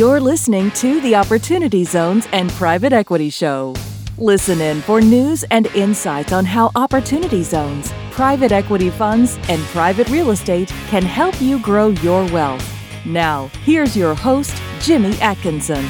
You're 0.00 0.18
listening 0.18 0.70
to 0.70 0.98
the 1.02 1.14
Opportunity 1.14 1.84
Zones 1.84 2.26
and 2.32 2.48
Private 2.52 2.94
Equity 2.94 3.28
Show. 3.28 3.74
Listen 4.16 4.58
in 4.62 4.80
for 4.80 4.98
news 5.02 5.44
and 5.50 5.66
insights 5.76 6.32
on 6.32 6.46
how 6.46 6.70
opportunity 6.74 7.42
zones, 7.42 7.92
private 8.10 8.50
equity 8.50 8.88
funds, 8.88 9.38
and 9.50 9.60
private 9.64 10.08
real 10.08 10.30
estate 10.30 10.68
can 10.88 11.02
help 11.02 11.38
you 11.42 11.58
grow 11.58 11.88
your 11.88 12.24
wealth. 12.32 12.66
Now, 13.04 13.50
here's 13.62 13.94
your 13.94 14.14
host, 14.14 14.56
Jimmy 14.80 15.12
Atkinson. 15.20 15.84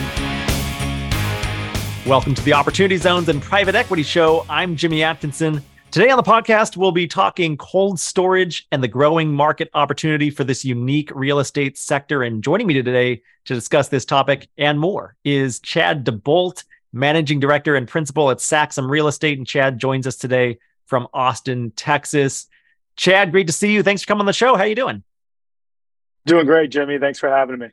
Welcome 2.04 2.34
to 2.34 2.42
the 2.42 2.52
Opportunity 2.52 2.96
Zones 2.96 3.28
and 3.28 3.40
Private 3.40 3.76
Equity 3.76 4.02
Show. 4.02 4.44
I'm 4.48 4.74
Jimmy 4.74 5.04
Atkinson. 5.04 5.62
Today 5.90 6.08
on 6.10 6.16
the 6.16 6.22
podcast, 6.22 6.76
we'll 6.76 6.92
be 6.92 7.08
talking 7.08 7.56
cold 7.56 7.98
storage 7.98 8.68
and 8.70 8.80
the 8.80 8.86
growing 8.86 9.32
market 9.32 9.68
opportunity 9.74 10.30
for 10.30 10.44
this 10.44 10.64
unique 10.64 11.10
real 11.12 11.40
estate 11.40 11.76
sector. 11.76 12.22
And 12.22 12.44
joining 12.44 12.68
me 12.68 12.74
today 12.74 13.22
to 13.46 13.54
discuss 13.54 13.88
this 13.88 14.04
topic 14.04 14.48
and 14.56 14.78
more 14.78 15.16
is 15.24 15.58
Chad 15.58 16.06
DeBolt, 16.06 16.62
Managing 16.92 17.40
Director 17.40 17.74
and 17.74 17.88
Principal 17.88 18.30
at 18.30 18.38
Saxum 18.38 18.88
Real 18.88 19.08
Estate. 19.08 19.38
And 19.38 19.44
Chad 19.44 19.80
joins 19.80 20.06
us 20.06 20.14
today 20.14 20.60
from 20.86 21.08
Austin, 21.12 21.72
Texas. 21.72 22.46
Chad, 22.94 23.32
great 23.32 23.48
to 23.48 23.52
see 23.52 23.72
you. 23.72 23.82
Thanks 23.82 24.02
for 24.02 24.06
coming 24.06 24.20
on 24.20 24.26
the 24.26 24.32
show. 24.32 24.54
How 24.54 24.62
you 24.62 24.76
doing? 24.76 25.02
Doing 26.24 26.46
great, 26.46 26.70
Jimmy. 26.70 27.00
Thanks 27.00 27.18
for 27.18 27.28
having 27.28 27.58
me. 27.58 27.66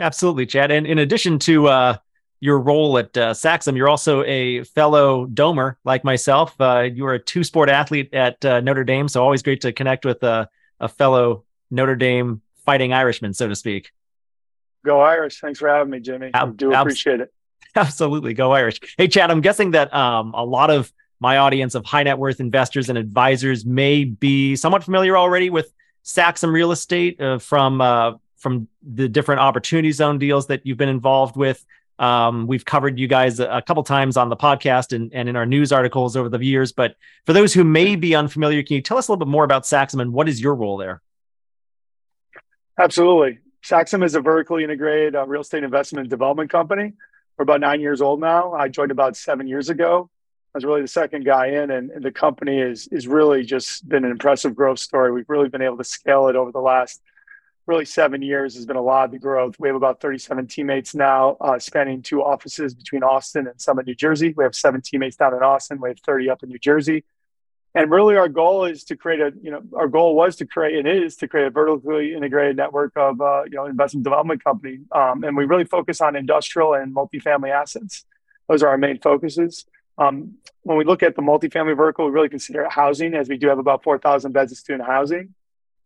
Absolutely, 0.00 0.46
Chad. 0.46 0.70
And 0.70 0.86
in 0.86 0.98
addition 0.98 1.38
to 1.40 1.68
uh, 1.68 1.96
your 2.40 2.58
role 2.58 2.98
at 2.98 3.16
uh, 3.16 3.32
Saxum. 3.32 3.76
You're 3.76 3.88
also 3.88 4.22
a 4.24 4.64
fellow 4.64 5.26
domer 5.26 5.76
like 5.84 6.04
myself. 6.04 6.58
Uh, 6.60 6.88
you 6.92 7.04
were 7.04 7.14
a 7.14 7.18
two 7.18 7.44
sport 7.44 7.68
athlete 7.68 8.12
at 8.14 8.44
uh, 8.44 8.60
Notre 8.60 8.84
Dame, 8.84 9.08
so 9.08 9.22
always 9.22 9.42
great 9.42 9.60
to 9.62 9.72
connect 9.72 10.04
with 10.04 10.22
a, 10.22 10.48
a 10.80 10.88
fellow 10.88 11.44
Notre 11.70 11.96
Dame 11.96 12.42
fighting 12.64 12.92
Irishman, 12.92 13.34
so 13.34 13.48
to 13.48 13.56
speak. 13.56 13.90
Go 14.84 15.00
Irish! 15.00 15.40
Thanks 15.40 15.58
for 15.58 15.68
having 15.68 15.90
me, 15.90 16.00
Jimmy. 16.00 16.30
I 16.32 16.46
do 16.46 16.72
appreciate 16.72 17.20
it. 17.20 17.32
Absolutely, 17.74 18.34
go 18.34 18.52
Irish. 18.52 18.80
Hey, 18.96 19.08
Chad, 19.08 19.30
I'm 19.30 19.40
guessing 19.40 19.72
that 19.72 19.92
um, 19.92 20.32
a 20.34 20.44
lot 20.44 20.70
of 20.70 20.92
my 21.20 21.38
audience 21.38 21.74
of 21.74 21.84
high 21.84 22.04
net 22.04 22.18
worth 22.18 22.40
investors 22.40 22.88
and 22.88 22.96
advisors 22.96 23.64
may 23.66 24.04
be 24.04 24.54
somewhat 24.54 24.84
familiar 24.84 25.16
already 25.16 25.50
with 25.50 25.72
Saxum 26.04 26.52
Real 26.52 26.72
Estate 26.72 27.20
uh, 27.20 27.38
from 27.38 27.80
uh, 27.80 28.12
from 28.36 28.68
the 28.82 29.08
different 29.08 29.40
opportunity 29.40 29.90
zone 29.90 30.18
deals 30.18 30.46
that 30.46 30.64
you've 30.64 30.78
been 30.78 30.88
involved 30.88 31.36
with. 31.36 31.64
Um, 31.98 32.46
we've 32.46 32.64
covered 32.64 32.98
you 32.98 33.08
guys 33.08 33.40
a, 33.40 33.62
couple 33.66 33.82
times 33.82 34.16
on 34.16 34.28
the 34.28 34.36
podcast 34.36 34.94
and, 34.94 35.12
and 35.12 35.28
in 35.28 35.36
our 35.36 35.46
news 35.46 35.72
articles 35.72 36.16
over 36.16 36.28
the 36.28 36.38
years. 36.38 36.72
But 36.72 36.96
for 37.26 37.32
those 37.32 37.52
who 37.52 37.64
may 37.64 37.96
be 37.96 38.14
unfamiliar, 38.14 38.62
can 38.62 38.76
you 38.76 38.82
tell 38.82 38.98
us 38.98 39.08
a 39.08 39.12
little 39.12 39.24
bit 39.24 39.30
more 39.30 39.44
about 39.44 39.64
Saxum 39.64 40.00
and 40.00 40.12
what 40.12 40.28
is 40.28 40.40
your 40.40 40.54
role 40.54 40.76
there? 40.76 41.02
Absolutely. 42.78 43.40
Saxum 43.64 44.04
is 44.04 44.14
a 44.14 44.20
vertically 44.20 44.62
integrated 44.62 45.16
uh, 45.16 45.26
real 45.26 45.40
estate 45.40 45.64
investment 45.64 46.08
development 46.08 46.50
company. 46.50 46.92
We're 47.36 47.42
about 47.42 47.60
nine 47.60 47.80
years 47.80 48.00
old 48.00 48.20
now. 48.20 48.52
I 48.52 48.68
joined 48.68 48.90
about 48.90 49.16
seven 49.16 49.48
years 49.48 49.68
ago. 49.68 50.10
I 50.54 50.58
was 50.58 50.64
really 50.64 50.82
the 50.82 50.88
second 50.88 51.24
guy 51.24 51.48
in, 51.48 51.70
and, 51.70 51.90
and 51.90 52.02
the 52.02 52.10
company 52.10 52.58
is 52.58 52.88
is 52.88 53.06
really 53.06 53.44
just 53.44 53.86
been 53.88 54.04
an 54.04 54.10
impressive 54.10 54.54
growth 54.56 54.78
story. 54.78 55.12
We've 55.12 55.28
really 55.28 55.48
been 55.48 55.62
able 55.62 55.76
to 55.76 55.84
scale 55.84 56.28
it 56.28 56.36
over 56.36 56.52
the 56.52 56.60
last 56.60 57.02
really 57.68 57.84
seven 57.84 58.22
years 58.22 58.54
has 58.54 58.64
been 58.64 58.76
a 58.76 58.82
lot 58.82 59.04
of 59.04 59.10
the 59.12 59.18
growth. 59.18 59.54
We 59.60 59.68
have 59.68 59.76
about 59.76 60.00
37 60.00 60.46
teammates 60.46 60.94
now, 60.94 61.36
uh, 61.40 61.58
spanning 61.58 62.02
two 62.02 62.24
offices 62.24 62.74
between 62.74 63.02
Austin 63.02 63.46
and 63.46 63.60
Summit, 63.60 63.86
New 63.86 63.94
Jersey. 63.94 64.32
We 64.34 64.42
have 64.42 64.54
seven 64.54 64.80
teammates 64.80 65.16
down 65.16 65.34
in 65.34 65.42
Austin. 65.42 65.78
We 65.80 65.90
have 65.90 66.00
30 66.00 66.30
up 66.30 66.42
in 66.42 66.48
New 66.48 66.58
Jersey. 66.58 67.04
And 67.74 67.90
really, 67.90 68.16
our 68.16 68.28
goal 68.28 68.64
is 68.64 68.84
to 68.84 68.96
create 68.96 69.20
a, 69.20 69.32
you 69.42 69.50
know, 69.50 69.62
our 69.76 69.86
goal 69.86 70.16
was 70.16 70.36
to 70.36 70.46
create 70.46 70.78
and 70.78 70.88
is 70.88 71.16
to 71.16 71.28
create 71.28 71.46
a 71.46 71.50
vertically 71.50 72.14
integrated 72.14 72.56
network 72.56 72.92
of, 72.96 73.20
uh, 73.20 73.44
you 73.44 73.56
know, 73.56 73.66
investment 73.66 74.02
development 74.02 74.42
company. 74.42 74.78
Um, 74.90 75.22
and 75.22 75.36
we 75.36 75.44
really 75.44 75.64
focus 75.64 76.00
on 76.00 76.16
industrial 76.16 76.72
and 76.72 76.96
multifamily 76.96 77.50
assets. 77.50 78.06
Those 78.48 78.62
are 78.62 78.68
our 78.68 78.78
main 78.78 78.98
focuses. 78.98 79.66
Um, 79.98 80.38
when 80.62 80.78
we 80.78 80.84
look 80.84 81.02
at 81.02 81.14
the 81.14 81.22
multifamily 81.22 81.76
vertical, 81.76 82.06
we 82.06 82.12
really 82.12 82.30
consider 82.30 82.66
housing, 82.70 83.12
as 83.12 83.28
we 83.28 83.36
do 83.36 83.48
have 83.48 83.58
about 83.58 83.82
4,000 83.82 84.32
beds 84.32 84.52
of 84.52 84.58
student 84.58 84.86
housing 84.86 85.34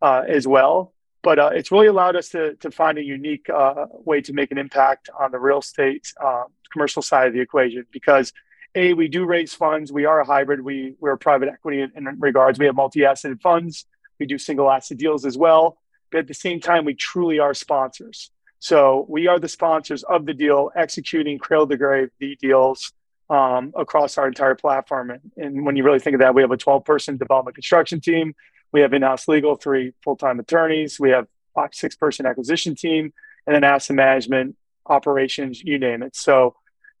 uh, 0.01 0.23
as 0.27 0.47
well 0.47 0.93
but 1.23 1.39
uh, 1.39 1.49
it's 1.53 1.71
really 1.71 1.87
allowed 1.87 2.15
us 2.15 2.29
to, 2.29 2.55
to 2.55 2.69
find 2.69 2.97
a 2.97 3.03
unique 3.03 3.49
uh, 3.49 3.85
way 3.89 4.21
to 4.21 4.33
make 4.33 4.51
an 4.51 4.57
impact 4.57 5.09
on 5.17 5.31
the 5.31 5.39
real 5.39 5.59
estate 5.59 6.13
uh, 6.23 6.43
commercial 6.71 7.01
side 7.01 7.27
of 7.27 7.33
the 7.33 7.39
equation 7.39 7.85
because 7.91 8.33
a 8.75 8.93
we 8.93 9.07
do 9.07 9.25
raise 9.25 9.53
funds. 9.53 9.91
We 9.91 10.05
are 10.05 10.19
a 10.19 10.25
hybrid. 10.25 10.61
We 10.61 10.95
we're 10.99 11.15
private 11.15 11.47
equity 11.47 11.81
in, 11.81 11.91
in 11.95 12.19
regards. 12.19 12.59
We 12.59 12.65
have 12.65 12.75
multi-asset 12.75 13.39
funds. 13.41 13.85
We 14.19 14.25
do 14.25 14.37
single 14.37 14.69
asset 14.69 14.97
deals 14.97 15.25
as 15.25 15.37
well. 15.37 15.77
But 16.11 16.19
at 16.19 16.27
the 16.27 16.33
same 16.33 16.59
time 16.59 16.83
we 16.83 16.93
truly 16.93 17.39
are 17.39 17.53
sponsors. 17.53 18.31
So 18.59 19.05
we 19.07 19.27
are 19.27 19.39
the 19.39 19.47
sponsors 19.47 20.03
of 20.03 20.25
the 20.25 20.33
deal 20.33 20.71
executing 20.75 21.37
cradle 21.37 21.67
to 21.67 21.77
grave 21.77 22.09
the 22.19 22.35
deals 22.41 22.91
um, 23.29 23.73
across 23.75 24.17
our 24.17 24.27
entire 24.27 24.55
platform. 24.55 25.11
And, 25.11 25.31
and 25.37 25.65
when 25.65 25.75
you 25.75 25.83
really 25.83 25.99
think 25.99 26.15
of 26.15 26.19
that 26.19 26.35
we 26.35 26.41
have 26.41 26.51
a 26.51 26.57
12 26.57 26.83
person 26.83 27.17
development 27.17 27.55
construction 27.55 28.01
team 28.01 28.35
we 28.73 28.81
have 28.81 28.93
in-house 28.93 29.27
legal, 29.27 29.55
three 29.55 29.93
full-time 30.03 30.39
attorneys. 30.39 30.99
We 30.99 31.11
have 31.11 31.27
a 31.55 31.69
six-person 31.71 32.25
acquisition 32.25 32.75
team, 32.75 33.13
and 33.45 33.55
then 33.55 33.63
asset 33.63 33.95
management, 33.95 34.57
operations, 34.87 35.63
you 35.63 35.79
name 35.79 36.03
it. 36.03 36.15
So 36.15 36.55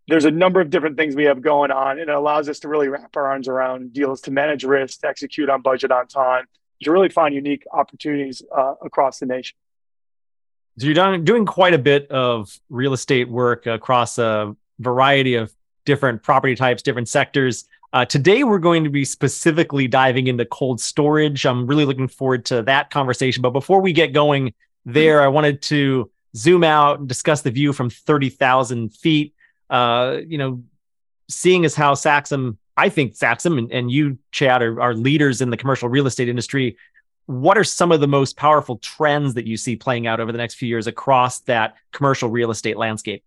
there's 0.07 0.25
a 0.25 0.31
number 0.31 0.61
of 0.61 0.69
different 0.69 0.97
things 0.97 1.15
we 1.15 1.25
have 1.25 1.41
going 1.41 1.71
on, 1.71 1.99
and 1.99 2.09
it 2.09 2.13
allows 2.13 2.47
us 2.47 2.59
to 2.59 2.67
really 2.67 2.87
wrap 2.87 3.15
our 3.15 3.27
arms 3.27 3.47
around 3.47 3.93
deals 3.93 4.21
to 4.21 4.31
manage 4.31 4.63
risk, 4.63 5.01
to 5.01 5.07
execute 5.07 5.49
on 5.49 5.61
budget 5.61 5.91
on 5.91 6.07
time, 6.07 6.45
to 6.83 6.91
really 6.91 7.09
find 7.09 7.33
unique 7.33 7.63
opportunities 7.71 8.43
uh, 8.55 8.75
across 8.83 9.19
the 9.19 9.25
nation. 9.25 9.55
So 10.77 10.85
you're 10.85 10.95
done, 10.95 11.23
doing 11.23 11.45
quite 11.45 11.73
a 11.73 11.77
bit 11.77 12.09
of 12.11 12.59
real 12.69 12.93
estate 12.93 13.29
work 13.29 13.65
across 13.65 14.17
a 14.17 14.55
variety 14.79 15.35
of 15.35 15.53
different 15.85 16.23
property 16.23 16.55
types, 16.55 16.81
different 16.81 17.07
sectors. 17.07 17.65
Uh, 17.93 18.03
today, 18.03 18.43
we're 18.43 18.57
going 18.57 18.83
to 18.83 18.89
be 18.89 19.05
specifically 19.05 19.87
diving 19.87 20.25
into 20.25 20.43
cold 20.45 20.81
storage. 20.81 21.45
I'm 21.45 21.67
really 21.67 21.85
looking 21.85 22.07
forward 22.07 22.43
to 22.45 22.63
that 22.63 22.89
conversation. 22.89 23.43
But 23.43 23.51
before 23.51 23.81
we 23.81 23.93
get 23.93 24.13
going 24.13 24.55
there, 24.83 25.21
I 25.21 25.27
wanted 25.27 25.61
to 25.63 26.09
zoom 26.35 26.63
out 26.63 26.99
and 26.99 27.07
discuss 27.07 27.43
the 27.43 27.51
view 27.51 27.71
from 27.71 27.91
30,000 27.91 28.91
feet. 28.95 29.35
Uh, 29.69 30.17
you 30.25 30.39
know, 30.39 30.63
seeing 31.29 31.65
as 31.65 31.75
how 31.75 31.93
Saxum, 31.93 32.57
I 32.75 32.89
think 32.89 33.13
Saxum 33.13 33.59
and, 33.59 33.71
and 33.71 33.91
you, 33.91 34.17
Chad, 34.31 34.63
are, 34.63 34.81
are 34.81 34.95
leaders 34.95 35.41
in 35.41 35.51
the 35.51 35.57
commercial 35.57 35.87
real 35.87 36.07
estate 36.07 36.29
industry. 36.29 36.77
What 37.27 37.59
are 37.59 37.63
some 37.63 37.91
of 37.91 38.01
the 38.01 38.07
most 38.07 38.37
powerful 38.37 38.77
trends 38.77 39.35
that 39.35 39.45
you 39.45 39.55
see 39.55 39.75
playing 39.75 40.07
out 40.07 40.19
over 40.19 40.31
the 40.31 40.39
next 40.39 40.55
few 40.55 40.67
years 40.67 40.87
across 40.87 41.41
that 41.41 41.75
commercial 41.91 42.27
real 42.27 42.49
estate 42.49 42.75
landscape? 42.75 43.23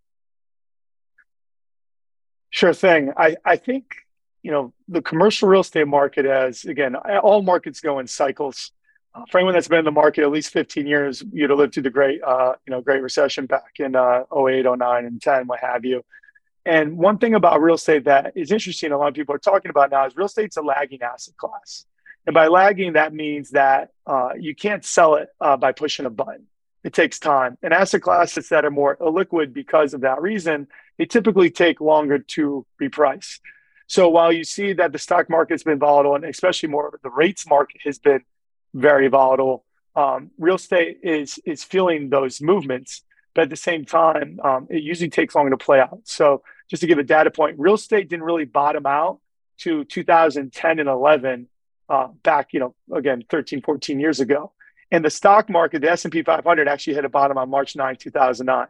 Sure 2.51 2.75
thing. 2.75 3.13
I, 3.17 3.37
I 3.45 3.57
think 3.57 4.06
you 4.47 4.53
know, 4.53 4.73
the 4.87 5.03
commercial 5.03 5.49
real 5.49 5.63
estate 5.63 5.89
market 5.89 6.25
has, 6.25 6.65
again, 6.67 6.95
all 6.95 7.43
markets 7.43 7.81
go 7.81 7.99
in 7.99 8.07
cycles. 8.07 8.71
Uh, 9.13 9.25
for 9.29 9.39
anyone 9.39 9.55
that's 9.55 9.67
been 9.67 9.81
in 9.81 9.85
the 9.85 9.91
market 9.91 10.23
at 10.23 10.31
least 10.31 10.53
15 10.53 10.87
years, 10.87 11.21
you'd 11.33 11.51
have 11.51 11.59
lived 11.59 11.75
through 11.75 11.83
the 11.83 11.91
great, 11.91 12.23
uh, 12.23 12.53
you 12.65 12.71
know, 12.71 12.81
great 12.81 13.03
recession 13.03 13.47
back 13.47 13.81
in 13.81 13.97
uh, 13.97 14.23
08, 14.33 14.65
09, 14.65 15.05
and 15.05 15.21
10, 15.21 15.49
what 15.49 15.59
have 15.59 15.85
you. 15.85 16.05
And 16.65 16.97
one 16.97 17.19
thing 17.19 17.35
about 17.35 17.61
real 17.61 17.75
estate 17.75 18.05
that 18.05 18.35
is 18.37 18.53
interesting, 18.53 18.93
a 18.93 18.97
lot 18.97 19.09
of 19.09 19.15
people 19.15 19.35
are 19.35 19.39
talking 19.39 19.69
about 19.69 19.91
now, 19.91 20.07
is 20.07 20.17
real 20.17 20.27
estate's 20.27 20.57
a 20.59 20.63
lagging 20.63 21.03
asset 21.03 21.37
class. 21.37 21.85
And 22.25 22.33
by 22.33 22.47
lagging, 22.47 22.93
that 22.93 23.13
means 23.13 23.51
that 23.51 23.91
uh, 24.07 24.31
you 24.39 24.55
can't 24.55 24.85
sell 24.85 25.17
it 25.17 25.29
uh, 25.41 25.57
by 25.57 25.73
pushing 25.73 26.07
a 26.07 26.11
button. 26.11 26.47
It 26.85 26.93
takes 26.93 27.19
time. 27.19 27.59
And 27.65 27.75
asset 27.75 28.03
classes 28.03 28.49
that 28.51 28.65
are 28.65 28.71
more 28.71 28.97
illiquid 28.99 29.53
because 29.53 29.93
of 29.93 30.03
that 30.03 30.23
reason, 30.23 30.69
they 30.99 31.07
typically 31.07 31.51
take 31.51 31.81
longer 31.81 32.21
to 32.21 32.65
reprice. 32.81 33.41
So 33.87 34.09
while 34.09 34.33
you 34.33 34.45
see 34.45 34.73
that 34.75 34.93
the 34.93 34.99
stock 34.99 35.31
market's 35.31 35.63
been 35.63 35.79
volatile, 35.79 36.15
and 36.15 36.25
especially 36.25 36.69
more 36.69 36.99
the 37.03 37.11
rates 37.11 37.47
market 37.47 37.81
has 37.85 37.99
been 37.99 38.23
very 38.75 39.09
volatile, 39.09 39.65
um, 39.95 40.31
real 40.39 40.57
estate 40.57 41.01
is 41.03 41.39
is 41.45 41.65
feeling 41.65 42.11
those 42.11 42.41
movements. 42.41 43.03
But 43.35 43.43
at 43.43 43.51
the 43.51 43.57
same 43.57 43.85
time, 43.85 44.41
um, 44.43 44.67
it 44.71 44.83
usually 44.83 45.11
takes 45.11 45.35
longer 45.35 45.51
to 45.51 45.59
play 45.59 45.79
out. 45.79 46.01
So 46.05 46.43
just 46.71 46.81
to 46.81 46.87
give 46.87 46.99
a 46.99 47.03
data 47.03 47.31
point, 47.31 47.59
real 47.59 47.75
estate 47.75 48.09
didn't 48.09 48.25
really 48.25 48.47
bottom 48.47 48.87
out 48.87 49.21
to 49.59 49.85
2010 49.85 50.79
and 50.79 50.89
11 50.89 51.47
uh, 51.89 52.09
back, 52.23 52.53
you 52.53 52.61
know, 52.61 52.75
again, 52.95 53.25
13, 53.29 53.63
14 53.63 54.01
years 54.01 54.21
ago. 54.21 54.53
And 54.91 55.05
the 55.05 55.11
stock 55.11 55.51
market, 55.51 55.83
the 55.83 55.91
S&P 55.91 56.23
500 56.23 56.69
actually 56.69 56.95
hit 56.95 57.05
a 57.05 57.09
bottom 57.09 57.39
on 57.39 57.51
March 57.51 57.77
9, 57.77 57.97
2009. 57.97 58.67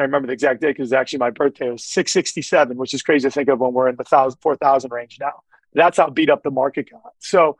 I 0.00 0.04
remember 0.04 0.26
the 0.26 0.32
exact 0.32 0.60
day 0.60 0.68
because 0.68 0.92
actually 0.92 1.18
my 1.18 1.30
birthday 1.30 1.68
It 1.68 1.72
was 1.72 1.84
667, 1.84 2.76
which 2.76 2.94
is 2.94 3.02
crazy 3.02 3.28
to 3.28 3.30
think 3.30 3.48
of 3.48 3.60
when 3.60 3.72
we're 3.72 3.88
in 3.88 3.96
the 3.96 4.04
4,000 4.40 4.92
range 4.92 5.18
now. 5.20 5.42
That's 5.72 5.98
how 5.98 6.10
beat 6.10 6.30
up 6.30 6.42
the 6.42 6.50
market 6.50 6.90
got. 6.90 7.12
So 7.18 7.56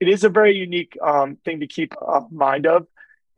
it 0.00 0.08
is 0.08 0.24
a 0.24 0.28
very 0.28 0.56
unique 0.56 0.96
um, 1.00 1.36
thing 1.44 1.60
to 1.60 1.66
keep 1.66 1.94
uh, 2.00 2.22
mind 2.30 2.66
of. 2.66 2.86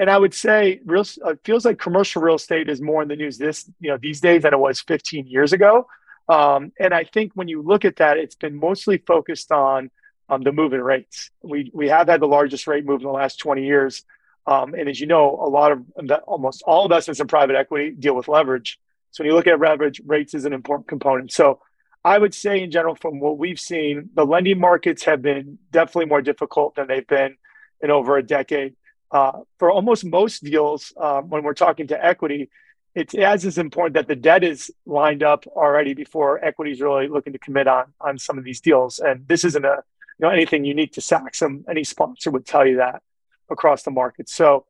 And 0.01 0.11
I 0.11 0.19
would 0.19 0.35
say 0.35 0.81
real 0.85 1.05
uh, 1.25 1.35
feels 1.45 1.65
like 1.65 1.79
commercial 1.79 2.23
real 2.23 2.35
estate 2.37 2.69
is 2.69 2.81
more 2.81 3.03
in 3.03 3.09
the 3.09 3.17
news 3.17 3.39
this 3.39 3.71
you 3.81 3.91
know 3.91 3.97
these 3.97 4.21
days 4.21 4.43
than 4.43 4.53
it 4.53 4.59
was 4.59 4.81
15 4.81 5.27
years 5.27 5.53
ago. 5.53 5.87
Um, 6.29 6.73
and 6.81 6.95
I 6.95 7.05
think 7.05 7.33
when 7.35 7.49
you 7.49 7.63
look 7.63 7.85
at 7.85 7.97
that, 7.97 8.17
it's 8.17 8.35
been 8.35 8.57
mostly 8.57 8.99
focused 8.99 9.53
on 9.53 9.91
um, 10.29 10.43
the 10.43 10.53
moving 10.53 10.81
rates. 10.81 11.31
We 11.43 11.71
we 11.73 11.89
have 11.91 12.09
had 12.09 12.21
the 12.21 12.27
largest 12.27 12.67
rate 12.67 12.85
move 12.85 13.03
in 13.03 13.07
the 13.07 13.13
last 13.13 13.39
20 13.39 13.65
years. 13.65 14.05
Um, 14.47 14.75
and 14.75 14.89
as 14.89 15.01
you 15.01 15.07
know, 15.07 15.31
a 15.43 15.49
lot 15.49 15.73
of 15.73 15.85
almost 16.27 16.63
all 16.67 16.85
investments 16.85 17.21
in 17.21 17.27
private 17.27 17.57
equity 17.57 17.91
deal 17.91 18.15
with 18.15 18.29
leverage. 18.29 18.79
So 19.11 19.23
when 19.23 19.31
you 19.31 19.37
look 19.37 19.47
at 19.47 19.59
leverage, 19.59 20.03
rates 20.05 20.35
is 20.35 20.45
an 20.45 20.53
important 20.53 20.89
component. 20.89 21.33
So 21.33 21.61
I 22.05 22.19
would 22.19 22.35
say 22.35 22.63
in 22.63 22.71
general, 22.71 22.95
from 22.95 23.21
what 23.21 23.39
we've 23.39 23.61
seen, 23.61 24.11
the 24.15 24.27
lending 24.27 24.61
markets 24.61 25.05
have 25.05 25.23
been 25.23 25.59
definitely 25.71 26.07
more 26.07 26.21
difficult 26.21 26.75
than 26.75 26.89
they've 26.89 27.07
been 27.07 27.37
in 27.81 27.91
over 27.91 28.19
a 28.19 28.23
decade. 28.23 28.77
Uh, 29.11 29.41
for 29.59 29.71
almost 29.71 30.05
most 30.05 30.45
deals, 30.45 30.93
um, 31.01 31.31
when 31.31 31.43
we're 31.43 31.55
talking 31.55 31.87
to 31.87 32.05
equity, 32.05 32.51
it's 32.95 33.15
as 33.15 33.45
is 33.45 33.59
important 33.59 33.95
that 33.95 34.09
the 34.09 34.17
debt 34.17 34.45
is 34.45 34.71
lined 34.87 35.23
up 35.23 35.47
already 35.49 35.95
before 35.95 36.45
equity 36.45 36.73
is 36.73 36.81
really 36.81 37.09
looking 37.09 37.33
to 37.33 37.39
commit 37.39 37.67
on 37.67 37.93
on 38.01 38.19
some 38.19 38.39
of 38.39 38.45
these 38.45 38.61
deals. 38.61 38.99
And 38.99 39.27
this 39.27 39.45
isn't 39.45 39.65
a 39.65 39.83
you 40.19 40.27
know 40.27 40.31
anything 40.31 40.65
unique 40.65 40.93
to 40.93 41.01
Saxum. 41.01 41.65
Any 41.69 41.85
sponsor 41.85 42.31
would 42.31 42.47
tell 42.47 42.67
you 42.67 42.77
that 42.77 43.03
across 43.51 43.83
the 43.83 43.91
market. 43.91 44.29
So 44.29 44.67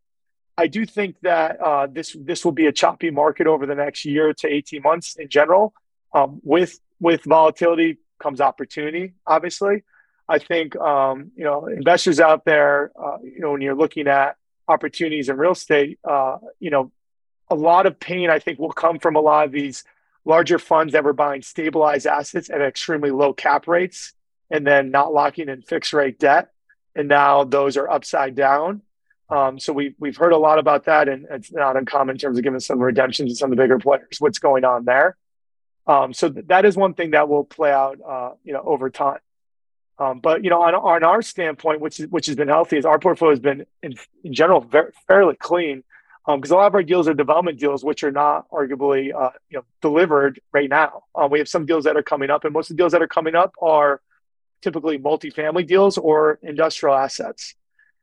I 0.57 0.67
do 0.67 0.87
think 0.87 1.17
that 1.23 1.61
uh, 1.61 1.87
this 1.87 2.17
this 2.19 2.45
will 2.45 2.53
be 2.53 2.67
a 2.67 2.73
choppy 2.73 3.11
market 3.11 3.47
over 3.47 3.67
the 3.67 3.75
next 3.75 4.05
year 4.05 4.33
to 4.35 4.49
18 4.49 4.83
months 4.83 5.17
in 5.17 5.29
general. 5.29 5.75
Um, 6.13 6.41
with 6.45 6.79
with 7.01 7.25
volatility 7.25 7.99
comes 8.21 8.41
opportunity, 8.41 9.15
obviously. 9.27 9.83
I 10.29 10.39
think 10.39 10.77
um, 10.77 11.33
you 11.37 11.45
know 11.45 11.67
investors 11.67 12.21
out 12.21 12.45
there, 12.45 12.93
uh, 13.01 13.19
you 13.23 13.41
know, 13.41 13.53
when 13.53 13.61
you're 13.61 13.75
looking 13.75 14.07
at 14.07 14.37
opportunities 14.69 15.29
in 15.29 15.37
real 15.37 15.53
estate, 15.53 15.99
uh, 16.09 16.39
you 16.61 16.71
know, 16.71 16.93
a 17.51 17.55
lot 17.55 17.87
of 17.87 17.99
pain 17.99 18.31
I 18.31 18.39
think 18.39 18.59
will 18.59 18.73
come 18.73 18.99
from 18.99 19.17
a 19.17 19.21
lot 19.21 19.47
of 19.47 19.53
these 19.53 19.85
larger 20.25 20.59
funds 20.59 20.93
that 20.93 21.05
were 21.05 21.13
buying 21.13 21.43
stabilized 21.43 22.07
assets 22.07 22.49
at 22.49 22.63
extremely 22.63 23.11
low 23.11 23.33
cap 23.33 23.69
rates 23.69 24.15
and 24.51 24.67
then 24.67 24.91
not 24.91 25.13
locking 25.13 25.49
in 25.49 25.63
fixed 25.63 25.93
rate 25.93 26.19
debt, 26.19 26.51
and 26.95 27.09
now 27.09 27.45
those 27.45 27.77
are 27.77 27.89
upside 27.89 28.35
down. 28.35 28.83
Um, 29.31 29.59
so 29.59 29.73
we 29.73 29.95
we've 29.99 30.17
heard 30.17 30.33
a 30.33 30.39
lot 30.39 30.59
about 30.59 30.85
that, 30.85 31.09
and 31.09 31.27
it's 31.31 31.51
not 31.51 31.77
uncommon 31.77 32.15
in 32.15 32.19
terms 32.19 32.39
of 32.39 32.45
giving 32.45 32.61
some 32.61 32.79
redemptions 32.79 33.33
to 33.33 33.37
some 33.37 33.51
of 33.51 33.57
the 33.57 33.63
bigger 33.63 33.79
players. 33.79 34.17
What's 34.19 34.39
going 34.39 34.65
on 34.65 34.85
there? 34.85 35.17
Um, 35.87 36.13
so 36.13 36.31
th- 36.31 36.47
that 36.47 36.65
is 36.65 36.77
one 36.77 36.95
thing 36.95 37.13
that 37.13 37.29
will 37.29 37.45
play 37.45 37.73
out, 37.73 37.99
uh, 38.07 38.31
you 38.43 38.53
know, 38.53 38.63
over 38.63 38.91
time. 38.91 39.19
Um, 39.99 40.21
but 40.21 40.45
you 40.45 40.51
know, 40.51 40.63
on, 40.63 40.75
on 40.75 41.05
our 41.05 41.23
standpoint, 41.23 41.81
which 41.81 42.01
is, 42.01 42.09
which 42.09 42.27
has 42.27 42.37
been 42.37 42.49
healthy, 42.49 42.77
is 42.77 42.85
our 42.85 42.99
portfolio 42.99 43.33
has 43.33 43.41
been 43.41 43.67
in, 43.83 43.95
in 44.25 44.35
general 44.35 44.61
very, 44.61 44.93
fairly 45.07 45.37
clean 45.37 45.85
because 46.27 46.51
um, 46.51 46.57
a 46.57 46.61
lot 46.61 46.67
of 46.67 46.75
our 46.75 46.83
deals 46.83 47.07
are 47.07 47.15
development 47.15 47.59
deals, 47.59 47.85
which 47.85 48.03
are 48.03 48.11
not 48.11 48.49
arguably 48.51 49.15
uh, 49.15 49.31
you 49.51 49.59
know 49.59 49.65
delivered 49.83 50.41
right 50.53 50.71
now. 50.71 51.05
Um, 51.15 51.31
we 51.31 51.39
have 51.39 51.49
some 51.49 51.67
deals 51.67 51.85
that 51.85 51.97
are 51.97 52.03
coming 52.03 52.31
up, 52.31 52.45
and 52.45 52.53
most 52.53 52.71
of 52.71 52.77
the 52.77 52.81
deals 52.81 52.93
that 52.93 53.03
are 53.03 53.09
coming 53.09 53.35
up 53.35 53.55
are 53.61 54.01
typically 54.65 54.99
multifamily 54.99 55.67
deals 55.67 55.99
or 55.99 56.39
industrial 56.43 56.97
assets. 56.97 57.55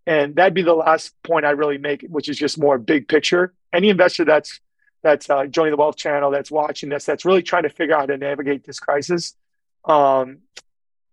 And 0.05 0.35
that'd 0.35 0.53
be 0.53 0.61
the 0.61 0.75
last 0.75 1.13
point 1.23 1.43
I 1.45 1.51
really 1.51 1.79
make, 1.79 2.03
which 2.03 2.29
is 2.29 2.37
just 2.37 2.59
more 2.59 2.77
big 2.77 3.07
picture. 3.07 3.53
Any 3.73 3.89
investor 3.89 4.23
that's 4.23 4.61
that's 5.03 5.27
uh, 5.31 5.47
joining 5.47 5.71
the 5.71 5.77
Wealth 5.77 5.97
Channel, 5.97 6.29
that's 6.29 6.51
watching 6.51 6.89
this, 6.89 7.05
that's 7.05 7.25
really 7.25 7.41
trying 7.41 7.63
to 7.63 7.69
figure 7.69 7.95
out 7.95 8.01
how 8.01 8.05
to 8.05 8.17
navigate 8.17 8.63
this 8.63 8.79
crisis. 8.79 9.35
Um, 9.83 10.39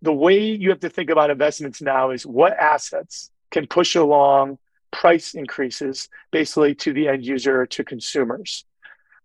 the 0.03 0.13
way 0.13 0.51
you 0.51 0.69
have 0.69 0.81
to 0.81 0.91
think 0.91 1.09
about 1.09 1.31
investments 1.31 1.81
now 1.81 2.11
is 2.11 2.27
what 2.27 2.53
assets 2.53 3.31
can 3.51 3.67
push 3.67 3.95
along 3.95 4.59
price 4.91 5.33
increases 5.35 6.11
basically 6.31 6.75
to 6.75 6.93
the 6.93 7.09
end 7.09 7.25
user 7.25 7.65
to 7.65 7.83
consumers 7.83 8.67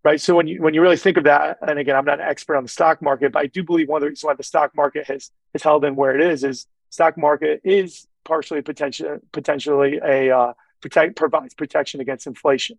right 0.03 0.19
so 0.21 0.35
when 0.35 0.47
you 0.47 0.61
when 0.61 0.73
you 0.73 0.81
really 0.81 0.97
think 0.97 1.17
of 1.17 1.23
that 1.23 1.57
and 1.67 1.79
again 1.79 1.95
i'm 1.95 2.05
not 2.05 2.19
an 2.19 2.25
expert 2.25 2.55
on 2.55 2.63
the 2.63 2.69
stock 2.69 3.01
market 3.01 3.31
but 3.31 3.39
i 3.39 3.47
do 3.47 3.63
believe 3.63 3.88
one 3.88 3.97
of 3.97 4.01
the 4.01 4.09
reasons 4.09 4.23
why 4.23 4.33
the 4.33 4.44
stock 4.44 4.75
market 4.75 5.05
has 5.07 5.31
has 5.53 5.63
held 5.63 5.85
in 5.85 5.95
where 5.95 6.17
it 6.17 6.25
is 6.25 6.44
is 6.44 6.67
stock 6.89 7.17
market 7.17 7.61
is 7.63 8.07
partially 8.23 8.61
potentially 8.61 9.19
potentially 9.31 10.00
a 10.03 10.35
uh, 10.35 10.53
protect 10.81 11.15
provides 11.15 11.53
protection 11.53 12.01
against 12.01 12.27
inflation 12.27 12.77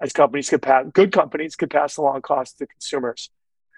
as 0.00 0.12
companies 0.12 0.48
could 0.50 0.62
pass 0.62 0.84
good 0.92 1.12
companies 1.12 1.56
could 1.56 1.70
pass 1.70 1.96
along 1.96 2.22
costs 2.22 2.56
to 2.58 2.66
consumers. 2.66 3.30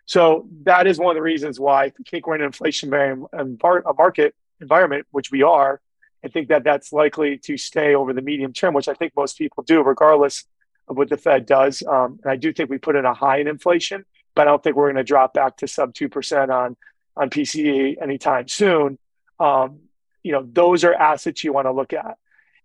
So 0.06 0.49
that 0.65 0.87
is 0.87 0.99
one 0.99 1.11
of 1.11 1.17
the 1.17 1.23
reasons 1.23 1.61
why 1.61 1.85
I 1.85 1.93
think 2.09 2.27
we're 2.27 2.37
in 2.37 2.43
an 2.43 2.50
inflationary 2.50 3.27
a 3.33 3.95
market 3.95 4.35
environment, 4.61 5.06
which 5.11 5.31
we 5.31 5.43
are. 5.43 5.81
I 6.25 6.29
think 6.29 6.49
that 6.49 6.65
that's 6.65 6.93
likely 6.93 7.39
to 7.39 7.56
stay 7.56 7.95
over 7.95 8.12
the 8.12 8.23
medium 8.23 8.53
term, 8.53 8.75
which 8.75 8.89
I 8.89 8.95
think 8.95 9.12
most 9.17 9.39
people 9.39 9.62
do, 9.62 9.83
regardless 9.83 10.45
of 10.88 10.96
what 10.96 11.08
the 11.08 11.17
Fed 11.17 11.46
does. 11.46 11.82
Um, 11.87 12.20
and 12.23 12.32
I 12.32 12.37
do 12.37 12.52
think 12.52 12.70
we 12.70 12.79
put 12.79 12.96
in 12.96 13.05
a 13.05 13.14
high 13.14 13.38
in 13.38 13.49
inflation, 13.49 14.05
but 14.35 14.43
I 14.43 14.50
don't 14.50 14.62
think 14.62 14.76
we're 14.76 14.87
going 14.87 14.96
to 14.96 15.05
drop 15.05 15.35
back 15.35 15.56
to 15.58 15.69
sub 15.69 15.94
two 15.94 16.08
percent 16.08 16.50
on 16.50 16.76
on 17.17 17.31
PCE 17.31 18.00
anytime 18.00 18.49
soon. 18.49 18.99
Um, 19.40 19.81
you 20.23 20.32
know, 20.32 20.46
those 20.52 20.85
are 20.85 20.94
assets 20.94 21.44
you 21.44 21.52
want 21.52 21.67
to 21.67 21.73
look 21.73 21.93
at. 21.93 22.19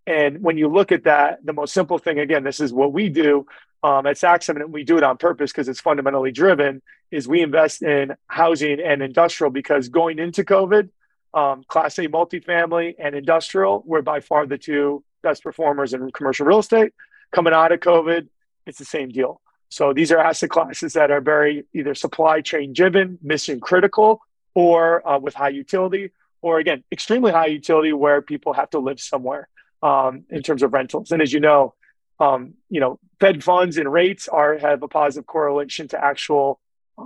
And 0.05 0.41
when 0.41 0.57
you 0.57 0.67
look 0.67 0.91
at 0.91 1.05
that, 1.05 1.45
the 1.45 1.53
most 1.53 1.73
simple 1.73 1.97
thing, 1.97 2.19
again, 2.19 2.43
this 2.43 2.59
is 2.59 2.73
what 2.73 2.91
we 2.91 3.09
do 3.09 3.47
um, 3.83 4.05
at 4.05 4.17
Saxum, 4.17 4.61
and 4.61 4.73
we 4.73 4.83
do 4.83 4.97
it 4.97 5.03
on 5.03 5.17
purpose 5.17 5.51
because 5.51 5.69
it's 5.69 5.79
fundamentally 5.79 6.31
driven, 6.31 6.81
is 7.11 7.27
we 7.27 7.41
invest 7.41 7.83
in 7.83 8.15
housing 8.27 8.79
and 8.79 9.01
industrial 9.01 9.51
because 9.51 9.89
going 9.89 10.19
into 10.19 10.43
COVID, 10.43 10.89
um, 11.33 11.63
Class 11.67 11.97
A 11.99 12.07
multifamily 12.07 12.95
and 12.99 13.15
industrial 13.15 13.83
were 13.85 14.01
by 14.01 14.19
far 14.19 14.45
the 14.45 14.57
two 14.57 15.03
best 15.21 15.43
performers 15.43 15.93
in 15.93 16.11
commercial 16.11 16.45
real 16.45 16.59
estate. 16.59 16.93
Coming 17.33 17.53
out 17.53 17.71
of 17.71 17.79
COVID, 17.79 18.27
it's 18.65 18.77
the 18.77 18.85
same 18.85 19.09
deal. 19.09 19.41
So 19.69 19.91
these 19.91 20.11
are 20.11 20.19
asset 20.19 20.51
classes 20.51 20.93
that 20.93 21.09
are 21.09 21.19
very 21.19 21.65
either 21.73 21.95
supply 21.95 22.41
chain 22.41 22.73
driven, 22.73 23.17
mission 23.23 23.59
critical, 23.59 24.21
or 24.53 25.07
uh, 25.07 25.17
with 25.17 25.33
high 25.33 25.49
utility, 25.49 26.11
or 26.43 26.59
again, 26.59 26.83
extremely 26.91 27.31
high 27.31 27.47
utility 27.47 27.91
where 27.91 28.21
people 28.21 28.53
have 28.53 28.69
to 28.69 28.79
live 28.79 28.99
somewhere 28.99 29.47
um, 29.81 30.25
in 30.29 30.43
terms 30.43 30.61
of 30.61 30.73
rentals. 30.73 31.11
And 31.11 31.21
as 31.21 31.33
you 31.33 31.39
know, 31.39 31.73
um, 32.19 32.53
you 32.69 32.79
know, 32.79 32.99
Fed 33.19 33.43
funds 33.43 33.77
and 33.77 33.91
rates 33.91 34.27
are 34.27 34.57
have 34.59 34.83
a 34.83 34.87
positive 34.87 35.25
correlation 35.25 35.87
to 35.87 36.03
actual 36.03 36.59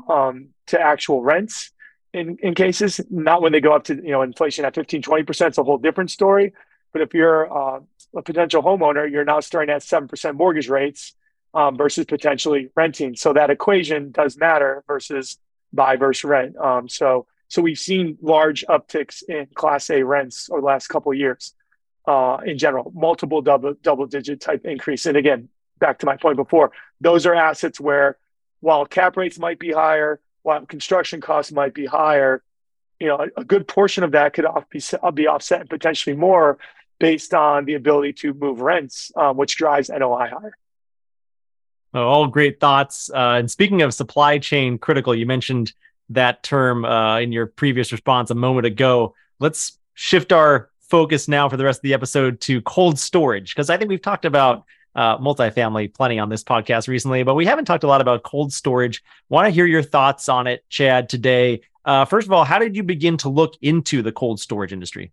um, 0.09 0.50
to 0.68 0.79
actual 0.79 1.24
rents 1.24 1.71
in, 2.13 2.38
in 2.41 2.53
cases, 2.53 3.00
not 3.09 3.41
when 3.41 3.51
they 3.51 3.62
go 3.62 3.74
up 3.74 3.85
to 3.85 3.95
you 3.95 4.12
know 4.12 4.21
inflation 4.21 4.65
at 4.65 4.75
15, 4.75 5.01
20 5.01 5.24
percent. 5.24 5.50
It's 5.50 5.57
a 5.57 5.63
whole 5.63 5.77
different 5.77 6.12
story. 6.12 6.53
But 6.91 7.01
if 7.01 7.13
you're 7.13 7.51
uh, 7.51 7.79
a 8.17 8.21
potential 8.21 8.61
homeowner, 8.63 9.09
you're 9.09 9.25
now 9.33 9.39
starting 9.39 9.73
at 9.75 9.83
seven 9.83 10.07
percent 10.07 10.35
mortgage 10.35 10.69
rates 10.69 11.15
um, 11.53 11.77
versus 11.77 12.05
potentially 12.05 12.69
renting. 12.75 13.15
So 13.15 13.33
that 13.33 13.49
equation 13.49 14.11
does 14.11 14.37
matter 14.37 14.83
versus 14.87 15.37
buy 15.71 15.95
versus 15.95 16.23
rent. 16.23 16.57
Um, 16.57 16.89
so 16.89 17.27
so 17.47 17.61
we've 17.61 17.79
seen 17.79 18.17
large 18.21 18.65
upticks 18.67 19.23
in 19.23 19.47
Class 19.53 19.89
A 19.89 20.03
rents 20.03 20.49
over 20.49 20.61
the 20.61 20.67
last 20.67 20.87
couple 20.87 21.11
of 21.13 21.17
years 21.17 21.53
uh, 22.07 22.37
in 22.45 22.57
general, 22.57 22.91
multiple 22.93 23.41
double 23.41 23.75
double 23.81 24.07
digit 24.07 24.41
type 24.41 24.65
increase. 24.65 25.05
And 25.05 25.17
again, 25.17 25.50
back 25.79 26.00
to 26.00 26.05
my 26.05 26.17
point 26.17 26.38
before, 26.38 26.71
those 27.00 27.25
are 27.25 27.36
assets 27.36 27.79
where 27.79 28.17
while 28.59 28.86
cap 28.86 29.15
rates 29.15 29.38
might 29.39 29.59
be 29.59 29.71
higher, 29.71 30.19
while 30.41 30.65
construction 30.65 31.21
costs 31.21 31.51
might 31.51 31.74
be 31.74 31.86
higher, 31.86 32.41
you 33.00 33.07
know, 33.07 33.17
a, 33.17 33.41
a 33.41 33.43
good 33.43 33.67
portion 33.67 34.03
of 34.03 34.12
that 34.12 34.33
could 34.33 34.45
off 34.45 34.67
be, 34.69 34.81
be 35.13 35.27
offset 35.27 35.62
and 35.62 35.69
potentially 35.69 36.15
more 36.15 36.57
based 37.00 37.34
on 37.34 37.66
the 37.66 37.75
ability 37.75 38.13
to 38.13 38.34
move 38.34 38.62
rents, 38.62 39.12
um, 39.16 39.38
which 39.38 39.56
drives 39.56 39.89
NOI 39.89 40.30
higher. 40.30 40.58
all 41.94 42.27
great 42.27 42.60
thoughts. 42.60 43.10
Uh, 43.10 43.36
and 43.39 43.50
speaking 43.50 43.82
of 43.82 43.94
supply 43.94 44.38
chain 44.38 44.77
critical, 44.77 45.16
you 45.16 45.25
mentioned 45.25 45.74
that 46.10 46.44
term 46.44 46.86
uh, 46.86 47.20
in 47.20 47.32
your 47.32 47.48
previous 47.48 47.92
response 47.92 48.30
a 48.32 48.36
moment 48.36 48.66
ago. 48.66 49.13
Let's 49.39 49.77
shift 49.94 50.32
our 50.32 50.70
focus 50.80 51.27
now 51.27 51.50
for 51.50 51.58
the 51.58 51.66
rest 51.66 51.80
of 51.80 51.84
the 51.84 51.94
episode 51.94 52.39
to 52.42 52.62
cold 52.62 52.98
storage 52.98 53.54
because 53.54 53.70
I 53.70 53.77
think 53.77 53.89
we've 53.89 54.01
talked 54.01 54.25
about 54.25 54.63
uh, 54.96 55.18
multifamily 55.18 55.94
plenty 55.94 56.18
on 56.18 56.30
this 56.30 56.44
podcast 56.44 56.88
recently, 56.88 57.24
but 57.24 57.36
we 57.36 57.46
haven't 57.46 57.66
talked 57.66 57.84
a 57.84 57.88
lot 57.88 58.01
about 58.01 58.24
cold 58.24 58.51
storage. 58.51 59.04
Want 59.30 59.46
to 59.46 59.51
hear 59.51 59.66
your 59.66 59.84
thoughts 59.84 60.27
on 60.27 60.48
it, 60.48 60.63
Chad, 60.70 61.10
today. 61.10 61.62
Uh, 61.86 62.06
first 62.06 62.25
of 62.25 62.34
all, 62.34 62.44
how 62.44 62.58
did 62.58 62.75
you 62.75 62.84
begin 62.84 63.16
to 63.18 63.30
look 63.30 63.56
into 63.62 64.01
the 64.01 64.12
cold 64.12 64.39
storage 64.39 64.74
industry? 64.74 65.12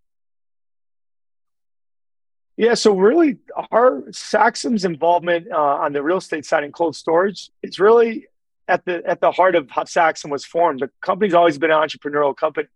Yeah, 2.57 2.75
so 2.75 2.97
really, 2.97 3.39
our 3.73 4.03
Saxum's 4.11 4.85
involvement 4.85 5.49
uh, 5.51 5.59
on 5.59 5.93
the 5.93 6.03
real 6.03 6.19
estate 6.19 6.47
side 6.47 6.63
in 6.63 6.71
cold 6.71 6.95
storage 6.95 7.51
is 7.63 7.81
really 7.81 8.29
at 8.69 8.85
the 8.85 9.03
at 9.05 9.21
the 9.21 9.33
heart 9.33 9.57
of 9.57 9.71
how 9.71 9.85
Saxum 9.85 10.31
was 10.31 10.45
formed. 10.45 10.81
The 10.81 10.91
company's 11.01 11.35
always 11.35 11.59
been 11.59 11.73
an 11.73 11.77
entrepreneurial 11.77 12.37
company. 12.37 12.69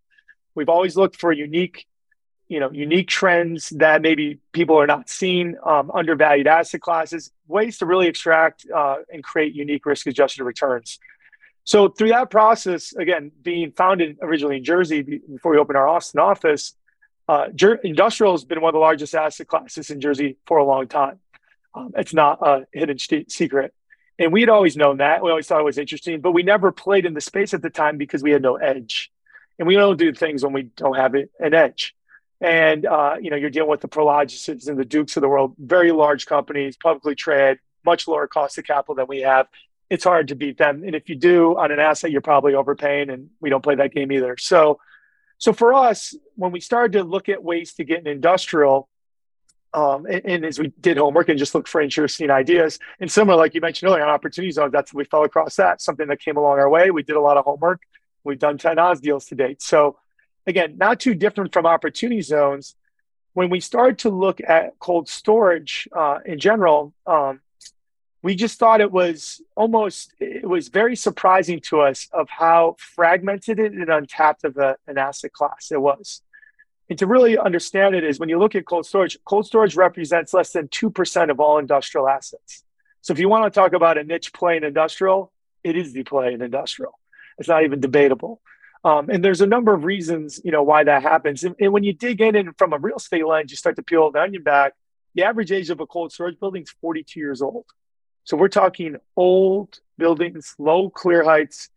We've 0.55 0.69
always 0.69 0.97
looked 0.97 1.17
for 1.17 1.33
unique 1.33 1.87
you 2.49 2.59
know 2.59 2.71
unique 2.73 3.09
trends 3.09 3.71
that 3.71 4.03
maybe 4.03 4.39
people 4.53 4.77
are 4.77 4.87
not 4.87 5.09
seeing 5.09 5.57
um, 5.65 5.91
undervalued 5.93 6.47
asset 6.47 6.81
classes 6.81 7.31
ways 7.47 7.79
to 7.79 7.87
really 7.87 8.09
extract 8.09 8.67
uh, 8.75 8.97
and 9.13 9.23
create 9.23 9.55
unique 9.55 9.87
risk 9.87 10.07
adjusted 10.07 10.43
returns 10.43 10.99
so 11.65 11.89
through 11.89 12.09
that 12.09 12.31
process 12.31 12.95
again 12.95 13.31
being 13.43 13.71
founded 13.73 14.17
originally 14.23 14.57
in 14.57 14.65
jersey 14.65 15.03
before 15.03 15.53
we 15.53 15.59
opened 15.59 15.77
our 15.77 15.87
austin 15.87 16.21
office 16.21 16.75
uh, 17.29 17.49
Jer- 17.55 17.81
industrial 17.85 18.33
has 18.33 18.45
been 18.45 18.61
one 18.61 18.71
of 18.71 18.75
the 18.75 18.81
largest 18.81 19.15
asset 19.15 19.47
classes 19.47 19.91
in 19.91 20.01
jersey 20.01 20.37
for 20.47 20.59
a 20.59 20.65
long 20.65 20.89
time. 20.89 21.19
Um, 21.75 21.93
it's 21.97 22.15
not 22.15 22.39
a 22.43 22.67
hidden 22.73 22.99
st- 22.99 23.31
secret. 23.31 23.75
And 24.19 24.33
we 24.33 24.41
had 24.41 24.49
always 24.49 24.77
known 24.77 24.97
that. 24.97 25.23
We 25.23 25.31
always 25.31 25.47
thought 25.47 25.61
it 25.61 25.65
was 25.65 25.79
interesting 25.79 26.21
but 26.21 26.33
we 26.33 26.43
never 26.43 26.73
played 26.73 27.07
in 27.07 27.15
the 27.15 27.21
space 27.21 27.55
at 27.55 27.63
the 27.63 27.71
time 27.71 27.99
because 27.99 28.23
we 28.23 28.33
had 28.33 28.43
no 28.43 28.57
edge. 28.57 29.13
And 29.59 29.67
we 29.69 29.75
don't 29.75 29.99
do 29.99 30.13
things 30.13 30.43
when 30.43 30.53
we 30.53 30.63
don't 30.63 30.97
have 30.97 31.15
it, 31.15 31.31
an 31.39 31.55
edge. 31.55 31.95
And 32.41 32.87
uh, 32.87 33.17
you 33.21 33.31
know 33.31 33.37
you're 33.37 33.51
dealing 33.51 33.71
with 33.71 33.81
the 33.81 33.89
Prologises 33.89 34.69
and 34.69 34.79
the 34.79 34.85
Dukes 34.85 35.17
of 35.17 35.23
the 35.23 35.29
world, 35.29 35.55
very 35.59 35.91
large 35.91 36.27
companies, 36.27 36.77
publicly 36.77 37.17
traded, 37.17 37.59
much 37.85 38.07
lower 38.07 38.29
cost 38.29 38.59
of 38.59 38.65
capital 38.65 38.95
than 38.95 39.07
we 39.09 39.21
have, 39.23 39.49
it's 39.91 40.05
hard 40.05 40.29
to 40.29 40.35
beat 40.35 40.59
them. 40.59 40.83
And 40.85 40.95
if 40.95 41.09
you 41.09 41.17
do 41.17 41.57
on 41.57 41.73
an 41.73 41.79
asset, 41.79 42.11
you're 42.11 42.21
probably 42.21 42.55
overpaying, 42.55 43.11
and 43.11 43.31
we 43.41 43.51
don't 43.51 43.63
play 43.63 43.77
that 43.77 43.95
game 43.95 44.13
either. 44.13 44.37
So, 44.37 44.81
so 45.39 45.53
for 45.53 45.73
us, 45.73 46.15
when 46.35 46.51
we 46.51 46.61
started 46.61 46.99
to 46.99 47.05
look 47.05 47.29
at 47.29 47.43
ways 47.43 47.75
to 47.75 47.85
get 47.85 48.01
an 48.01 48.09
industrial, 48.09 48.89
um, 49.73 50.07
and, 50.07 50.23
and, 50.25 50.45
as 50.45 50.59
we 50.59 50.73
did 50.81 50.97
homework 50.97 51.29
and 51.29 51.39
just 51.39 51.55
look 51.55 51.69
for 51.69 51.81
interesting 51.81 52.31
ideas, 52.31 52.79
and 53.01 53.11
similar, 53.11 53.37
like 53.37 53.55
you 53.55 53.61
mentioned 53.61 53.89
earlier, 53.91 54.03
on 54.03 54.09
opportunity 54.09 54.51
zones, 54.51 54.73
that's 54.73 54.93
we 54.93 55.05
fell 55.05 55.25
across 55.25 55.57
that 55.57 55.81
something 55.81 56.09
that 56.09 56.21
came 56.21 56.37
along 56.37 56.59
our 56.59 56.69
way. 56.69 56.91
We 56.91 57.03
did 57.03 57.17
a 57.17 57.21
lot 57.21 57.37
of 57.37 57.45
homework. 57.45 57.83
We've 58.25 58.39
done 58.39 58.59
10 58.59 58.79
Oz 58.79 59.01
deals 59.01 59.27
to 59.27 59.37
date. 59.37 59.63
So, 59.63 59.99
again, 60.47 60.77
not 60.77 61.01
too 61.01 61.15
different 61.15 61.53
from 61.53 61.67
opportunity 61.67 62.21
zones. 62.21 62.75
When 63.35 63.51
we 63.51 63.61
started 63.61 63.99
to 63.99 64.11
look 64.11 64.41
at 64.41 64.79
cold 64.81 65.09
storage 65.09 65.89
uh, 65.95 66.19
in 66.25 66.41
general, 66.41 66.93
um, 67.07 67.41
we 68.23 68.35
just 68.35 68.59
thought 68.59 68.81
it 68.81 68.91
was 68.91 69.41
almost 69.55 70.13
it 70.19 70.49
was 70.49 70.69
very 70.69 70.97
surprising 70.97 71.61
to 71.61 71.81
us 71.81 72.09
of 72.13 72.29
how 72.29 72.77
fragmented 72.79 73.59
and 73.59 73.89
untapped 73.89 74.45
of 74.45 74.57
a, 74.57 74.77
an 74.87 74.99
asset 74.99 75.33
class 75.33 75.71
it 75.71 75.81
was. 75.81 76.23
And 76.91 76.99
to 76.99 77.07
really 77.07 77.39
understand 77.39 77.95
it 77.95 78.03
is 78.03 78.19
when 78.19 78.29
you 78.29 78.39
look 78.39 78.55
at 78.55 78.67
cold 78.67 78.87
storage 78.87 79.19
cold 79.25 79.47
storage 79.47 79.77
represents 79.77 80.35
less 80.35 80.53
than 80.53 80.69
2% 80.69 81.31
of 81.31 81.39
all 81.39 81.59
industrial 81.59 82.09
assets. 82.09 82.65
So 83.03 83.13
if 83.13 83.19
you 83.19 83.29
want 83.29 83.53
to 83.53 83.57
talk 83.57 83.73
about 83.73 83.99
a 83.99 84.05
niche 84.05 84.33
play 84.33 84.57
in 84.57 84.65
industrial 84.65 85.33
it 85.63 85.77
is 85.77 85.93
the 85.93 86.05
play 86.05 86.33
in 86.33 86.43
industrial. 86.43 86.99
It's 87.39 87.49
not 87.49 87.65
even 87.65 87.81
debatable. 87.81 88.41
Um, 88.85 89.11
and 89.11 89.25
there's 89.25 89.41
a 89.41 89.47
number 89.47 89.75
of 89.75 89.85
reasons 89.85 90.41
you 90.45 90.51
know 90.51 90.63
why 90.63 90.83
that 90.85 91.03
happens. 91.03 91.45
And, 91.45 91.55
and 91.61 91.73
when 91.73 91.85
you 91.85 91.93
dig 91.93 92.21
in 92.21 92.35
and 92.35 92.57
from 92.59 92.73
a 92.73 92.79
real 92.79 92.97
estate 92.97 93.27
lens 93.27 93.53
you 93.53 93.57
start 93.57 93.77
to 93.77 93.83
peel 93.83 94.11
the 94.11 94.21
onion 94.21 94.43
back 94.43 94.73
the 95.15 95.25
average 95.25 95.53
age 95.53 95.71
of 95.71 95.81
a 95.81 95.87
cold 95.87 96.13
storage 96.13 96.39
building 96.39 96.63
is 96.63 96.71
42 96.81 97.19
years 97.19 97.43
old 97.43 97.65
so 98.29 98.37
we're 98.37 98.49
talking 98.49 98.97
old 99.17 99.81
buildings, 99.97 100.55
low 100.59 100.91
clear 100.91 101.25
heights, 101.25 101.71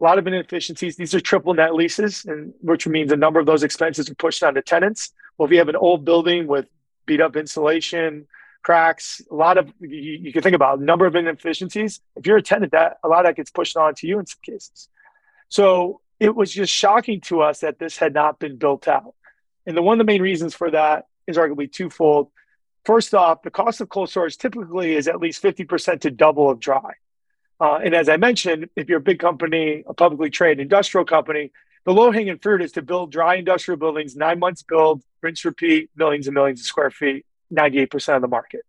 a 0.00 0.02
lot 0.02 0.18
of 0.18 0.26
inefficiencies. 0.26 0.96
These 0.96 1.14
are 1.14 1.20
triple 1.20 1.54
net 1.54 1.72
leases, 1.72 2.24
and 2.24 2.52
which 2.62 2.88
means 2.88 3.12
a 3.12 3.16
number 3.16 3.38
of 3.38 3.46
those 3.46 3.62
expenses 3.62 4.10
are 4.10 4.14
pushed 4.16 4.42
onto 4.42 4.60
tenants. 4.60 5.12
Well, 5.38 5.46
if 5.46 5.52
you 5.52 5.58
have 5.58 5.68
an 5.68 5.76
old 5.76 6.04
building 6.04 6.48
with 6.48 6.66
beat 7.06 7.20
up 7.20 7.36
insulation, 7.36 8.26
cracks, 8.64 9.22
a 9.30 9.34
lot 9.36 9.56
of 9.56 9.72
you, 9.78 10.18
you 10.20 10.32
can 10.32 10.42
think 10.42 10.56
about 10.56 10.80
a 10.80 10.82
number 10.82 11.06
of 11.06 11.14
inefficiencies. 11.14 12.00
If 12.16 12.26
you're 12.26 12.38
a 12.38 12.42
tenant, 12.42 12.72
that 12.72 12.96
a 13.04 13.08
lot 13.08 13.20
of 13.20 13.26
that 13.26 13.36
gets 13.36 13.52
pushed 13.52 13.76
onto 13.76 14.08
you 14.08 14.18
in 14.18 14.26
some 14.26 14.40
cases. 14.42 14.88
So 15.48 16.00
it 16.18 16.34
was 16.34 16.50
just 16.50 16.72
shocking 16.72 17.20
to 17.28 17.42
us 17.42 17.60
that 17.60 17.78
this 17.78 17.98
had 17.98 18.14
not 18.14 18.40
been 18.40 18.56
built 18.56 18.88
out. 18.88 19.14
And 19.64 19.76
the 19.76 19.82
one 19.82 20.00
of 20.00 20.04
the 20.04 20.12
main 20.12 20.22
reasons 20.22 20.56
for 20.56 20.72
that 20.72 21.06
is 21.28 21.36
arguably 21.36 21.70
twofold. 21.70 22.32
First 22.84 23.14
off, 23.14 23.42
the 23.42 23.50
cost 23.50 23.80
of 23.80 23.88
cold 23.88 24.10
storage 24.10 24.36
typically 24.36 24.94
is 24.94 25.08
at 25.08 25.20
least 25.20 25.42
50% 25.42 26.00
to 26.02 26.10
double 26.10 26.50
of 26.50 26.60
dry. 26.60 26.92
Uh, 27.60 27.76
and 27.76 27.94
as 27.94 28.08
I 28.08 28.16
mentioned, 28.16 28.68
if 28.76 28.88
you're 28.88 28.98
a 28.98 29.02
big 29.02 29.18
company, 29.18 29.84
a 29.86 29.94
publicly 29.94 30.28
traded 30.28 30.60
industrial 30.60 31.06
company, 31.06 31.50
the 31.84 31.92
low 31.92 32.10
hanging 32.10 32.38
fruit 32.38 32.62
is 32.62 32.72
to 32.72 32.82
build 32.82 33.12
dry 33.12 33.36
industrial 33.36 33.78
buildings, 33.78 34.16
nine 34.16 34.38
months 34.38 34.62
build, 34.62 35.02
rinse, 35.22 35.44
repeat, 35.44 35.90
millions 35.96 36.26
and 36.26 36.34
millions 36.34 36.60
of 36.60 36.66
square 36.66 36.90
feet, 36.90 37.24
98% 37.52 38.16
of 38.16 38.22
the 38.22 38.28
market. 38.28 38.62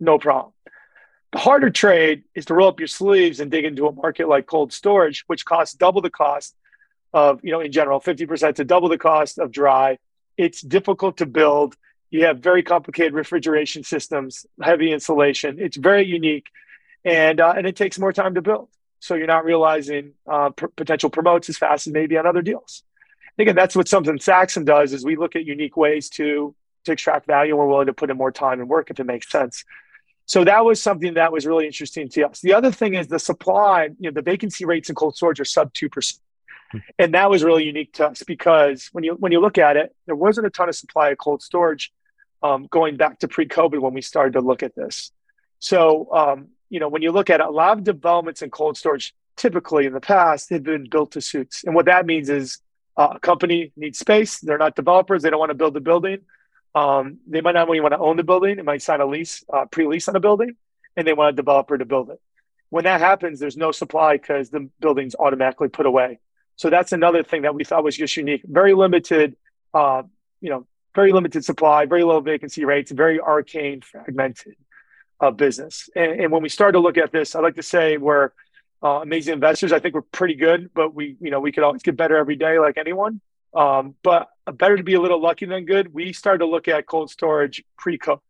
No 0.00 0.18
problem. 0.18 0.52
The 1.32 1.38
harder 1.38 1.70
trade 1.70 2.24
is 2.34 2.46
to 2.46 2.54
roll 2.54 2.68
up 2.68 2.80
your 2.80 2.88
sleeves 2.88 3.40
and 3.40 3.50
dig 3.50 3.64
into 3.64 3.86
a 3.86 3.92
market 3.92 4.28
like 4.28 4.46
cold 4.46 4.72
storage, 4.72 5.24
which 5.26 5.44
costs 5.44 5.74
double 5.74 6.02
the 6.02 6.10
cost 6.10 6.54
of, 7.14 7.40
you 7.42 7.52
know, 7.52 7.60
in 7.60 7.72
general, 7.72 8.00
50% 8.00 8.56
to 8.56 8.64
double 8.64 8.88
the 8.88 8.98
cost 8.98 9.38
of 9.38 9.50
dry. 9.50 9.98
It's 10.36 10.60
difficult 10.60 11.18
to 11.18 11.26
build. 11.26 11.76
You 12.12 12.26
have 12.26 12.40
very 12.40 12.62
complicated 12.62 13.14
refrigeration 13.14 13.84
systems, 13.84 14.44
heavy 14.60 14.92
insulation. 14.92 15.56
It's 15.58 15.78
very 15.78 16.04
unique, 16.06 16.46
and 17.06 17.40
uh, 17.40 17.54
and 17.56 17.66
it 17.66 17.74
takes 17.74 17.98
more 17.98 18.12
time 18.12 18.34
to 18.34 18.42
build. 18.42 18.68
So 19.00 19.14
you're 19.14 19.26
not 19.26 19.46
realizing 19.46 20.12
uh, 20.30 20.50
p- 20.50 20.66
potential 20.76 21.08
promotes 21.08 21.48
as 21.48 21.56
fast 21.56 21.86
as 21.86 21.92
maybe 21.94 22.18
on 22.18 22.26
other 22.26 22.42
deals. 22.42 22.82
And 23.38 23.44
Again, 23.44 23.56
that's 23.56 23.74
what 23.74 23.88
something 23.88 24.18
Saxum 24.18 24.66
does 24.66 24.92
is 24.92 25.06
we 25.06 25.16
look 25.16 25.36
at 25.36 25.46
unique 25.46 25.76
ways 25.78 26.10
to 26.10 26.54
to 26.84 26.92
extract 26.92 27.26
value. 27.26 27.52
and 27.52 27.58
We're 27.58 27.66
willing 27.66 27.86
to 27.86 27.94
put 27.94 28.10
in 28.10 28.18
more 28.18 28.30
time 28.30 28.60
and 28.60 28.68
work 28.68 28.90
if 28.90 29.00
it 29.00 29.04
makes 29.04 29.30
sense. 29.30 29.64
So 30.26 30.44
that 30.44 30.66
was 30.66 30.82
something 30.82 31.14
that 31.14 31.32
was 31.32 31.46
really 31.46 31.66
interesting 31.66 32.10
to 32.10 32.28
us. 32.28 32.40
The 32.40 32.52
other 32.52 32.70
thing 32.70 32.92
is 32.94 33.06
the 33.08 33.18
supply. 33.18 33.84
You 33.98 34.10
know, 34.10 34.14
the 34.20 34.22
vacancy 34.22 34.66
rates 34.66 34.90
in 34.90 34.94
cold 34.94 35.16
storage 35.16 35.40
are 35.40 35.46
sub 35.46 35.72
two 35.72 35.88
percent 35.88 36.20
and 36.98 37.14
that 37.14 37.30
was 37.30 37.42
really 37.44 37.64
unique 37.64 37.92
to 37.94 38.08
us 38.08 38.22
because 38.22 38.88
when 38.92 39.04
you 39.04 39.14
when 39.14 39.32
you 39.32 39.40
look 39.40 39.58
at 39.58 39.76
it, 39.76 39.94
there 40.06 40.14
wasn't 40.14 40.46
a 40.46 40.50
ton 40.50 40.68
of 40.68 40.74
supply 40.74 41.10
of 41.10 41.18
cold 41.18 41.42
storage 41.42 41.90
um, 42.42 42.66
going 42.70 42.96
back 42.96 43.20
to 43.20 43.28
pre-COVID 43.28 43.80
when 43.80 43.94
we 43.94 44.02
started 44.02 44.34
to 44.34 44.40
look 44.40 44.62
at 44.62 44.74
this. 44.74 45.12
So, 45.58 46.08
um, 46.12 46.48
you 46.70 46.80
know, 46.80 46.88
when 46.88 47.02
you 47.02 47.12
look 47.12 47.30
at 47.30 47.40
it, 47.40 47.46
a 47.46 47.50
lot 47.50 47.78
of 47.78 47.84
developments 47.84 48.42
in 48.42 48.50
cold 48.50 48.76
storage, 48.76 49.14
typically 49.36 49.86
in 49.86 49.92
the 49.92 50.00
past, 50.00 50.50
have 50.50 50.62
been 50.62 50.88
built 50.88 51.12
to 51.12 51.20
suits. 51.20 51.64
And 51.64 51.74
what 51.74 51.86
that 51.86 52.06
means 52.06 52.28
is 52.28 52.58
uh, 52.96 53.14
a 53.16 53.20
company 53.20 53.72
needs 53.76 53.98
space. 53.98 54.40
They're 54.40 54.58
not 54.58 54.74
developers. 54.74 55.22
They 55.22 55.30
don't 55.30 55.38
want 55.38 55.50
to 55.50 55.54
build 55.54 55.74
the 55.74 55.80
building. 55.80 56.20
Um, 56.74 57.18
they 57.26 57.40
might 57.40 57.52
not 57.52 57.68
even 57.68 57.82
want 57.82 57.92
to 57.92 57.98
own 57.98 58.16
the 58.16 58.24
building. 58.24 58.56
They 58.56 58.62
might 58.62 58.82
sign 58.82 59.00
a 59.00 59.06
lease, 59.06 59.44
uh, 59.52 59.66
pre-lease 59.66 60.08
on 60.08 60.16
a 60.16 60.20
building, 60.20 60.56
and 60.96 61.06
they 61.06 61.12
want 61.12 61.34
a 61.34 61.36
developer 61.36 61.76
to 61.76 61.84
build 61.84 62.10
it. 62.10 62.20
When 62.70 62.84
that 62.84 63.00
happens, 63.00 63.38
there's 63.38 63.56
no 63.56 63.70
supply 63.72 64.16
because 64.16 64.48
the 64.48 64.70
building's 64.80 65.14
automatically 65.14 65.68
put 65.68 65.84
away. 65.84 66.18
So 66.56 66.70
that's 66.70 66.92
another 66.92 67.22
thing 67.22 67.42
that 67.42 67.54
we 67.54 67.64
thought 67.64 67.84
was 67.84 67.96
just 67.96 68.16
unique. 68.16 68.42
Very 68.44 68.72
limited, 68.72 69.36
uh, 69.74 70.02
you 70.40 70.50
know, 70.50 70.66
very 70.94 71.12
limited 71.12 71.44
supply, 71.44 71.86
very 71.86 72.04
low 72.04 72.20
vacancy 72.20 72.64
rates, 72.64 72.90
very 72.90 73.20
arcane, 73.20 73.80
fragmented 73.80 74.56
uh, 75.20 75.30
business. 75.30 75.88
And, 75.94 76.20
and, 76.20 76.32
when 76.32 76.42
we 76.42 76.48
started 76.48 76.72
to 76.72 76.80
look 76.80 76.98
at 76.98 77.12
this, 77.12 77.34
I 77.34 77.40
like 77.40 77.54
to 77.54 77.62
say 77.62 77.96
we're 77.96 78.32
uh, 78.82 79.00
amazing 79.02 79.34
investors. 79.34 79.72
I 79.72 79.78
think 79.78 79.94
we're 79.94 80.02
pretty 80.02 80.34
good, 80.34 80.70
but 80.74 80.94
we, 80.94 81.16
you 81.20 81.30
know, 81.30 81.40
we 81.40 81.52
could 81.52 81.62
always 81.62 81.82
get 81.82 81.96
better 81.96 82.16
every 82.16 82.36
day, 82.36 82.58
like 82.58 82.76
anyone. 82.76 83.20
Um, 83.54 83.94
but 84.02 84.30
better 84.54 84.76
to 84.76 84.82
be 84.82 84.94
a 84.94 85.00
little 85.00 85.20
lucky 85.20 85.46
than 85.46 85.64
good. 85.64 85.92
We 85.92 86.12
started 86.12 86.38
to 86.38 86.46
look 86.46 86.68
at 86.68 86.86
cold 86.86 87.10
storage 87.10 87.62
pre-COVID, 87.78 88.20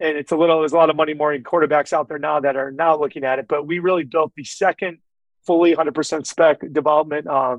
and 0.00 0.16
it's 0.16 0.32
a 0.32 0.36
little. 0.36 0.60
There's 0.60 0.72
a 0.72 0.76
lot 0.76 0.90
of 0.90 0.96
money 0.96 1.14
more 1.14 1.32
in 1.32 1.44
quarterbacks 1.44 1.92
out 1.92 2.08
there 2.08 2.18
now 2.18 2.40
that 2.40 2.56
are 2.56 2.70
now 2.72 2.98
looking 2.98 3.24
at 3.24 3.38
it. 3.38 3.46
But 3.48 3.66
we 3.66 3.78
really 3.78 4.04
built 4.04 4.32
the 4.34 4.44
second 4.44 4.98
fully 5.46 5.74
100% 5.76 6.26
spec 6.26 6.60
development 6.72 7.26
uh, 7.28 7.58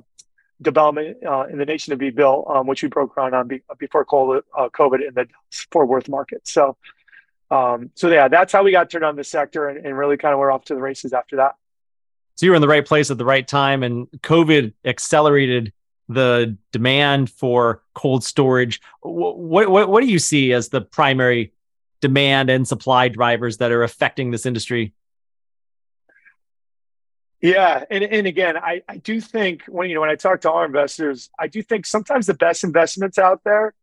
development 0.61 1.17
uh, 1.25 1.45
in 1.45 1.57
the 1.57 1.65
nation 1.65 1.91
to 1.91 1.97
be 1.97 2.09
built, 2.09 2.47
um, 2.49 2.67
which 2.67 2.81
we 2.83 2.89
broke 2.89 3.13
ground 3.13 3.35
on 3.35 3.47
be, 3.47 3.61
before 3.77 4.05
COVID, 4.05 4.41
uh, 4.57 4.69
COVID 4.69 5.07
in 5.07 5.13
the 5.13 5.27
Fort 5.71 5.87
Worth 5.87 6.09
market. 6.09 6.47
So, 6.47 6.77
um, 7.51 7.91
so 7.95 8.09
yeah, 8.09 8.27
that's 8.27 8.51
how 8.51 8.63
we 8.63 8.71
got 8.71 8.89
turned 8.89 9.05
on 9.05 9.15
the 9.15 9.23
sector, 9.23 9.67
and, 9.67 9.85
and 9.85 9.97
really 9.97 10.17
kind 10.17 10.33
of 10.33 10.39
were 10.39 10.51
off 10.51 10.65
to 10.65 10.75
the 10.75 10.81
races 10.81 11.13
after 11.13 11.37
that. 11.37 11.55
So 12.35 12.45
you 12.45 12.51
were 12.51 12.55
in 12.55 12.61
the 12.61 12.67
right 12.67 12.85
place 12.85 13.09
at 13.09 13.17
the 13.17 13.25
right 13.25 13.47
time, 13.47 13.83
and 13.83 14.07
COVID 14.21 14.73
accelerated 14.85 15.73
the 16.09 16.57
demand 16.71 17.29
for 17.29 17.83
cold 17.93 18.23
storage. 18.23 18.81
What 19.01 19.69
what 19.69 19.89
what 19.89 20.01
do 20.01 20.07
you 20.07 20.19
see 20.19 20.53
as 20.53 20.69
the 20.69 20.81
primary 20.81 21.53
demand 21.99 22.49
and 22.49 22.67
supply 22.67 23.07
drivers 23.07 23.57
that 23.57 23.71
are 23.71 23.83
affecting 23.83 24.31
this 24.31 24.45
industry 24.45 24.93
yeah, 27.41 27.83
and, 27.89 28.03
and 28.03 28.27
again, 28.27 28.57
I, 28.57 28.81
I 28.87 28.97
do 28.97 29.21
think 29.21 29.63
when 29.67 29.89
you 29.89 29.95
know 29.95 30.01
when 30.01 30.09
I 30.09 30.15
talk 30.15 30.41
to 30.41 30.51
our 30.51 30.65
investors, 30.65 31.29
I 31.37 31.47
do 31.47 31.61
think 31.61 31.85
sometimes 31.85 32.25
the 32.25 32.33
best 32.33 32.63
investments 32.63 33.19
out 33.19 33.43
there 33.43 33.73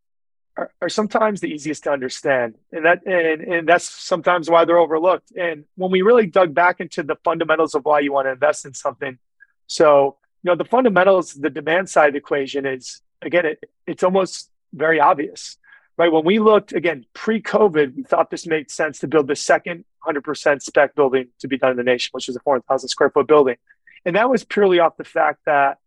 are, 0.57 0.73
are 0.83 0.89
sometimes 0.89 1.41
the 1.41 1.49
easiest 1.49 1.85
to 1.85 1.93
understand, 1.93 2.55
and 2.73 2.85
that 2.85 3.07
and 3.07 3.43
and 3.43 3.69
that's 3.69 3.89
sometimes 3.89 4.51
why 4.51 4.65
they're 4.65 4.79
overlooked. 4.79 5.33
And 5.37 5.65
when 5.77 5.91
we 5.91 6.03
really 6.03 6.27
dug 6.27 6.53
back 6.53 6.81
into 6.81 7.03
the 7.03 7.17
fundamentals 7.25 7.75
of 7.75 7.85
why 7.85 8.01
you 8.01 8.13
want 8.13 8.27
to 8.27 8.33
invest 8.33 8.65
in 8.65 8.75
something, 8.75 9.19
so 9.67 10.17
you 10.43 10.51
know 10.51 10.57
the 10.57 10.65
fundamentals, 10.65 11.35
the 11.35 11.51
demand 11.51 11.89
side 11.89 12.09
of 12.09 12.13
the 12.15 12.19
equation 12.19 12.67
is 12.67 13.03
again, 13.23 13.47
it, 13.47 13.71
it's 13.87 14.03
almost 14.03 14.51
very 14.73 15.01
obvious, 15.01 15.59
right? 15.97 16.11
When 16.11 16.25
we 16.25 16.39
looked 16.39 16.73
again 16.73 17.07
pre-COVID, 17.15 17.97
we 17.97 18.03
thought 18.03 18.31
this 18.31 18.47
made 18.47 18.71
sense 18.71 18.99
to 19.01 19.09
build 19.09 19.29
the 19.29 19.37
second 19.37 19.85
100% 20.07 20.63
spec 20.63 20.95
building 20.95 21.29
to 21.41 21.49
be 21.49 21.59
done 21.59 21.73
in 21.73 21.77
the 21.77 21.83
nation, 21.83 22.11
which 22.13 22.29
is 22.29 22.37
a 22.37 22.41
400,000 22.41 22.89
square 22.89 23.11
foot 23.11 23.27
building. 23.27 23.57
And 24.05 24.17
that 24.17 24.29
was 24.29 24.45
purely 24.45 24.81
off 24.81 24.97
the 24.97 25.05
fact 25.05 25.41
that, 25.47 25.79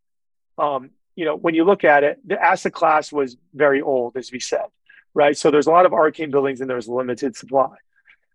um, 0.57 0.91
you 1.15 1.25
know, 1.25 1.35
when 1.35 1.55
you 1.55 1.63
look 1.63 1.83
at 1.83 2.03
it, 2.03 2.19
the 2.25 2.41
asset 2.41 2.73
class 2.73 3.11
was 3.11 3.37
very 3.53 3.81
old, 3.81 4.17
as 4.17 4.31
we 4.31 4.39
said, 4.39 4.65
right? 5.13 5.37
So 5.37 5.51
there's 5.51 5.67
a 5.67 5.71
lot 5.71 5.85
of 5.85 5.93
arcane 5.93 6.31
buildings 6.31 6.61
and 6.61 6.69
there's 6.69 6.87
limited 6.87 7.35
supply. 7.35 7.75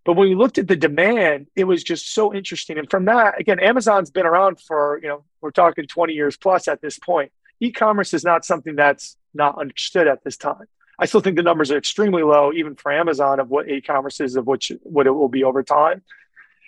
But 0.04 0.14
when 0.14 0.28
we 0.28 0.34
looked 0.34 0.58
at 0.58 0.66
the 0.66 0.76
demand, 0.76 1.46
it 1.54 1.64
was 1.64 1.84
just 1.84 2.12
so 2.12 2.34
interesting. 2.34 2.78
And 2.78 2.90
from 2.90 3.04
that, 3.04 3.40
again, 3.40 3.60
Amazon's 3.60 4.10
been 4.10 4.26
around 4.26 4.60
for, 4.60 4.98
you 5.00 5.08
know, 5.08 5.24
we're 5.40 5.52
talking 5.52 5.86
20 5.86 6.12
years 6.12 6.36
plus 6.36 6.66
at 6.66 6.80
this 6.80 6.98
point. 6.98 7.30
E 7.60 7.70
commerce 7.70 8.12
is 8.12 8.24
not 8.24 8.44
something 8.44 8.74
that's 8.74 9.16
not 9.32 9.58
understood 9.58 10.08
at 10.08 10.24
this 10.24 10.36
time. 10.36 10.66
I 10.98 11.06
still 11.06 11.20
think 11.20 11.36
the 11.36 11.42
numbers 11.42 11.70
are 11.70 11.78
extremely 11.78 12.22
low, 12.22 12.52
even 12.52 12.74
for 12.76 12.92
Amazon, 12.92 13.40
of 13.40 13.48
what 13.48 13.68
e-commerce 13.68 14.20
is, 14.20 14.36
of 14.36 14.46
which 14.46 14.72
what 14.82 15.06
it 15.06 15.10
will 15.10 15.28
be 15.28 15.44
over 15.44 15.62
time. 15.62 16.02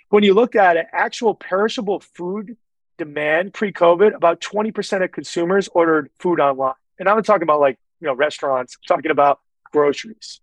When 0.09 0.23
you 0.23 0.33
look 0.33 0.55
at 0.55 0.77
it, 0.77 0.87
actual 0.91 1.35
perishable 1.35 1.99
food 1.99 2.57
demand 2.97 3.53
pre-COVID, 3.53 4.15
about 4.15 4.41
20% 4.41 5.03
of 5.03 5.11
consumers 5.11 5.67
ordered 5.69 6.09
food 6.19 6.39
online. 6.39 6.73
And 6.99 7.09
I'm 7.09 7.15
not 7.15 7.25
talking 7.25 7.43
about 7.43 7.59
like, 7.59 7.77
you 7.99 8.07
know, 8.07 8.13
restaurants, 8.13 8.77
I'm 8.77 8.95
talking 8.95 9.11
about 9.11 9.39
groceries. 9.71 10.39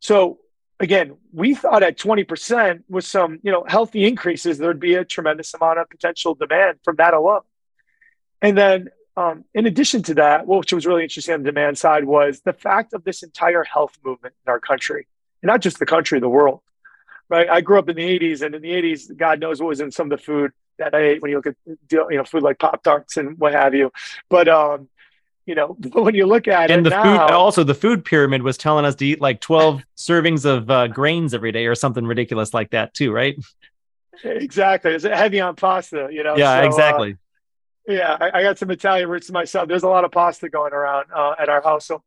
So 0.00 0.38
again, 0.80 1.16
we 1.32 1.54
thought 1.54 1.82
at 1.82 1.98
20% 1.98 2.82
with 2.88 3.04
some, 3.04 3.40
you 3.42 3.52
know, 3.52 3.64
healthy 3.66 4.06
increases, 4.06 4.58
there'd 4.58 4.80
be 4.80 4.94
a 4.94 5.04
tremendous 5.04 5.54
amount 5.54 5.78
of 5.78 5.88
potential 5.88 6.34
demand 6.34 6.78
from 6.84 6.96
that 6.96 7.14
alone. 7.14 7.42
And 8.42 8.56
then 8.56 8.88
um, 9.18 9.44
in 9.52 9.66
addition 9.66 10.02
to 10.04 10.14
that, 10.14 10.46
which 10.46 10.72
was 10.72 10.86
really 10.86 11.02
interesting 11.02 11.34
on 11.34 11.42
the 11.42 11.50
demand 11.50 11.76
side 11.76 12.04
was 12.04 12.40
the 12.42 12.52
fact 12.52 12.92
of 12.92 13.02
this 13.02 13.24
entire 13.24 13.64
health 13.64 13.98
movement 14.04 14.32
in 14.46 14.50
our 14.50 14.60
country, 14.60 15.08
and 15.42 15.48
not 15.48 15.60
just 15.60 15.80
the 15.80 15.86
country, 15.86 16.20
the 16.20 16.28
world. 16.28 16.60
Right. 17.28 17.48
I 17.50 17.60
grew 17.60 17.80
up 17.80 17.88
in 17.88 17.96
the 17.96 18.18
80s, 18.18 18.42
and 18.42 18.54
in 18.54 18.62
the 18.62 18.70
80s, 18.70 19.14
God 19.16 19.40
knows 19.40 19.60
what 19.60 19.68
was 19.68 19.80
in 19.80 19.90
some 19.90 20.10
of 20.10 20.18
the 20.18 20.24
food 20.24 20.52
that 20.78 20.94
I 20.94 21.00
ate 21.00 21.20
when 21.20 21.32
you 21.32 21.36
look 21.38 21.48
at 21.48 21.56
you 21.66 22.16
know 22.16 22.24
food 22.24 22.44
like 22.44 22.60
Pop 22.60 22.82
Tarts 22.84 23.16
and 23.16 23.36
what 23.38 23.52
have 23.54 23.74
you. 23.74 23.90
But 24.28 24.46
um, 24.46 24.88
you 25.46 25.56
know, 25.56 25.76
when 25.92 26.14
you 26.14 26.26
look 26.26 26.46
at 26.46 26.70
and 26.70 26.86
it, 26.86 26.90
the 26.90 26.90
now, 26.90 27.26
food, 27.26 27.34
also 27.34 27.64
the 27.64 27.74
food 27.74 28.04
pyramid 28.04 28.42
was 28.42 28.56
telling 28.56 28.84
us 28.84 28.94
to 28.96 29.06
eat 29.06 29.20
like 29.20 29.40
12 29.40 29.82
servings 29.96 30.44
of 30.44 30.70
uh, 30.70 30.86
grains 30.86 31.34
every 31.34 31.50
day 31.50 31.66
or 31.66 31.74
something 31.74 32.06
ridiculous 32.06 32.54
like 32.54 32.70
that 32.70 32.94
too, 32.94 33.10
right? 33.10 33.36
Exactly. 34.22 34.92
It's 34.92 35.04
heavy 35.04 35.40
on 35.40 35.56
pasta, 35.56 36.08
you 36.10 36.22
know? 36.22 36.36
Yeah, 36.36 36.60
so, 36.60 36.62
uh, 36.62 36.66
exactly. 36.66 37.12
Uh, 37.12 37.16
yeah. 37.88 38.16
I, 38.20 38.38
I, 38.38 38.42
got 38.42 38.58
some 38.58 38.70
Italian 38.70 39.08
roots 39.08 39.30
myself. 39.30 39.68
There's 39.68 39.82
a 39.82 39.88
lot 39.88 40.04
of 40.04 40.12
pasta 40.12 40.48
going 40.48 40.72
around 40.72 41.06
uh, 41.14 41.34
at 41.38 41.48
our 41.48 41.62
house. 41.62 41.86
So 41.86 42.02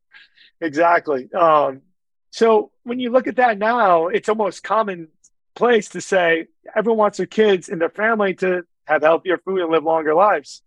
exactly. 0.60 1.32
Um, 1.32 1.82
so 2.30 2.70
when 2.84 2.98
you 2.98 3.10
look 3.10 3.26
at 3.26 3.36
that 3.36 3.58
now, 3.58 4.06
it's 4.06 4.28
almost 4.28 4.62
commonplace 4.62 5.90
to 5.90 6.00
say 6.00 6.46
everyone 6.74 6.98
wants 6.98 7.18
their 7.18 7.26
kids 7.26 7.68
and 7.68 7.80
their 7.80 7.90
family 7.90 8.34
to 8.36 8.62
have 8.86 9.02
healthier 9.02 9.38
food 9.38 9.60
and 9.60 9.70
live 9.70 9.84
longer 9.84 10.14
lives. 10.14 10.62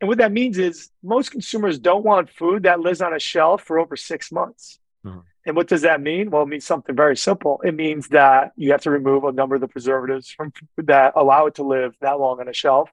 And 0.00 0.08
what 0.08 0.18
that 0.18 0.32
means 0.32 0.58
is 0.58 0.90
most 1.02 1.30
consumers 1.30 1.78
don't 1.78 2.04
want 2.04 2.30
food 2.30 2.64
that 2.64 2.80
lives 2.80 3.00
on 3.00 3.14
a 3.14 3.20
shelf 3.20 3.62
for 3.62 3.78
over 3.78 3.96
six 3.96 4.32
months. 4.32 4.78
Mm-hmm. 5.04 5.20
And 5.44 5.56
what 5.56 5.68
does 5.68 5.82
that 5.82 6.00
mean? 6.00 6.30
Well, 6.30 6.42
it 6.42 6.48
means 6.48 6.64
something 6.64 6.94
very 6.94 7.16
simple. 7.16 7.60
It 7.64 7.74
means 7.74 8.08
that 8.08 8.52
you 8.56 8.70
have 8.72 8.82
to 8.82 8.90
remove 8.90 9.24
a 9.24 9.32
number 9.32 9.56
of 9.56 9.60
the 9.60 9.68
preservatives 9.68 10.30
from 10.30 10.52
that 10.78 11.14
allow 11.16 11.46
it 11.46 11.56
to 11.56 11.64
live 11.64 11.94
that 12.00 12.20
long 12.20 12.40
on 12.40 12.48
a 12.48 12.52
shelf. 12.52 12.90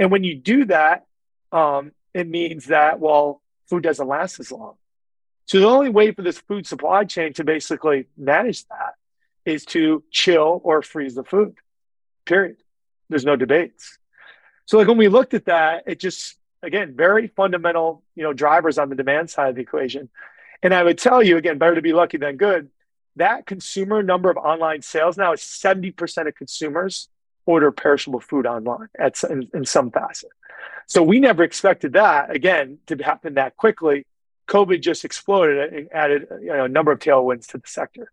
And 0.00 0.10
when 0.10 0.24
you 0.24 0.34
do 0.34 0.64
that, 0.64 1.04
um, 1.52 1.92
it 2.14 2.26
means 2.26 2.66
that, 2.66 2.98
well, 2.98 3.42
food 3.68 3.82
doesn't 3.82 4.08
last 4.08 4.40
as 4.40 4.50
long. 4.50 4.74
So 5.44 5.60
the 5.60 5.66
only 5.66 5.90
way 5.90 6.10
for 6.12 6.22
this 6.22 6.38
food 6.38 6.66
supply 6.66 7.04
chain 7.04 7.34
to 7.34 7.44
basically 7.44 8.06
manage 8.16 8.66
that 8.68 8.94
is 9.44 9.66
to 9.66 10.02
chill 10.10 10.60
or 10.64 10.80
freeze 10.80 11.14
the 11.14 11.22
food, 11.22 11.54
period. 12.24 12.56
There's 13.10 13.26
no 13.26 13.36
debates. 13.36 13.98
So 14.64 14.78
like 14.78 14.88
when 14.88 14.96
we 14.96 15.08
looked 15.08 15.34
at 15.34 15.44
that, 15.44 15.84
it 15.86 16.00
just 16.00 16.36
again 16.62 16.94
very 16.96 17.26
fundamental, 17.26 18.02
you 18.14 18.22
know, 18.22 18.32
drivers 18.32 18.78
on 18.78 18.88
the 18.88 18.94
demand 18.96 19.28
side 19.28 19.50
of 19.50 19.54
the 19.56 19.62
equation. 19.62 20.08
And 20.62 20.72
I 20.72 20.82
would 20.82 20.98
tell 20.98 21.22
you 21.22 21.36
again, 21.36 21.58
better 21.58 21.74
to 21.74 21.82
be 21.82 21.92
lucky 21.92 22.16
than 22.16 22.36
good. 22.36 22.70
That 23.16 23.44
consumer 23.44 24.02
number 24.02 24.30
of 24.30 24.38
online 24.38 24.80
sales 24.82 25.18
now 25.18 25.32
is 25.32 25.40
70% 25.40 26.26
of 26.26 26.34
consumers 26.34 27.08
order 27.46 27.72
perishable 27.72 28.20
food 28.20 28.46
online 28.46 28.88
at 28.98 29.22
in, 29.24 29.48
in 29.54 29.64
some 29.64 29.90
facet. 29.90 30.30
So 30.86 31.02
we 31.02 31.20
never 31.20 31.42
expected 31.42 31.92
that 31.94 32.34
again 32.34 32.78
to 32.86 32.96
happen 32.96 33.34
that 33.34 33.56
quickly. 33.56 34.06
COVID 34.48 34.80
just 34.80 35.04
exploded 35.04 35.72
and 35.72 35.88
added 35.92 36.26
you 36.40 36.48
know, 36.48 36.64
a 36.64 36.68
number 36.68 36.90
of 36.90 36.98
tailwinds 36.98 37.46
to 37.48 37.58
the 37.58 37.68
sector 37.68 38.10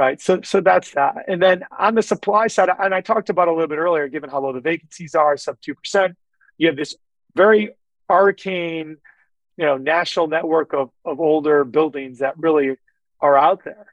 right? 0.00 0.20
So, 0.20 0.40
so 0.42 0.60
that's 0.60 0.92
that. 0.92 1.24
And 1.28 1.42
then 1.42 1.64
on 1.78 1.94
the 1.94 2.02
supply 2.02 2.46
side, 2.46 2.70
and 2.78 2.94
I 2.94 3.00
talked 3.00 3.28
about 3.28 3.48
a 3.48 3.52
little 3.52 3.68
bit 3.68 3.78
earlier, 3.78 4.08
given 4.08 4.30
how 4.30 4.40
low 4.40 4.52
the 4.52 4.60
vacancies 4.60 5.14
are, 5.14 5.36
sub 5.36 5.60
two 5.60 5.74
percent, 5.74 6.16
you 6.56 6.68
have 6.68 6.76
this 6.76 6.96
very 7.34 7.70
arcane, 8.08 8.96
you 9.56 9.66
know, 9.66 9.76
national 9.76 10.28
network 10.28 10.72
of 10.72 10.90
of 11.04 11.20
older 11.20 11.64
buildings 11.64 12.20
that 12.20 12.38
really 12.38 12.76
are 13.20 13.36
out 13.36 13.64
there. 13.64 13.92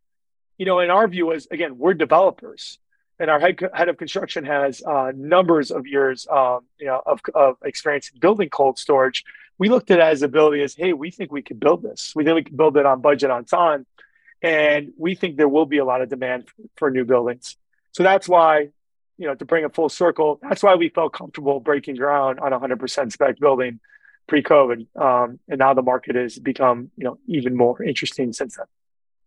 You 0.58 0.66
know, 0.66 0.80
in 0.80 0.90
our 0.90 1.08
view, 1.08 1.32
is 1.32 1.48
again, 1.52 1.78
we're 1.78 1.94
developers, 1.94 2.80
and 3.20 3.30
our 3.30 3.40
head, 3.40 3.60
head 3.74 3.90
of 3.90 3.98
construction 3.98 4.46
has 4.46 4.84
uh, 4.84 5.12
numbers 5.16 5.72
of 5.72 5.88
years, 5.88 6.28
um, 6.30 6.62
you 6.80 6.88
know, 6.88 7.02
of, 7.06 7.20
of 7.34 7.58
experience 7.64 8.10
building 8.12 8.50
cold 8.50 8.78
storage. 8.78 9.24
We 9.58 9.70
looked 9.70 9.90
at 9.90 10.00
as 10.00 10.22
ability 10.22 10.62
as, 10.62 10.76
hey, 10.76 10.94
we 10.94 11.10
think 11.10 11.32
we 11.32 11.42
could 11.42 11.60
build 11.60 11.82
this. 11.82 12.14
We 12.16 12.24
think 12.24 12.36
we 12.36 12.44
can 12.44 12.56
build 12.56 12.78
it 12.78 12.86
on 12.86 13.02
budget, 13.02 13.32
on 13.32 13.46
time 13.46 13.88
and 14.42 14.94
we 14.98 15.16
think 15.16 15.38
there 15.38 15.48
will 15.48 15.66
be 15.66 15.78
a 15.78 15.86
lot 15.86 16.02
of 16.02 16.10
demand 16.10 16.48
for 16.76 16.92
new 16.92 17.06
buildings. 17.06 17.58
So 17.92 18.04
that's 18.04 18.30
why, 18.30 18.70
you 19.18 19.28
know, 19.28 19.36
to 19.36 19.46
bring 19.46 19.66
it 19.66 19.74
full 19.74 19.90
circle, 19.90 20.40
that's 20.42 20.62
why 20.62 20.76
we 20.76 20.90
felt 20.90 21.14
comfortable 21.14 21.60
breaking 21.60 21.96
ground 21.96 22.40
on 22.40 22.54
a 22.54 22.60
100% 22.60 23.12
spec 23.12 23.40
building 23.40 23.80
pre-COVID. 24.28 24.86
Um, 24.96 25.40
and 25.48 25.58
now 25.58 25.74
the 25.74 25.82
market 25.82 26.16
has 26.16 26.38
become, 26.38 26.92
you 26.98 27.06
know, 27.06 27.18
even 27.28 27.56
more 27.56 27.82
interesting 27.82 28.34
since 28.34 28.58
then. 28.58 28.68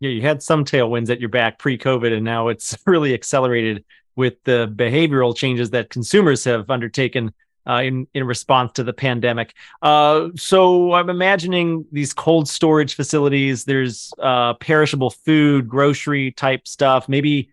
Yeah, 0.00 0.10
you 0.10 0.22
had 0.22 0.42
some 0.42 0.64
tailwinds 0.64 1.10
at 1.10 1.20
your 1.20 1.28
back 1.28 1.58
pre-COVID, 1.58 2.12
and 2.12 2.24
now 2.24 2.48
it's 2.48 2.76
really 2.86 3.14
accelerated 3.14 3.84
with 4.16 4.42
the 4.44 4.72
behavioral 4.74 5.36
changes 5.36 5.70
that 5.70 5.90
consumers 5.90 6.44
have 6.44 6.70
undertaken 6.70 7.32
uh, 7.66 7.82
in 7.82 8.06
in 8.14 8.24
response 8.24 8.72
to 8.72 8.82
the 8.82 8.92
pandemic. 8.92 9.54
Uh, 9.82 10.28
so 10.36 10.92
I'm 10.92 11.10
imagining 11.10 11.84
these 11.92 12.12
cold 12.12 12.48
storage 12.48 12.94
facilities. 12.94 13.64
There's 13.64 14.12
uh, 14.18 14.54
perishable 14.54 15.10
food, 15.10 15.68
grocery 15.68 16.32
type 16.32 16.66
stuff. 16.66 17.08
Maybe 17.08 17.50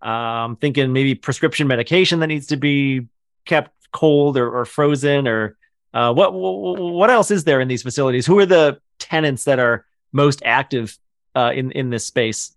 I'm 0.00 0.52
um, 0.52 0.56
thinking 0.56 0.92
maybe 0.92 1.14
prescription 1.14 1.66
medication 1.66 2.20
that 2.20 2.28
needs 2.28 2.46
to 2.48 2.56
be 2.56 3.06
kept 3.44 3.72
cold 3.92 4.38
or, 4.38 4.50
or 4.50 4.64
frozen. 4.64 5.28
Or 5.28 5.58
uh, 5.92 6.14
what 6.14 6.32
what 6.32 7.10
else 7.10 7.30
is 7.30 7.44
there 7.44 7.60
in 7.60 7.68
these 7.68 7.82
facilities? 7.82 8.26
Who 8.26 8.38
are 8.38 8.46
the 8.46 8.80
tenants 8.98 9.44
that 9.44 9.58
are 9.58 9.84
most 10.12 10.42
active 10.44 10.98
uh, 11.34 11.52
in 11.54 11.70
in 11.72 11.90
this 11.90 12.06
space? 12.06 12.56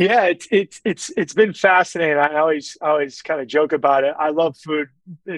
Yeah, 0.00 0.24
it's 0.24 0.48
it's 0.50 0.80
it's 0.82 1.12
it's 1.14 1.34
been 1.34 1.52
fascinating. 1.52 2.16
I 2.16 2.38
always 2.38 2.78
always 2.80 3.20
kind 3.20 3.38
of 3.38 3.46
joke 3.46 3.74
about 3.74 4.04
it. 4.04 4.14
I 4.18 4.30
love 4.30 4.56
food, 4.56 4.88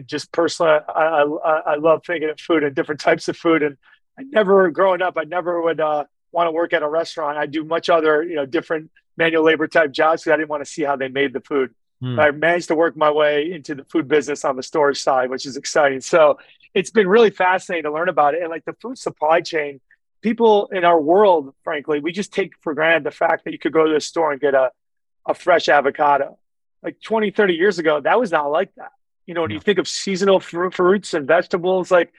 just 0.06 0.30
personally. 0.30 0.78
I, 0.88 1.24
I, 1.44 1.58
I 1.72 1.74
love 1.74 2.02
thinking 2.06 2.30
of 2.30 2.38
food 2.38 2.62
and 2.62 2.72
different 2.72 3.00
types 3.00 3.26
of 3.26 3.36
food. 3.36 3.64
And 3.64 3.76
I 4.16 4.22
never, 4.22 4.70
growing 4.70 5.02
up, 5.02 5.14
I 5.16 5.24
never 5.24 5.60
would 5.60 5.80
uh, 5.80 6.04
want 6.30 6.46
to 6.46 6.52
work 6.52 6.72
at 6.72 6.84
a 6.84 6.88
restaurant. 6.88 7.38
I 7.38 7.46
do 7.46 7.64
much 7.64 7.90
other, 7.90 8.22
you 8.22 8.36
know, 8.36 8.46
different 8.46 8.92
manual 9.16 9.42
labor 9.42 9.66
type 9.66 9.90
jobs 9.90 10.22
because 10.22 10.34
I 10.34 10.36
didn't 10.36 10.50
want 10.50 10.64
to 10.64 10.70
see 10.70 10.82
how 10.82 10.94
they 10.94 11.08
made 11.08 11.32
the 11.32 11.40
food. 11.40 11.74
Hmm. 12.00 12.20
I 12.20 12.30
managed 12.30 12.68
to 12.68 12.76
work 12.76 12.96
my 12.96 13.10
way 13.10 13.50
into 13.50 13.74
the 13.74 13.84
food 13.84 14.06
business 14.06 14.44
on 14.44 14.54
the 14.54 14.62
storage 14.62 15.02
side, 15.02 15.28
which 15.28 15.44
is 15.44 15.56
exciting. 15.56 16.00
So 16.00 16.38
it's 16.72 16.90
been 16.90 17.08
really 17.08 17.30
fascinating 17.30 17.82
to 17.84 17.92
learn 17.92 18.08
about 18.08 18.34
it. 18.34 18.42
And 18.42 18.50
like 18.50 18.64
the 18.64 18.74
food 18.74 18.96
supply 18.96 19.40
chain 19.40 19.80
people 20.22 20.68
in 20.68 20.84
our 20.84 21.00
world, 21.00 21.54
frankly, 21.64 22.00
we 22.00 22.12
just 22.12 22.32
take 22.32 22.52
for 22.60 22.74
granted 22.74 23.04
the 23.04 23.10
fact 23.10 23.44
that 23.44 23.52
you 23.52 23.58
could 23.58 23.72
go 23.72 23.86
to 23.86 23.92
the 23.92 24.00
store 24.00 24.32
and 24.32 24.40
get 24.40 24.54
a, 24.54 24.70
a 25.26 25.34
fresh 25.34 25.68
avocado. 25.68 26.38
Like 26.82 27.00
20, 27.02 27.30
30 27.32 27.54
years 27.54 27.78
ago, 27.78 28.00
that 28.00 28.18
was 28.18 28.32
not 28.32 28.50
like 28.50 28.74
that. 28.76 28.92
You 29.26 29.34
know, 29.34 29.42
when 29.42 29.50
you 29.50 29.60
think 29.60 29.78
of 29.78 29.86
seasonal 29.86 30.40
fruits 30.40 31.14
and 31.14 31.26
vegetables, 31.26 31.90
like 31.90 32.12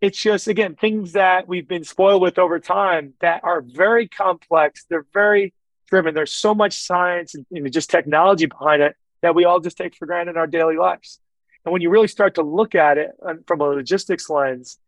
it's 0.00 0.20
just, 0.20 0.48
again, 0.48 0.74
things 0.74 1.12
that 1.12 1.46
we've 1.46 1.68
been 1.68 1.84
spoiled 1.84 2.22
with 2.22 2.38
over 2.38 2.58
time 2.58 3.14
that 3.20 3.44
are 3.44 3.60
very 3.60 4.08
complex. 4.08 4.84
They're 4.88 5.06
very 5.12 5.54
driven. 5.88 6.14
There's 6.14 6.32
so 6.32 6.54
much 6.54 6.80
science 6.80 7.34
and, 7.34 7.46
and 7.52 7.72
just 7.72 7.90
technology 7.90 8.46
behind 8.46 8.82
it 8.82 8.96
that 9.22 9.34
we 9.34 9.44
all 9.44 9.60
just 9.60 9.76
take 9.76 9.96
for 9.96 10.06
granted 10.06 10.32
in 10.32 10.36
our 10.36 10.46
daily 10.46 10.76
lives. 10.76 11.20
And 11.64 11.72
when 11.72 11.82
you 11.82 11.90
really 11.90 12.08
start 12.08 12.36
to 12.36 12.42
look 12.42 12.74
at 12.74 12.98
it 12.98 13.10
uh, 13.24 13.34
from 13.46 13.60
a 13.60 13.64
logistics 13.64 14.30
lens, 14.30 14.78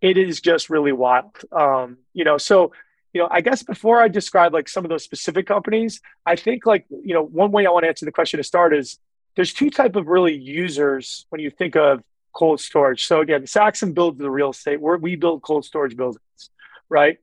it 0.00 0.16
is 0.16 0.40
just 0.40 0.70
really 0.70 0.92
wild. 0.92 1.36
Um, 1.52 1.98
you 2.12 2.24
know, 2.24 2.38
so 2.38 2.72
you 3.12 3.22
know, 3.22 3.28
I 3.30 3.40
guess 3.40 3.62
before 3.62 4.00
I 4.00 4.08
describe 4.08 4.52
like 4.52 4.68
some 4.68 4.84
of 4.84 4.90
those 4.90 5.02
specific 5.02 5.46
companies, 5.46 6.00
I 6.26 6.36
think 6.36 6.66
like 6.66 6.86
you 6.90 7.14
know, 7.14 7.24
one 7.24 7.50
way 7.50 7.66
I 7.66 7.70
want 7.70 7.84
to 7.84 7.88
answer 7.88 8.04
the 8.04 8.12
question 8.12 8.38
to 8.38 8.44
start 8.44 8.74
is 8.74 8.98
there's 9.34 9.52
two 9.52 9.70
type 9.70 9.96
of 9.96 10.06
really 10.06 10.34
users 10.34 11.26
when 11.30 11.40
you 11.40 11.50
think 11.50 11.76
of 11.76 12.02
cold 12.32 12.60
storage. 12.60 13.06
So 13.06 13.20
again, 13.20 13.42
Saxum 13.44 13.94
builds 13.94 14.18
the 14.18 14.30
real 14.30 14.50
estate. 14.50 14.80
Where 14.80 14.96
we 14.96 15.16
build 15.16 15.42
cold 15.42 15.64
storage 15.64 15.96
buildings, 15.96 16.50
right? 16.88 17.18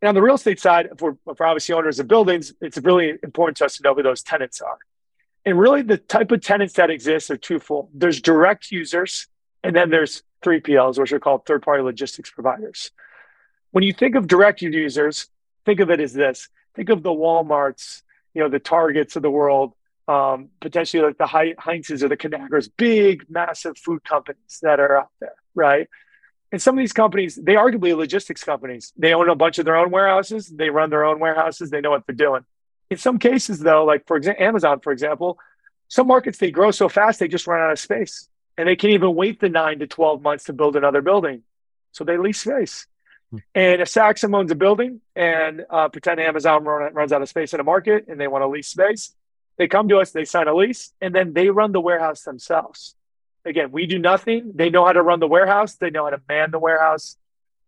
And 0.00 0.08
on 0.10 0.14
the 0.14 0.22
real 0.22 0.34
estate 0.34 0.60
side, 0.60 0.90
if 0.92 1.00
we're, 1.00 1.16
if 1.26 1.40
we're 1.40 1.46
obviously 1.46 1.74
owners 1.74 1.98
of 1.98 2.06
buildings, 2.06 2.52
it's 2.60 2.76
really 2.78 3.14
important 3.22 3.56
to 3.58 3.64
us 3.64 3.78
to 3.78 3.82
know 3.82 3.94
who 3.94 4.02
those 4.02 4.22
tenants 4.22 4.60
are. 4.60 4.76
And 5.46 5.58
really, 5.58 5.82
the 5.82 5.96
type 5.96 6.30
of 6.30 6.42
tenants 6.42 6.74
that 6.74 6.90
exist 6.90 7.30
are 7.30 7.36
twofold. 7.36 7.88
There's 7.94 8.20
direct 8.20 8.70
users, 8.70 9.26
and 9.62 9.74
then 9.74 9.90
there's 9.90 10.22
3PLs, 10.44 10.98
which 10.98 11.12
are 11.12 11.20
called 11.20 11.46
third 11.46 11.62
party 11.62 11.82
logistics 11.82 12.30
providers. 12.30 12.90
When 13.72 13.82
you 13.82 13.92
think 13.92 14.14
of 14.14 14.26
direct 14.26 14.62
users, 14.62 15.26
think 15.64 15.80
of 15.80 15.90
it 15.90 16.00
as 16.00 16.12
this 16.12 16.48
think 16.74 16.88
of 16.88 17.02
the 17.02 17.10
Walmarts, 17.10 18.02
you 18.34 18.42
know, 18.42 18.48
the 18.48 18.58
Targets 18.58 19.16
of 19.16 19.22
the 19.22 19.30
world, 19.30 19.72
um, 20.08 20.50
potentially 20.60 21.02
like 21.02 21.18
the 21.18 21.26
Heinz's 21.26 22.02
or 22.02 22.08
the 22.08 22.16
Conagra's, 22.16 22.68
big, 22.68 23.24
massive 23.28 23.78
food 23.78 24.04
companies 24.04 24.58
that 24.62 24.80
are 24.80 24.98
out 24.98 25.10
there, 25.20 25.34
right? 25.54 25.88
And 26.52 26.60
some 26.60 26.76
of 26.76 26.82
these 26.82 26.92
companies, 26.92 27.36
they 27.36 27.54
arguably 27.54 27.96
logistics 27.96 28.44
companies. 28.44 28.92
They 28.96 29.14
own 29.14 29.28
a 29.28 29.34
bunch 29.34 29.58
of 29.58 29.64
their 29.64 29.76
own 29.76 29.90
warehouses. 29.90 30.48
They 30.48 30.70
run 30.70 30.90
their 30.90 31.04
own 31.04 31.18
warehouses. 31.18 31.70
They 31.70 31.80
know 31.80 31.90
what 31.90 32.06
they're 32.06 32.14
doing. 32.14 32.44
In 32.90 32.98
some 32.98 33.18
cases, 33.18 33.60
though, 33.60 33.84
like 33.84 34.06
for 34.06 34.16
example, 34.16 34.44
Amazon, 34.44 34.80
for 34.80 34.92
example, 34.92 35.38
some 35.88 36.06
markets 36.06 36.38
they 36.38 36.50
grow 36.50 36.70
so 36.70 36.88
fast 36.88 37.20
they 37.20 37.28
just 37.28 37.46
run 37.46 37.60
out 37.60 37.72
of 37.72 37.78
space 37.78 38.28
and 38.56 38.68
they 38.68 38.76
can 38.76 38.90
even 38.90 39.14
wait 39.14 39.40
the 39.40 39.48
nine 39.48 39.80
to 39.80 39.86
12 39.86 40.22
months 40.22 40.44
to 40.44 40.52
build 40.52 40.76
another 40.76 41.02
building. 41.02 41.42
So 41.92 42.04
they 42.04 42.16
lease 42.16 42.40
space. 42.40 42.86
And 43.54 43.82
if 43.82 43.88
Saxum 43.88 44.36
owns 44.36 44.50
a 44.50 44.54
building 44.54 45.00
and 45.16 45.64
uh, 45.68 45.88
pretend 45.88 46.20
Amazon 46.20 46.64
run, 46.64 46.94
runs 46.94 47.12
out 47.12 47.22
of 47.22 47.28
space 47.28 47.52
in 47.52 47.60
a 47.60 47.64
market 47.64 48.06
and 48.08 48.20
they 48.20 48.28
want 48.28 48.42
to 48.42 48.48
lease 48.48 48.68
space, 48.68 49.12
they 49.56 49.66
come 49.66 49.88
to 49.88 49.98
us, 49.98 50.10
they 50.10 50.24
sign 50.24 50.48
a 50.48 50.54
lease, 50.54 50.92
and 51.00 51.14
then 51.14 51.32
they 51.32 51.50
run 51.50 51.72
the 51.72 51.80
warehouse 51.80 52.22
themselves. 52.22 52.94
Again, 53.44 53.70
we 53.72 53.86
do 53.86 53.98
nothing. 53.98 54.52
They 54.54 54.70
know 54.70 54.84
how 54.84 54.92
to 54.92 55.02
run 55.02 55.20
the 55.20 55.28
warehouse. 55.28 55.74
They 55.74 55.90
know 55.90 56.04
how 56.04 56.10
to 56.10 56.20
man 56.28 56.50
the 56.50 56.58
warehouse. 56.58 57.16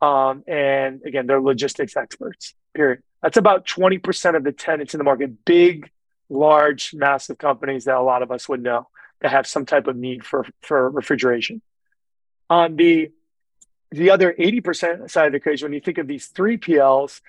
Um, 0.01 0.44
and 0.46 1.03
again, 1.05 1.27
they're 1.27 1.40
logistics 1.40 1.96
experts, 1.96 2.55
period. 2.75 3.03
That's 3.22 3.37
about 3.37 3.66
20% 3.66 4.37
of 4.37 4.44
the 4.44 4.53
tenants 4.53 4.94
in 4.94 4.99
the 4.99 5.05
market, 5.05 5.44
big, 5.44 5.90
large, 6.29 6.94
massive 6.94 7.38
companies 7.38 7.85
that 7.85 7.96
a 7.96 8.03
lot 8.03 8.22
of 8.22 8.31
us 8.31 8.49
would 8.49 8.62
know 8.62 8.88
that 9.20 9.31
have 9.33 9.46
some 9.46 9.66
type 9.66 9.87
of 9.87 9.96
need 9.96 10.24
for, 10.24 10.46
for 10.61 10.90
refrigeration. 10.90 11.62
On 12.48 12.76
the 12.76 13.11
the 13.92 14.11
other 14.11 14.35
80% 14.38 15.11
side 15.11 15.26
of 15.26 15.33
the 15.33 15.37
equation, 15.37 15.66
when 15.66 15.72
you 15.72 15.81
think 15.81 15.98
of 15.98 16.09
these 16.09 16.29
3PLs, 16.33 17.20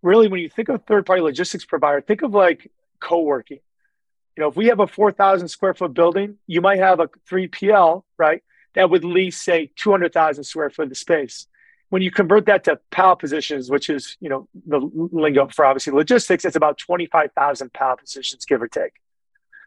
really 0.00 0.28
when 0.28 0.40
you 0.40 0.48
think 0.48 0.68
of 0.68 0.82
third 0.84 1.06
party 1.06 1.22
logistics 1.22 1.64
provider, 1.64 2.00
think 2.00 2.22
of 2.22 2.32
like 2.32 2.70
co-working. 3.00 3.60
You 4.36 4.42
know, 4.42 4.48
if 4.48 4.56
we 4.56 4.66
have 4.66 4.80
a 4.80 4.86
4,000 4.86 5.48
square 5.48 5.74
foot 5.74 5.92
building, 5.92 6.38
you 6.46 6.60
might 6.60 6.78
have 6.78 7.00
a 7.00 7.08
3PL, 7.30 8.02
right? 8.16 8.42
That 8.74 8.88
would 8.88 9.04
lease, 9.04 9.38
say, 9.38 9.70
200,000 9.76 10.44
square 10.44 10.70
foot 10.70 10.90
of 10.90 10.96
space. 10.96 11.46
When 11.90 12.00
you 12.00 12.10
convert 12.10 12.46
that 12.46 12.64
to 12.64 12.80
pallet 12.90 13.18
positions, 13.18 13.70
which 13.70 13.90
is, 13.90 14.16
you 14.18 14.30
know, 14.30 14.48
the 14.66 14.78
lingo 15.12 15.46
for 15.48 15.66
obviously 15.66 15.92
logistics, 15.92 16.46
it's 16.46 16.56
about 16.56 16.78
25,000 16.78 17.70
pallet 17.74 18.00
positions, 18.00 18.46
give 18.46 18.62
or 18.62 18.68
take. 18.68 18.94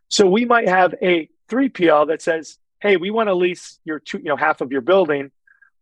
So 0.08 0.26
we 0.26 0.46
might 0.46 0.68
have 0.68 0.96
a 1.04 1.30
3PL 1.49 2.08
that 2.08 2.21
says, 2.21 2.58
hey, 2.79 2.97
we 2.97 3.12
want 3.12 3.29
to 3.29 3.34
lease 3.34 3.79
your 3.84 3.99
two, 3.99 4.19
you 4.19 4.25
know, 4.25 4.36
half 4.36 4.62
of 4.62 4.71
your 4.71 4.81
building. 4.81 5.31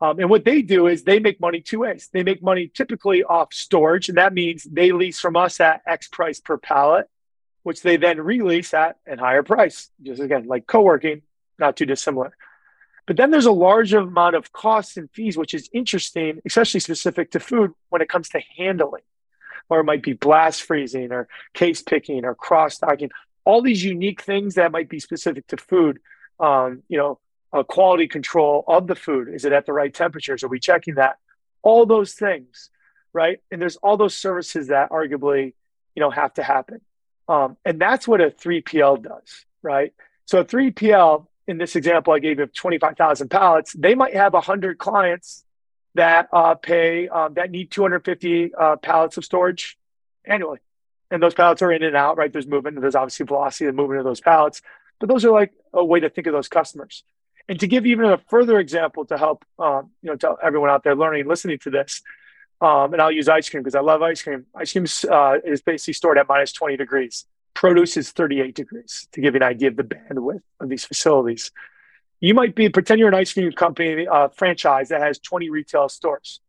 Um, 0.02 0.20
and 0.20 0.30
what 0.30 0.44
they 0.44 0.62
do 0.62 0.88
is 0.88 1.04
they 1.04 1.20
make 1.20 1.40
money 1.40 1.62
two 1.62 1.80
ways. 1.80 2.10
They 2.12 2.24
make 2.24 2.44
money 2.44 2.70
typically 2.74 3.24
off 3.24 3.54
storage, 3.54 4.10
and 4.10 4.18
that 4.18 4.34
means 4.34 4.64
they 4.64 4.92
lease 4.92 5.20
from 5.20 5.36
us 5.36 5.60
at 5.60 5.82
X 5.88 6.08
price 6.10 6.40
per 6.40 6.58
pallet, 6.58 7.08
which 7.64 7.82
they 7.82 7.98
then 7.98 8.20
release 8.20 8.74
at 8.74 8.98
a 9.08 9.18
higher 9.18 9.44
price. 9.44 9.90
Just 10.02 10.22
again, 10.22 10.46
like 10.48 10.68
co-working, 10.68 11.22
not 11.58 11.78
too 11.78 11.86
dissimilar. 11.86 12.36
But 13.06 13.18
then 13.18 13.32
there's 13.32 13.46
a 13.46 13.52
large 13.52 13.94
amount 13.94 14.36
of 14.36 14.52
costs 14.52 14.98
and 14.98 15.10
fees, 15.12 15.38
which 15.38 15.54
is 15.54 15.70
interesting, 15.74 16.42
especially 16.46 16.80
specific 16.80 17.32
to 17.32 17.40
food 17.40 17.74
when 17.90 18.02
it 18.02 18.10
comes 18.10 18.30
to 18.30 18.42
handling, 18.58 19.04
or 19.70 19.82
it 19.82 19.84
might 19.84 20.04
be 20.04 20.14
blast 20.14 20.64
freezing 20.64 21.12
or 21.12 21.28
case 21.54 21.82
picking 21.82 22.24
or 22.24 22.34
cross 22.34 22.78
docking. 22.78 23.12
All 23.46 23.62
these 23.62 23.84
unique 23.84 24.22
things 24.22 24.56
that 24.56 24.72
might 24.72 24.90
be 24.90 25.00
specific 25.00 25.48
to 25.48 25.58
food. 25.58 26.00
Um, 26.40 26.84
you 26.88 26.98
know, 26.98 27.20
uh, 27.54 27.64
quality 27.64 28.08
control 28.08 28.64
of 28.68 28.88
the 28.88 28.96
food. 28.96 29.30
Is 29.34 29.46
it 29.46 29.54
at 29.54 29.66
the 29.66 29.74
right 29.74 29.94
temperatures? 29.94 30.44
Are 30.44 30.48
we 30.48 30.60
checking 30.60 30.96
that? 30.96 31.20
All 31.62 31.86
those 31.86 32.14
things, 32.14 32.70
right? 33.14 33.40
And 33.52 33.62
there's 33.62 33.78
all 33.78 33.96
those 33.96 34.16
services 34.16 34.68
that 34.68 34.90
arguably, 34.90 35.54
you 35.96 36.02
know, 36.02 36.10
have 36.10 36.34
to 36.34 36.44
happen. 36.44 36.82
Um, 37.28 37.56
and 37.64 37.80
that's 37.80 38.08
what 38.08 38.20
a 38.20 38.32
3PL 38.32 39.04
does, 39.04 39.46
right? 39.62 39.94
So 40.26 40.40
a 40.40 40.46
3PL, 40.46 41.28
in 41.48 41.58
this 41.58 41.76
example 41.76 42.14
I 42.14 42.20
gave 42.20 42.40
you 42.40 42.44
of 42.44 42.54
25,000 42.54 43.30
pallets, 43.30 43.74
they 43.74 43.96
might 43.96 44.16
have 44.16 44.34
100 44.34 44.78
clients 44.78 45.46
that 45.96 46.28
uh, 46.34 46.56
pay, 46.56 47.08
um, 47.08 47.36
that 47.36 47.52
need 47.52 47.70
250 47.70 48.54
uh, 48.56 48.76
pallets 48.78 49.18
of 49.18 49.24
storage 49.24 49.78
annually. 50.26 50.60
And 51.14 51.22
those 51.22 51.36
pallets 51.36 51.62
are 51.62 51.72
in 51.72 51.84
and 51.84 51.96
out, 51.96 52.18
right? 52.18 52.34
There's 52.34 52.48
movement, 52.48 52.82
there's 52.82 52.96
obviously 52.96 53.28
velocity 53.28 53.68
and 53.68 53.78
movement 53.78 54.00
of 54.00 54.06
those 54.06 54.20
pallets. 54.20 54.64
But 55.00 55.10
those 55.10 55.24
are 55.24 55.32
like 55.32 55.54
a 55.72 55.86
way 55.86 56.00
to 56.00 56.10
think 56.10 56.26
of 56.26 56.34
those 56.34 56.48
customers. 56.48 57.04
And 57.48 57.60
to 57.60 57.68
give 57.68 57.86
even 57.86 58.06
a 58.06 58.18
further 58.18 58.60
example 58.60 59.06
to 59.06 59.18
help, 59.18 59.46
um, 59.60 59.92
you 60.02 60.10
know, 60.10 60.16
to 60.16 60.36
everyone 60.42 60.72
out 60.72 60.84
there 60.84 60.96
learning, 60.96 61.22
and 61.22 61.30
listening 61.30 61.60
to 61.60 61.70
this, 61.70 62.02
um, 62.62 62.94
and 62.94 63.02
I'll 63.02 63.12
use 63.12 63.30
ice 63.30 63.48
cream 63.48 63.62
because 63.62 63.76
I 63.76 63.82
love 63.82 64.02
ice 64.02 64.24
cream. 64.24 64.48
Ice 64.56 64.72
cream 64.72 64.86
uh, 65.12 65.36
is 65.46 65.62
basically 65.62 65.94
stored 65.94 66.18
at 66.18 66.28
minus 66.28 66.52
20 66.52 66.78
degrees. 66.78 67.26
Produce 67.54 67.96
is 67.96 68.10
38 68.12 68.56
degrees 68.56 69.08
to 69.12 69.22
give 69.22 69.36
you 69.36 69.42
an 69.42 69.44
idea 69.44 69.68
of 69.68 69.76
the 69.76 69.84
bandwidth 69.84 70.42
of 70.60 70.70
these 70.70 70.84
facilities. 70.84 71.52
You 72.22 72.34
might 72.34 72.56
be, 72.56 72.70
pretend 72.70 73.00
you're 73.00 73.10
an 73.10 73.14
ice 73.14 73.34
cream 73.34 73.52
company 73.52 74.08
uh, 74.08 74.30
franchise 74.30 74.90
that 74.90 75.02
has 75.02 75.20
20 75.20 75.52
retail 75.52 75.90
stores. 75.90 76.40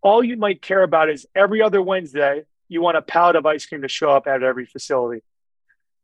All 0.00 0.24
you 0.24 0.38
might 0.38 0.62
care 0.62 0.82
about 0.82 1.10
is 1.10 1.26
every 1.34 1.60
other 1.60 1.82
Wednesday, 1.82 2.44
you 2.68 2.82
want 2.82 2.96
a 2.96 3.02
pallet 3.02 3.36
of 3.36 3.46
ice 3.46 3.66
cream 3.66 3.82
to 3.82 3.88
show 3.88 4.10
up 4.10 4.26
at 4.26 4.42
every 4.42 4.66
facility. 4.66 5.22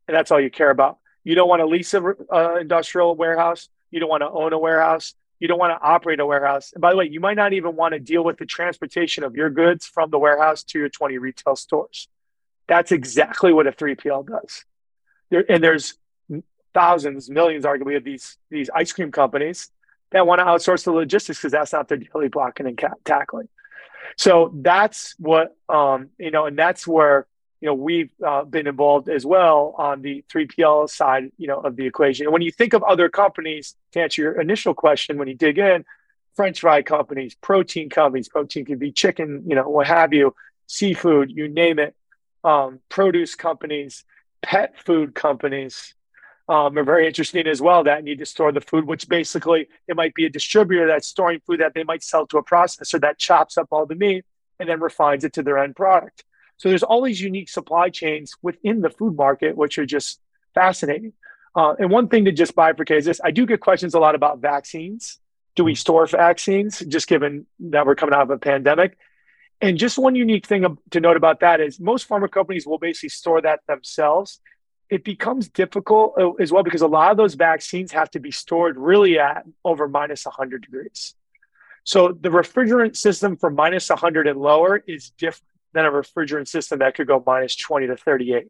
And 0.07 0.15
that's 0.15 0.31
all 0.31 0.39
you 0.39 0.49
care 0.49 0.69
about. 0.69 0.97
You 1.23 1.35
don't 1.35 1.47
want 1.47 1.61
to 1.61 1.65
lease 1.65 1.93
an 1.93 2.13
uh, 2.31 2.55
industrial 2.55 3.15
warehouse. 3.15 3.69
You 3.91 3.99
don't 3.99 4.09
want 4.09 4.21
to 4.21 4.29
own 4.29 4.53
a 4.53 4.59
warehouse. 4.59 5.13
You 5.39 5.47
don't 5.47 5.59
want 5.59 5.77
to 5.77 5.85
operate 5.85 6.19
a 6.19 6.25
warehouse. 6.25 6.71
And 6.73 6.81
by 6.81 6.91
the 6.91 6.97
way, 6.97 7.07
you 7.09 7.19
might 7.19 7.35
not 7.35 7.53
even 7.53 7.75
want 7.75 7.93
to 7.93 7.99
deal 7.99 8.23
with 8.23 8.37
the 8.37 8.45
transportation 8.45 9.23
of 9.23 9.35
your 9.35 9.49
goods 9.49 9.85
from 9.85 10.09
the 10.09 10.19
warehouse 10.19 10.63
to 10.63 10.79
your 10.79 10.89
20 10.89 11.17
retail 11.17 11.55
stores. 11.55 12.07
That's 12.67 12.91
exactly 12.91 13.51
what 13.51 13.67
a 13.67 13.71
3PL 13.71 14.27
does. 14.27 14.65
There, 15.29 15.43
and 15.49 15.63
there's 15.63 15.95
thousands, 16.73 17.29
millions, 17.29 17.65
arguably, 17.65 17.97
of 17.97 18.03
these, 18.03 18.37
these 18.49 18.69
ice 18.73 18.93
cream 18.93 19.11
companies 19.11 19.69
that 20.11 20.25
want 20.25 20.39
to 20.39 20.45
outsource 20.45 20.85
the 20.85 20.91
logistics 20.91 21.39
because 21.39 21.51
that's 21.51 21.73
not 21.73 21.87
their 21.87 21.97
daily 21.97 22.29
blocking 22.29 22.67
and 22.67 22.81
tackling. 23.03 23.49
So 24.17 24.51
that's 24.53 25.15
what, 25.19 25.55
um, 25.69 26.09
you 26.17 26.31
know, 26.31 26.45
and 26.45 26.57
that's 26.57 26.87
where 26.87 27.27
you 27.63 27.67
know, 27.67 27.75
we've 27.75 28.11
uh, 28.21 28.43
been 28.43 28.67
involved 28.67 29.07
as 29.07 29.25
well 29.25 29.73
on 29.77 30.01
the 30.01 30.21
3PL 30.29 30.89
side, 30.89 31.31
you 31.37 31.47
know, 31.47 31.61
of 31.61 31.77
the 31.77 31.85
equation. 31.85 32.25
And 32.25 32.33
when 32.33 32.41
you 32.41 32.51
think 32.51 32.73
of 32.73 32.83
other 32.83 33.07
companies, 33.07 33.75
to 33.93 34.01
answer 34.01 34.21
your 34.21 34.41
initial 34.41 34.73
question, 34.73 35.17
when 35.17 35.29
you 35.29 35.33
dig 35.33 35.57
in, 35.57 35.85
French 36.35 36.59
fry 36.59 36.81
companies, 36.81 37.35
protein 37.35 37.89
companies, 37.89 38.27
protein 38.27 38.65
can 38.65 38.79
be 38.79 38.91
chicken, 38.91 39.43
you 39.47 39.55
know, 39.55 39.69
what 39.69 39.87
have 39.87 40.11
you, 40.11 40.35
seafood, 40.67 41.31
you 41.31 41.47
name 41.47 41.79
it, 41.79 41.95
um, 42.43 42.79
produce 42.89 43.33
companies, 43.35 44.03
pet 44.41 44.77
food 44.83 45.15
companies 45.15 45.93
um, 46.49 46.77
are 46.77 46.83
very 46.83 47.07
interesting 47.07 47.47
as 47.47 47.61
well 47.61 47.83
that 47.83 48.03
need 48.03 48.19
to 48.19 48.25
store 48.25 48.51
the 48.51 48.61
food, 48.61 48.85
which 48.85 49.07
basically 49.07 49.69
it 49.87 49.95
might 49.95 50.13
be 50.13 50.25
a 50.25 50.29
distributor 50.29 50.87
that's 50.87 51.07
storing 51.07 51.39
food 51.45 51.61
that 51.61 51.73
they 51.73 51.83
might 51.83 52.03
sell 52.03 52.27
to 52.27 52.37
a 52.37 52.43
processor 52.43 52.99
that 53.01 53.17
chops 53.17 53.57
up 53.57 53.67
all 53.71 53.85
the 53.85 53.95
meat 53.95 54.25
and 54.59 54.67
then 54.67 54.79
refines 54.79 55.23
it 55.23 55.33
to 55.33 55.43
their 55.43 55.57
end 55.57 55.75
product. 55.75 56.23
So 56.57 56.69
there's 56.69 56.83
all 56.83 57.01
these 57.01 57.21
unique 57.21 57.49
supply 57.49 57.89
chains 57.89 58.35
within 58.41 58.81
the 58.81 58.89
food 58.89 59.15
market, 59.15 59.57
which 59.57 59.77
are 59.77 59.85
just 59.85 60.19
fascinating. 60.53 61.13
Uh, 61.55 61.75
and 61.79 61.89
one 61.89 62.07
thing 62.07 62.25
to 62.25 62.31
just 62.31 62.55
bifurcate 62.55 62.97
is 62.97 63.05
this: 63.05 63.21
I 63.23 63.31
do 63.31 63.45
get 63.45 63.59
questions 63.59 63.93
a 63.93 63.99
lot 63.99 64.15
about 64.15 64.39
vaccines. 64.39 65.19
Do 65.55 65.63
we 65.63 65.75
store 65.75 66.05
vaccines? 66.07 66.79
Just 66.79 67.07
given 67.07 67.45
that 67.59 67.85
we're 67.85 67.95
coming 67.95 68.15
out 68.15 68.23
of 68.23 68.29
a 68.31 68.37
pandemic. 68.37 68.97
And 69.61 69.77
just 69.77 69.97
one 69.97 70.15
unique 70.15 70.45
thing 70.45 70.77
to 70.91 70.99
note 70.99 71.15
about 71.15 71.39
that 71.39 71.61
is 71.61 71.79
most 71.79 72.09
pharma 72.09 72.29
companies 72.29 72.67
will 72.67 72.79
basically 72.79 73.09
store 73.09 73.41
that 73.41 73.61
themselves. 73.67 74.41
It 74.89 75.03
becomes 75.03 75.49
difficult 75.49 76.15
uh, 76.19 76.31
as 76.33 76.51
well 76.51 76.63
because 76.63 76.81
a 76.81 76.87
lot 76.87 77.11
of 77.11 77.17
those 77.17 77.33
vaccines 77.33 77.91
have 77.91 78.11
to 78.11 78.19
be 78.19 78.31
stored 78.31 78.77
really 78.77 79.19
at 79.19 79.45
over 79.63 79.87
minus 79.87 80.25
100 80.25 80.61
degrees. 80.61 81.15
So 81.83 82.09
the 82.09 82.29
refrigerant 82.29 82.95
system 82.95 83.35
for 83.35 83.49
minus 83.49 83.89
100 83.89 84.27
and 84.27 84.39
lower 84.39 84.77
is 84.87 85.09
different 85.11 85.49
than 85.73 85.85
a 85.85 85.91
refrigerant 85.91 86.47
system 86.47 86.79
that 86.79 86.95
could 86.95 87.07
go 87.07 87.21
minus 87.25 87.55
20 87.55 87.87
to 87.87 87.97
38. 87.97 88.47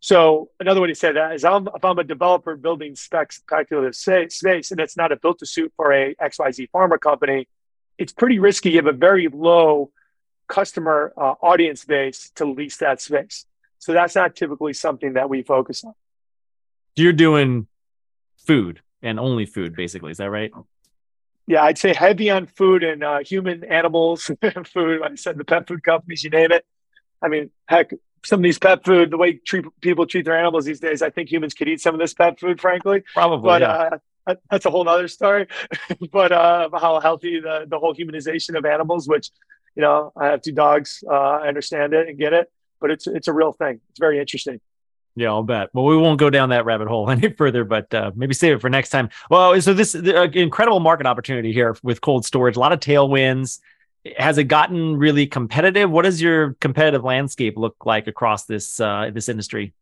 So 0.00 0.50
another 0.58 0.80
way 0.80 0.88
to 0.88 0.94
say 0.94 1.12
that 1.12 1.34
is 1.34 1.44
I'm, 1.44 1.68
if 1.74 1.84
I'm 1.84 1.98
a 1.98 2.04
developer 2.04 2.56
building 2.56 2.96
specs 2.96 3.36
speculative 3.36 3.94
space 3.94 4.70
and 4.72 4.80
it's 4.80 4.96
not 4.96 5.12
a 5.12 5.16
built 5.16 5.38
to 5.38 5.46
suit 5.46 5.72
for 5.76 5.92
a 5.92 6.14
XYZ 6.16 6.70
pharma 6.74 7.00
company, 7.00 7.48
it's 7.98 8.12
pretty 8.12 8.38
risky. 8.38 8.70
You 8.70 8.76
have 8.76 8.86
a 8.86 8.92
very 8.92 9.28
low 9.28 9.90
customer 10.48 11.12
uh, 11.16 11.34
audience 11.40 11.84
base 11.84 12.30
to 12.34 12.44
lease 12.44 12.78
that 12.78 13.00
space. 13.00 13.46
So 13.82 13.92
that's 13.92 14.14
not 14.14 14.36
typically 14.36 14.74
something 14.74 15.14
that 15.14 15.28
we 15.28 15.42
focus 15.42 15.82
on. 15.82 15.94
You're 16.94 17.12
doing 17.12 17.66
food 18.46 18.80
and 19.02 19.18
only 19.18 19.44
food, 19.44 19.74
basically. 19.74 20.12
Is 20.12 20.18
that 20.18 20.30
right? 20.30 20.52
yeah, 21.48 21.64
I'd 21.64 21.78
say 21.78 21.92
heavy 21.92 22.30
on 22.30 22.46
food 22.46 22.84
and 22.84 23.02
uh, 23.02 23.18
human 23.24 23.64
animals 23.64 24.30
food. 24.72 25.02
I 25.02 25.16
said, 25.16 25.36
the 25.36 25.44
pet 25.44 25.66
food 25.66 25.82
companies, 25.82 26.22
you 26.22 26.30
name 26.30 26.52
it. 26.52 26.64
I 27.20 27.26
mean, 27.26 27.50
heck, 27.66 27.90
some 28.24 28.38
of 28.38 28.44
these 28.44 28.60
pet 28.60 28.84
food, 28.84 29.10
the 29.10 29.16
way 29.16 29.32
treat, 29.32 29.64
people 29.80 30.06
treat 30.06 30.26
their 30.26 30.38
animals 30.38 30.64
these 30.64 30.78
days, 30.78 31.02
I 31.02 31.10
think 31.10 31.32
humans 31.32 31.52
could 31.52 31.66
eat 31.66 31.80
some 31.80 31.92
of 31.92 31.98
this 31.98 32.14
pet 32.14 32.38
food, 32.38 32.60
frankly. 32.60 33.02
Probably, 33.12 33.48
but 33.48 33.62
yeah. 33.62 33.98
uh, 34.28 34.34
that's 34.48 34.64
a 34.64 34.70
whole 34.70 34.88
other 34.88 35.08
story. 35.08 35.48
but 36.12 36.30
uh, 36.30 36.68
how 36.80 37.00
healthy 37.00 37.40
the 37.40 37.66
the 37.68 37.80
whole 37.80 37.96
humanization 37.96 38.56
of 38.56 38.64
animals, 38.64 39.08
which 39.08 39.32
you 39.74 39.82
know, 39.82 40.12
I 40.16 40.26
have 40.26 40.40
two 40.40 40.52
dogs. 40.52 41.02
Uh, 41.04 41.14
I 41.14 41.48
understand 41.48 41.94
it 41.94 42.08
and 42.08 42.16
get 42.16 42.32
it, 42.32 42.52
but 42.82 42.90
it's 42.90 43.06
it's 43.06 43.28
a 43.28 43.32
real 43.32 43.52
thing. 43.52 43.80
It's 43.90 43.98
very 43.98 44.18
interesting. 44.18 44.60
Yeah, 45.14 45.28
I'll 45.28 45.42
bet. 45.42 45.68
Well, 45.72 45.84
we 45.84 45.96
won't 45.96 46.18
go 46.18 46.30
down 46.30 46.50
that 46.50 46.64
rabbit 46.64 46.88
hole 46.88 47.10
any 47.10 47.30
further, 47.32 47.64
but 47.64 47.92
uh, 47.94 48.10
maybe 48.14 48.34
save 48.34 48.56
it 48.56 48.60
for 48.60 48.68
next 48.68 48.90
time. 48.90 49.08
Well, 49.30 49.58
so 49.60 49.72
this 49.72 49.94
uh, 49.94 50.28
incredible 50.32 50.80
market 50.80 51.06
opportunity 51.06 51.52
here 51.52 51.76
with 51.82 52.00
cold 52.00 52.26
storage, 52.26 52.56
a 52.56 52.60
lot 52.60 52.72
of 52.72 52.80
tailwinds. 52.80 53.60
Has 54.18 54.36
it 54.36 54.44
gotten 54.44 54.96
really 54.96 55.26
competitive? 55.26 55.88
What 55.90 56.02
does 56.02 56.20
your 56.20 56.54
competitive 56.54 57.04
landscape 57.04 57.56
look 57.56 57.86
like 57.86 58.08
across 58.08 58.44
this 58.46 58.80
uh, 58.80 59.10
this 59.14 59.28
industry? 59.28 59.72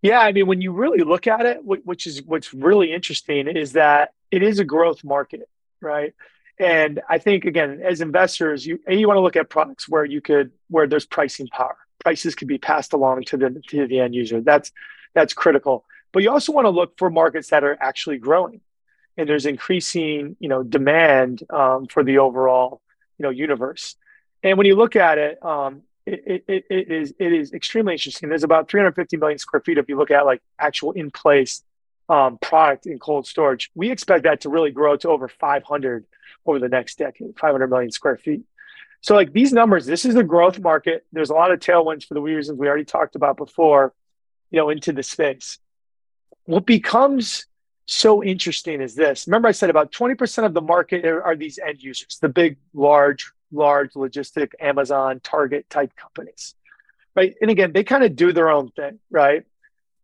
Yeah, 0.00 0.20
I 0.20 0.32
mean, 0.32 0.46
when 0.46 0.60
you 0.60 0.72
really 0.72 1.02
look 1.02 1.26
at 1.26 1.44
it, 1.44 1.58
which 1.64 2.06
is 2.06 2.22
what's 2.22 2.54
really 2.54 2.92
interesting 2.92 3.48
is 3.48 3.72
that 3.72 4.12
it 4.30 4.42
is 4.42 4.60
a 4.60 4.64
growth 4.64 5.02
market, 5.02 5.48
right? 5.80 6.14
And 6.60 7.00
I 7.08 7.18
think 7.18 7.44
again, 7.44 7.80
as 7.84 8.00
investors, 8.00 8.66
you 8.66 8.80
you 8.88 9.06
want 9.06 9.16
to 9.16 9.22
look 9.22 9.36
at 9.36 9.48
products 9.48 9.88
where 9.88 10.04
you 10.04 10.20
could 10.20 10.50
where 10.68 10.86
there's 10.86 11.06
pricing 11.06 11.46
power. 11.48 11.76
Prices 12.00 12.34
could 12.34 12.48
be 12.48 12.58
passed 12.58 12.92
along 12.92 13.24
to 13.24 13.36
the 13.36 13.62
to 13.68 13.86
the 13.86 14.00
end 14.00 14.14
user. 14.14 14.40
That's 14.40 14.72
that's 15.14 15.32
critical. 15.32 15.84
But 16.12 16.22
you 16.22 16.30
also 16.30 16.52
want 16.52 16.64
to 16.64 16.70
look 16.70 16.98
for 16.98 17.10
markets 17.10 17.50
that 17.50 17.64
are 17.64 17.76
actually 17.80 18.18
growing, 18.18 18.60
and 19.16 19.28
there's 19.28 19.46
increasing 19.46 20.36
you 20.40 20.48
know 20.48 20.62
demand 20.62 21.44
um, 21.50 21.86
for 21.86 22.02
the 22.02 22.18
overall 22.18 22.80
you 23.18 23.22
know 23.22 23.30
universe. 23.30 23.94
And 24.42 24.56
when 24.58 24.66
you 24.66 24.76
look 24.76 24.96
at 24.96 25.18
it, 25.18 25.44
um, 25.44 25.82
it, 26.06 26.44
it, 26.48 26.64
it 26.70 26.90
is 26.90 27.14
it 27.18 27.32
is 27.32 27.52
extremely 27.52 27.92
interesting. 27.92 28.28
There's 28.28 28.44
about 28.44 28.68
350 28.68 29.16
million 29.16 29.38
square 29.38 29.60
feet 29.60 29.78
if 29.78 29.88
you 29.88 29.96
look 29.96 30.10
at 30.10 30.26
like 30.26 30.42
actual 30.58 30.92
in 30.92 31.10
place 31.10 31.62
um, 32.08 32.38
product 32.38 32.86
in 32.86 32.98
cold 32.98 33.26
storage. 33.26 33.70
We 33.74 33.90
expect 33.90 34.24
that 34.24 34.42
to 34.42 34.48
really 34.48 34.70
grow 34.70 34.96
to 34.96 35.08
over 35.08 35.28
500 35.28 36.06
over 36.46 36.58
the 36.58 36.68
next 36.68 36.98
decade, 36.98 37.38
500 37.38 37.68
million 37.68 37.90
square 37.90 38.16
feet. 38.16 38.42
So 39.00 39.14
like 39.14 39.32
these 39.32 39.52
numbers, 39.52 39.86
this 39.86 40.04
is 40.04 40.16
a 40.16 40.24
growth 40.24 40.58
market. 40.58 41.06
There's 41.12 41.30
a 41.30 41.34
lot 41.34 41.52
of 41.52 41.60
tailwinds 41.60 42.04
for 42.04 42.14
the 42.14 42.20
reasons 42.20 42.58
we 42.58 42.66
already 42.66 42.84
talked 42.84 43.14
about 43.14 43.36
before, 43.36 43.94
you 44.50 44.58
know, 44.58 44.70
into 44.70 44.92
the 44.92 45.02
space. 45.02 45.58
What 46.44 46.66
becomes 46.66 47.46
so 47.86 48.22
interesting 48.22 48.80
is 48.80 48.94
this. 48.94 49.26
Remember, 49.26 49.48
I 49.48 49.52
said 49.52 49.70
about 49.70 49.92
20% 49.92 50.44
of 50.44 50.54
the 50.54 50.60
market 50.60 51.04
are, 51.04 51.22
are 51.22 51.36
these 51.36 51.58
end 51.58 51.82
users, 51.82 52.18
the 52.20 52.28
big, 52.28 52.56
large, 52.74 53.32
large 53.52 53.92
logistic, 53.92 54.52
Amazon, 54.60 55.20
Target 55.22 55.70
type 55.70 55.94
companies, 55.96 56.54
right? 57.14 57.34
And 57.40 57.50
again, 57.50 57.72
they 57.72 57.84
kind 57.84 58.04
of 58.04 58.16
do 58.16 58.32
their 58.32 58.50
own 58.50 58.70
thing, 58.70 58.98
right? 59.10 59.44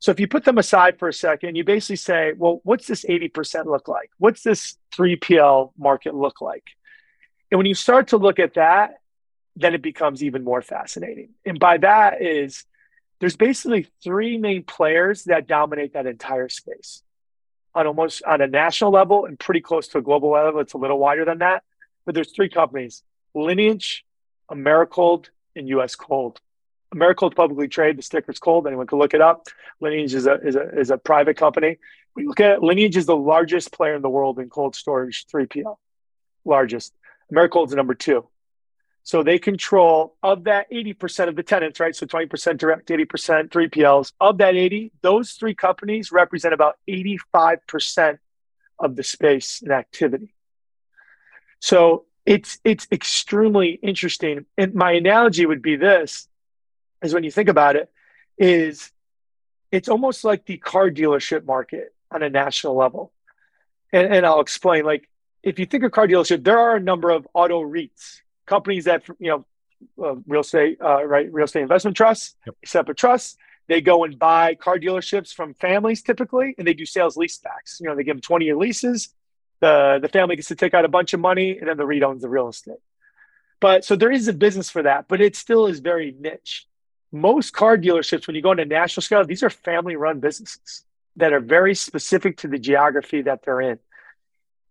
So 0.05 0.11
if 0.11 0.21
you 0.21 0.29
put 0.29 0.45
them 0.45 0.59
aside 0.59 0.99
for 0.99 1.09
a 1.09 1.15
second, 1.15 1.57
you 1.57 1.65
basically 1.65 1.97
say, 1.97 2.35
well, 2.37 2.61
what's 2.63 2.87
this 2.87 3.07
80% 3.07 3.65
look 3.65 3.89
like? 3.89 4.11
What's 4.19 4.43
this 4.43 4.77
3PL 4.95 5.73
market 5.79 6.15
look 6.15 6.43
like? 6.43 6.65
And 7.51 7.57
when 7.57 7.65
you 7.65 7.73
start 7.73 8.09
to 8.09 8.19
look 8.19 8.39
at 8.39 8.53
that, 8.53 8.97
then 9.57 9.73
it 9.73 9.81
becomes 9.81 10.23
even 10.23 10.45
more 10.45 10.61
fascinating. 10.61 11.31
And 11.47 11.59
by 11.59 11.79
that 11.79 12.21
is 12.21 12.67
there's 13.19 13.37
basically 13.37 13.87
three 14.03 14.37
main 14.37 14.65
players 14.65 15.25
that 15.25 15.47
dominate 15.47 15.95
that 15.95 16.07
entire 16.07 16.51
space 16.51 17.03
on 17.75 17.87
almost 17.87 18.23
on 18.25 18.43
a 18.43 18.47
national 18.47 18.91
level 18.91 19.25
and 19.25 19.39
pretty 19.39 19.63
close 19.63 19.89
to 19.89 19.99
a 19.99 20.03
global 20.03 20.33
level. 20.33 20.61
It's 20.61 20.75
a 20.75 20.79
little 20.79 20.99
wider 20.99 21.25
than 21.25 21.39
that. 21.39 21.63
But 22.05 22.15
there's 22.15 22.33
three 22.33 22.51
companies, 22.51 23.03
Lineage, 23.35 24.05
Americold, 24.51 25.31
and 25.57 25.67
US 25.71 25.95
Cold. 25.95 26.43
Americold 26.95 27.35
publicly 27.35 27.69
traded. 27.69 27.99
The 27.99 28.03
sticker's 28.03 28.39
cold. 28.39 28.67
Anyone 28.67 28.87
can 28.87 28.99
look 28.99 29.15
it 29.15 29.21
up. 29.21 29.47
Lineage 29.81 30.15
is 30.15 30.27
a, 30.27 30.35
is 30.35 30.57
a, 30.57 30.79
is 30.79 30.91
a 30.91 30.99
private 30.99 31.37
company. 31.37 31.79
We 32.15 32.27
look 32.27 32.41
at 32.41 32.53
it, 32.53 32.63
Lineage 32.63 32.97
is 32.97 33.07
the 33.07 33.17
largest 33.17 33.73
player 33.73 33.97
in 33.97 34.03
the 34.03 34.09
world 34.09 34.39
in 34.39 34.49
cold 34.49 34.77
storage 34.77 35.27
3PL, 35.27 35.77
largest. 36.45 36.95
Americold 37.33 37.69
is 37.69 37.75
number 37.75 37.95
two. 37.95 38.29
So 39.03 39.23
they 39.23 39.39
control 39.39 40.17
of 40.23 40.45
that 40.45 40.71
80% 40.71 41.29
of 41.29 41.37
the 41.37 41.43
tenants, 41.43 41.79
right? 41.79 41.95
So 41.95 42.07
20% 42.07 42.57
direct, 42.57 42.89
80% 42.89 43.51
3PLs. 43.51 44.13
Of 44.19 44.39
that 44.39 44.55
80, 44.55 44.93
those 45.03 45.33
three 45.33 45.55
companies 45.55 46.11
represent 46.11 46.55
about 46.55 46.79
85% 46.89 48.19
of 48.79 48.97
the 48.97 49.03
space 49.03 49.61
and 49.61 49.73
activity. 49.73 50.35
So 51.61 52.07
it's 52.25 52.59
it's 52.65 52.87
extremely 52.91 53.71
interesting. 53.71 54.47
And 54.57 54.75
my 54.75 54.93
analogy 54.93 55.45
would 55.45 55.63
be 55.63 55.77
this 55.77 56.29
is 57.05 57.15
when 57.15 57.25
you 57.25 57.31
think 57.31 57.49
about 57.49 57.77
it, 57.77 57.91
is 58.39 58.91
it's 59.71 59.89
almost 59.89 60.25
like 60.25 60.47
the 60.47 60.57
car 60.57 60.91
dealership 60.91 61.45
market 61.45 61.95
on 62.11 62.23
a 62.23 62.31
national 62.31 62.75
level. 62.77 63.13
And, 63.93 64.13
and 64.15 64.27
I'll 64.27 64.41
explain. 64.41 64.85
Like, 64.85 65.09
if 65.43 65.59
you 65.59 65.67
think 65.67 65.85
of 65.85 65.93
car 65.93 66.07
dealership, 66.07 66.43
there 66.43 66.59
are 66.59 66.77
a 66.77 66.81
number 66.81 67.11
of 67.11 67.27
auto 67.35 67.63
REITs, 67.63 68.21
companies 68.47 68.85
that 68.85 69.07
you 69.19 69.29
know, 69.29 69.45
uh, 70.03 70.17
real 70.27 70.41
estate, 70.41 70.79
uh, 70.81 71.05
right, 71.05 71.33
real 71.33 71.45
estate 71.45 71.63
investment 71.63 71.97
trusts, 71.97 72.37
yep. 72.47 72.57
separate 72.65 72.97
trusts. 72.97 73.37
They 73.67 73.81
go 73.81 74.05
and 74.05 74.19
buy 74.19 74.55
car 74.57 74.79
dealerships 74.79 75.33
from 75.33 75.55
families 75.55 76.03
typically, 76.03 76.55
and 76.59 76.67
they 76.67 76.75
do 76.75 76.85
sales 76.85 77.17
leasebacks. 77.17 77.81
You 77.81 77.87
know, 77.87 77.97
they 77.97 78.05
give 78.05 78.17
them 78.17 78.21
twenty 78.21 78.47
year 78.47 78.57
leases. 78.57 79.09
The 79.61 79.99
the 80.01 80.09
family 80.09 80.37
gets 80.37 80.49
to 80.49 80.55
take 80.55 80.75
out 80.75 80.85
a 80.85 80.89
bunch 80.89 81.15
of 81.15 81.21
money, 81.21 81.59
and 81.59 81.69
then 81.69 81.77
the 81.77 81.87
REIT 81.87 82.03
owns 82.03 82.23
the 82.23 82.29
real 82.29 82.49
estate. 82.49 82.83
But 83.61 83.85
so 83.85 83.97
there 83.97 84.13
is 84.13 84.29
a 84.29 84.33
business 84.33 84.69
for 84.69 84.83
that, 84.83 85.09
but 85.09 85.21
it 85.21 85.37
still 85.37 85.67
is 85.67 85.81
very 85.81 86.15
niche 86.19 86.67
most 87.15 87.53
car 87.53 87.79
dealerships, 87.79 88.27
when 88.27 88.37
you 88.37 88.43
go 88.43 88.51
into 88.51 88.65
national 88.65 89.03
scale, 89.03 89.25
these 89.25 89.43
are 89.43 89.51
family 89.51 89.97
run 89.97 90.21
businesses 90.21 90.85
that 91.17 91.33
are 91.33 91.41
very 91.41 91.75
specific 91.75 92.39
to 92.39 92.49
the 92.49 92.59
geography 92.59 93.23
that 93.23 93.43
they're 93.43 93.61
in. 93.61 93.79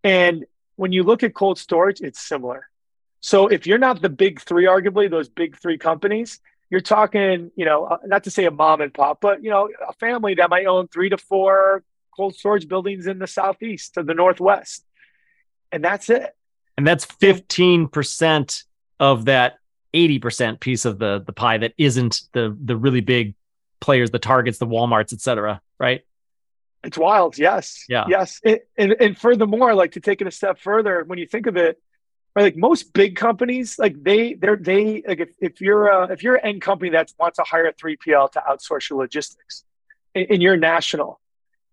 And 0.04 0.46
when 0.76 0.92
you 0.92 1.04
look 1.04 1.24
at 1.24 1.34
cold 1.34 1.58
storage, 1.58 2.02
it's 2.02 2.20
similar. 2.20 2.68
So 3.22 3.48
if 3.48 3.66
you're 3.66 3.78
not 3.78 4.02
the 4.02 4.10
big 4.10 4.42
three, 4.42 4.66
arguably 4.66 5.10
those 5.10 5.30
big 5.30 5.58
three 5.58 5.78
companies, 5.78 6.42
you're 6.70 6.82
talking, 6.82 7.52
you 7.56 7.66
know, 7.66 7.86
uh, 7.86 7.98
not 8.06 8.26
to 8.26 8.32
say 8.32 8.46
a 8.46 8.52
mom 8.52 8.82
and 8.82 8.94
pop, 8.94 9.22
but 9.22 9.44
you 9.44 9.50
know, 9.50 9.70
a 9.88 9.94
family 9.94 10.36
that 10.36 10.50
might 10.50 10.66
own 10.66 10.88
three 10.88 11.10
to 11.10 11.18
four 11.18 11.84
cold 12.16 12.36
storage 12.36 12.68
buildings 12.68 13.08
in 13.08 13.20
the 13.20 13.28
southeast 13.28 13.98
or 13.98 14.04
the 14.04 14.14
northwest, 14.14 14.84
and 15.72 15.84
that's 15.84 16.10
it. 16.10 16.36
And 16.78 16.86
that's 16.86 17.06
fifteen 17.06 17.88
percent 17.88 18.64
of 19.00 19.26
that 19.26 19.60
80% 19.94 20.60
piece 20.60 20.86
of 20.86 21.00
the 21.00 21.24
the 21.26 21.34
pie 21.34 21.58
that 21.60 21.74
isn't 21.78 22.22
the 22.34 22.58
the 22.64 22.76
really 22.76 23.02
big 23.02 23.36
players, 23.80 24.12
the 24.12 24.20
targets, 24.20 24.58
the 24.58 24.68
Walmarts, 24.68 25.14
et 25.14 25.22
cetera, 25.22 25.62
right? 25.80 26.02
It's 26.84 26.98
wild. 26.98 27.38
Yes. 27.38 27.86
Yeah. 27.88 28.06
Yes. 28.08 28.40
It, 28.44 28.68
and, 28.78 28.96
and 29.00 29.18
furthermore, 29.18 29.74
like 29.74 29.94
to 29.94 30.00
take 30.00 30.22
it 30.22 30.28
a 30.28 30.32
step 30.32 30.60
further, 30.60 31.04
when 31.06 31.18
you 31.18 31.26
think 31.26 31.48
of 31.48 31.56
it, 31.56 31.82
right, 32.36 32.44
like 32.44 32.58
most 32.58 32.94
big 32.94 33.16
companies, 33.16 33.80
like 33.80 34.02
they, 34.02 34.34
they're, 34.34 34.58
they, 34.58 35.04
like 35.08 35.20
if, 35.20 35.30
if 35.40 35.62
you're 35.62 35.88
a, 35.88 36.12
if 36.12 36.24
you're 36.24 36.36
an 36.36 36.46
end 36.46 36.62
company 36.62 36.92
that 36.92 37.12
wants 37.20 37.38
to 37.38 37.44
hire 37.44 37.68
a 37.68 37.74
3PL 37.74 38.32
to 38.34 38.44
outsource 38.50 38.90
your 38.90 39.00
logistics 39.00 39.64
and, 40.14 40.28
and 40.30 40.42
you're 40.42 40.58
national, 40.58 41.20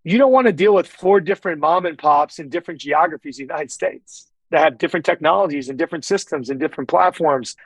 you 0.04 0.16
don't 0.16 0.32
want 0.32 0.46
to 0.46 0.52
deal 0.52 0.74
with 0.74 0.86
four 0.86 1.20
different 1.20 1.60
mom 1.60 1.86
and 1.86 1.98
pops 1.98 2.38
in 2.38 2.48
different 2.48 2.80
geographies 2.80 3.38
in 3.38 3.46
the 3.46 3.52
United 3.52 3.70
States 3.70 4.30
that 4.50 4.60
have 4.60 4.78
different 4.78 5.04
technologies 5.04 5.68
and 5.68 5.78
different 5.78 6.04
systems 6.04 6.50
and 6.50 6.58
different 6.58 6.88
platforms 6.88 7.56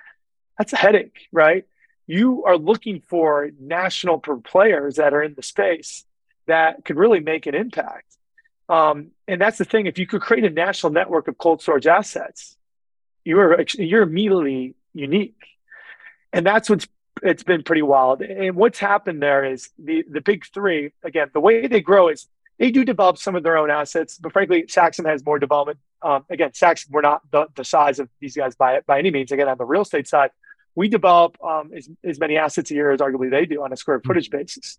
that's 0.58 0.72
a 0.72 0.76
headache, 0.76 1.28
right? 1.32 1.66
You 2.06 2.44
are 2.44 2.56
looking 2.56 3.00
for 3.00 3.50
national 3.58 4.18
players 4.18 4.96
that 4.96 5.14
are 5.14 5.22
in 5.22 5.34
the 5.34 5.42
space 5.42 6.04
that 6.46 6.84
could 6.84 6.96
really 6.96 7.20
make 7.20 7.46
an 7.46 7.54
impact. 7.54 8.06
Um, 8.68 9.08
and 9.26 9.40
that's 9.40 9.58
the 9.58 9.64
thing. 9.64 9.86
If 9.86 9.98
you 9.98 10.06
could 10.06 10.20
create 10.20 10.44
a 10.44 10.50
national 10.50 10.92
network 10.92 11.28
of 11.28 11.38
cold 11.38 11.62
storage 11.62 11.86
assets, 11.86 12.56
you're 13.24 13.60
you're 13.76 14.02
immediately 14.02 14.74
unique, 14.92 15.42
and 16.32 16.46
that's 16.46 16.68
what's 16.68 16.86
it's 17.22 17.42
been 17.42 17.62
pretty 17.62 17.82
wild. 17.82 18.22
And 18.22 18.56
what's 18.56 18.78
happened 18.78 19.22
there 19.22 19.44
is 19.44 19.70
the 19.78 20.04
the 20.08 20.20
big 20.20 20.44
three 20.46 20.92
again. 21.02 21.30
The 21.32 21.40
way 21.40 21.66
they 21.66 21.80
grow 21.80 22.08
is 22.08 22.26
they 22.58 22.70
do 22.70 22.84
develop 22.84 23.18
some 23.18 23.34
of 23.34 23.42
their 23.42 23.56
own 23.56 23.70
assets, 23.70 24.18
but 24.18 24.32
frankly, 24.32 24.64
Saxum 24.64 25.06
has 25.06 25.24
more 25.24 25.38
development. 25.38 25.78
Um, 26.04 26.24
again, 26.28 26.50
Saxum 26.50 26.90
we're 26.90 27.00
not 27.00 27.22
the, 27.30 27.46
the 27.56 27.64
size 27.64 27.98
of 27.98 28.08
these 28.20 28.36
guys 28.36 28.54
by 28.54 28.80
by 28.86 28.98
any 28.98 29.10
means. 29.10 29.32
Again, 29.32 29.48
on 29.48 29.58
the 29.58 29.64
real 29.64 29.82
estate 29.82 30.06
side, 30.06 30.30
we 30.74 30.88
develop 30.88 31.42
um, 31.42 31.72
as, 31.76 31.88
as 32.04 32.20
many 32.20 32.36
assets 32.36 32.70
a 32.70 32.74
year 32.74 32.90
as 32.92 33.00
arguably 33.00 33.30
they 33.30 33.46
do 33.46 33.62
on 33.64 33.72
a 33.72 33.76
square 33.76 34.00
footage 34.06 34.30
basis. 34.30 34.78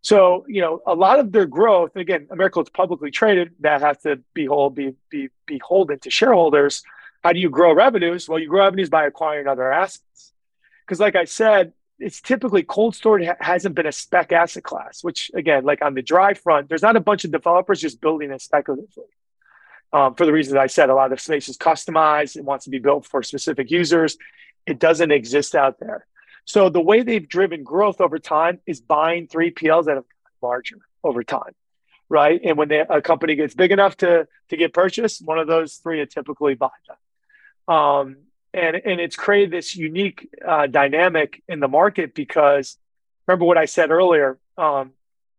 So, 0.00 0.44
you 0.48 0.60
know, 0.60 0.82
a 0.86 0.94
lot 0.94 1.18
of 1.18 1.32
their 1.32 1.46
growth, 1.46 1.92
and 1.94 2.02
again, 2.02 2.26
America 2.30 2.60
is 2.60 2.68
publicly 2.68 3.10
traded, 3.10 3.52
that 3.60 3.80
has 3.80 3.96
to 4.02 4.20
be, 4.34 4.44
hold, 4.44 4.74
be, 4.74 4.94
be 5.08 5.30
beholden 5.46 5.98
to 6.00 6.10
shareholders. 6.10 6.82
How 7.22 7.32
do 7.32 7.38
you 7.38 7.48
grow 7.48 7.72
revenues? 7.72 8.28
Well, 8.28 8.38
you 8.38 8.48
grow 8.48 8.64
revenues 8.64 8.90
by 8.90 9.06
acquiring 9.06 9.46
other 9.46 9.72
assets. 9.72 10.32
Because, 10.84 11.00
like 11.00 11.16
I 11.16 11.24
said, 11.24 11.72
it's 11.98 12.20
typically 12.20 12.62
cold 12.62 12.94
storage 12.94 13.26
ha- 13.26 13.36
hasn't 13.40 13.74
been 13.74 13.86
a 13.86 13.92
spec 13.92 14.30
asset 14.30 14.62
class, 14.62 15.02
which, 15.02 15.30
again, 15.32 15.64
like 15.64 15.80
on 15.80 15.94
the 15.94 16.02
dry 16.02 16.34
front, 16.34 16.68
there's 16.68 16.82
not 16.82 16.96
a 16.96 17.00
bunch 17.00 17.24
of 17.24 17.30
developers 17.30 17.80
just 17.80 17.98
building 17.98 18.30
it 18.30 18.42
speculatively. 18.42 19.04
Um, 19.94 20.16
for 20.16 20.26
the 20.26 20.32
reasons 20.32 20.56
I 20.56 20.66
said, 20.66 20.90
a 20.90 20.94
lot 20.94 21.12
of 21.12 21.20
space 21.20 21.48
is 21.48 21.56
customized. 21.56 22.36
It 22.36 22.44
wants 22.44 22.64
to 22.64 22.70
be 22.70 22.80
built 22.80 23.06
for 23.06 23.22
specific 23.22 23.70
users. 23.70 24.18
It 24.66 24.80
doesn't 24.80 25.12
exist 25.12 25.54
out 25.54 25.78
there. 25.78 26.04
So 26.46 26.68
the 26.68 26.80
way 26.80 27.02
they've 27.02 27.26
driven 27.26 27.62
growth 27.62 28.00
over 28.00 28.18
time 28.18 28.58
is 28.66 28.80
buying 28.80 29.28
3PLs 29.28 29.84
that 29.84 29.94
have 29.94 30.04
larger 30.42 30.78
over 31.04 31.22
time, 31.22 31.54
right? 32.08 32.40
And 32.44 32.58
when 32.58 32.68
they, 32.68 32.80
a 32.80 33.00
company 33.00 33.36
gets 33.36 33.54
big 33.54 33.70
enough 33.70 33.96
to 33.98 34.26
to 34.48 34.56
get 34.56 34.74
purchased, 34.74 35.24
one 35.24 35.38
of 35.38 35.46
those 35.46 35.76
three 35.76 36.00
are 36.00 36.06
typically 36.06 36.54
buy 36.54 36.70
them. 36.88 37.76
Um, 37.76 38.16
and 38.52 38.74
and 38.76 39.00
it's 39.00 39.16
created 39.16 39.52
this 39.52 39.76
unique 39.76 40.28
uh, 40.46 40.66
dynamic 40.66 41.40
in 41.48 41.60
the 41.60 41.68
market 41.68 42.14
because 42.16 42.76
remember 43.28 43.44
what 43.44 43.58
I 43.58 43.66
said 43.66 43.92
earlier. 43.92 44.38
Um, 44.58 44.92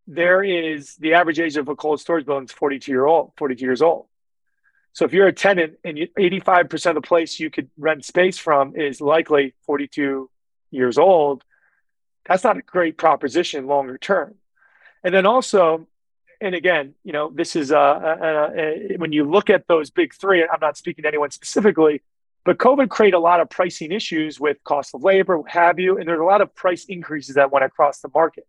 there 0.08 0.44
is 0.44 0.96
the 0.96 1.16
average 1.16 1.40
age 1.40 1.58
of 1.58 1.68
a 1.68 1.76
cold 1.76 2.00
storage 2.00 2.26
building 2.26 2.46
is 2.46 2.52
42 2.52 2.92
year 2.92 3.06
old, 3.06 3.34
42 3.38 3.66
years 3.66 3.82
old. 3.82 4.08
So 4.96 5.04
if 5.04 5.12
you're 5.12 5.28
a 5.28 5.34
tenant 5.34 5.78
and 5.84 5.98
you, 5.98 6.08
85% 6.18 6.86
of 6.86 6.96
the 6.96 7.02
place 7.02 7.38
you 7.38 7.50
could 7.50 7.70
rent 7.78 8.06
space 8.06 8.38
from 8.38 8.78
is 8.78 9.02
likely 9.02 9.54
42 9.66 10.30
years 10.72 10.98
old, 10.98 11.44
that's 12.26 12.46
not 12.46 12.58
a 12.58 12.62
great 12.62 12.98
proposition 12.98 13.68
longer 13.68 13.98
term. 13.98 14.36
And 15.04 15.14
then 15.14 15.26
also, 15.26 15.86
and 16.40 16.56
again, 16.56 16.96
you 17.04 17.12
know, 17.12 17.30
this 17.30 17.58
is 17.58 17.74
uh, 17.74 17.78
uh, 17.78 18.52
uh, 18.58 18.72
when 18.96 19.12
you 19.12 19.26
look 19.26 19.50
at 19.50 19.68
those 19.68 19.90
big 19.90 20.14
three. 20.14 20.44
I'm 20.44 20.60
not 20.62 20.78
speaking 20.78 21.02
to 21.02 21.10
anyone 21.10 21.30
specifically, 21.30 22.02
but 22.46 22.58
COVID 22.58 22.88
created 22.88 23.18
a 23.18 23.20
lot 23.20 23.42
of 23.42 23.50
pricing 23.50 23.92
issues 23.92 24.40
with 24.40 24.64
cost 24.64 24.96
of 24.96 25.04
labor, 25.04 25.42
have 25.46 25.78
you, 25.78 25.98
and 25.98 26.08
there's 26.08 26.22
a 26.22 26.24
lot 26.24 26.40
of 26.40 26.56
price 26.56 26.86
increases 26.86 27.36
that 27.36 27.52
went 27.52 27.66
across 27.66 28.00
the 28.00 28.10
market. 28.14 28.48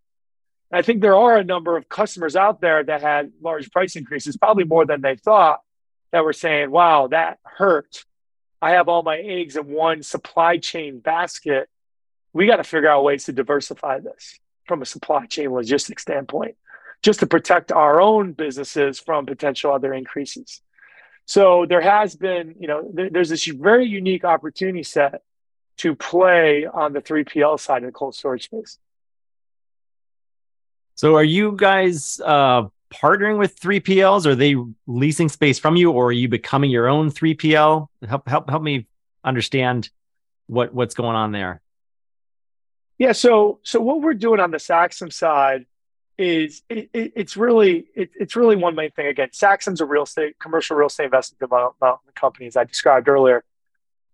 And 0.71 0.79
I 0.79 0.83
think 0.83 1.03
there 1.03 1.17
are 1.17 1.37
a 1.37 1.45
number 1.45 1.77
of 1.77 1.89
customers 1.89 2.37
out 2.37 2.61
there 2.61 2.85
that 2.85 3.03
had 3.03 3.33
large 3.43 3.69
price 3.73 3.97
increases, 3.97 4.37
probably 4.37 4.65
more 4.65 4.87
than 4.87 5.01
they 5.01 5.17
thought, 5.17 5.61
that 6.13 6.25
were 6.25 6.33
saying, 6.33 6.71
"Wow, 6.71 7.09
that 7.09 7.39
hurt." 7.45 8.05
I 8.63 8.71
have 8.73 8.89
all 8.89 9.03
my 9.03 9.19
eggs 9.19 9.57
in 9.57 9.67
one 9.67 10.03
supply 10.03 10.59
chain 10.59 10.99
basket. 10.99 11.69
We 12.33 12.47
got 12.47 12.57
to 12.57 12.65
figure 12.65 12.89
out 12.89 13.05
ways 13.05 13.25
to 13.25 13.33
diversify 13.33 14.01
this 14.01 14.39
from 14.67 14.83
a 14.83 14.87
supply 14.87 15.27
chain 15.27 15.53
logistics 15.53 16.03
standpoint, 16.03 16.57
just 17.03 17.21
to 17.21 17.27
protect 17.27 17.71
our 17.71 18.01
own 18.01 18.33
businesses 18.33 18.99
from 18.99 19.27
potential 19.27 19.73
other 19.73 19.93
increases. 19.93 20.63
So 21.27 21.67
there 21.67 21.81
has 21.81 22.15
been, 22.15 22.55
you 22.59 22.69
know, 22.69 22.89
there, 22.93 23.11
there's 23.11 23.29
this 23.29 23.47
very 23.47 23.87
unique 23.87 24.25
opportunity 24.25 24.85
set 24.85 25.23
to 25.79 25.95
play 25.95 26.67
on 26.67 26.93
the 26.93 27.03
3PL 27.03 27.61
side 27.61 27.83
of 27.83 27.89
the 27.89 27.93
cold 27.93 28.15
storage 28.15 28.45
space. 28.45 28.79
So 30.95 31.17
are 31.17 31.25
you 31.25 31.53
guys 31.53 32.21
uh, 32.21 32.69
partnering 32.91 33.39
with 33.39 33.59
3PLs? 33.61 34.27
Are 34.27 34.35
they 34.35 34.57
leasing 34.87 35.29
space 35.29 35.59
from 35.59 35.77
you, 35.77 35.91
or 35.91 36.07
are 36.07 36.13
you 36.13 36.29
becoming 36.29 36.71
your 36.71 36.89
own 36.89 37.11
3PL? 37.11 37.89
Help 38.09 38.29
help 38.29 38.51
help 38.51 38.63
me 38.63 38.87
understand 39.25 39.91
what 40.47 40.73
what's 40.75 40.95
going 40.95 41.17
on 41.17 41.33
there. 41.33 41.61
Yeah, 42.99 43.13
so 43.13 43.61
so 43.63 43.81
what 43.81 44.01
we're 44.01 44.15
doing 44.15 44.41
on 44.41 44.51
the 44.51 44.59
Saxum 44.59 45.13
side 45.13 45.67
is 46.19 46.63
it, 46.71 46.89
it, 46.93 47.13
it's 47.15 47.37
really 47.37 47.87
it, 47.95 48.11
it's 48.15 48.37
really 48.37 48.57
one 48.57 48.75
main 48.75 48.91
thing. 48.91 49.07
Again, 49.07 49.29
Saxum's 49.33 49.81
a 49.81 49.85
real 49.85 50.05
estate 50.05 50.39
commercial 50.39 50.77
real 50.77 50.87
estate 50.87 51.05
investment 51.05 51.41
development 51.41 52.15
company, 52.15 52.47
as 52.47 52.57
I 52.57 52.65
described 52.65 53.09
earlier. 53.09 53.45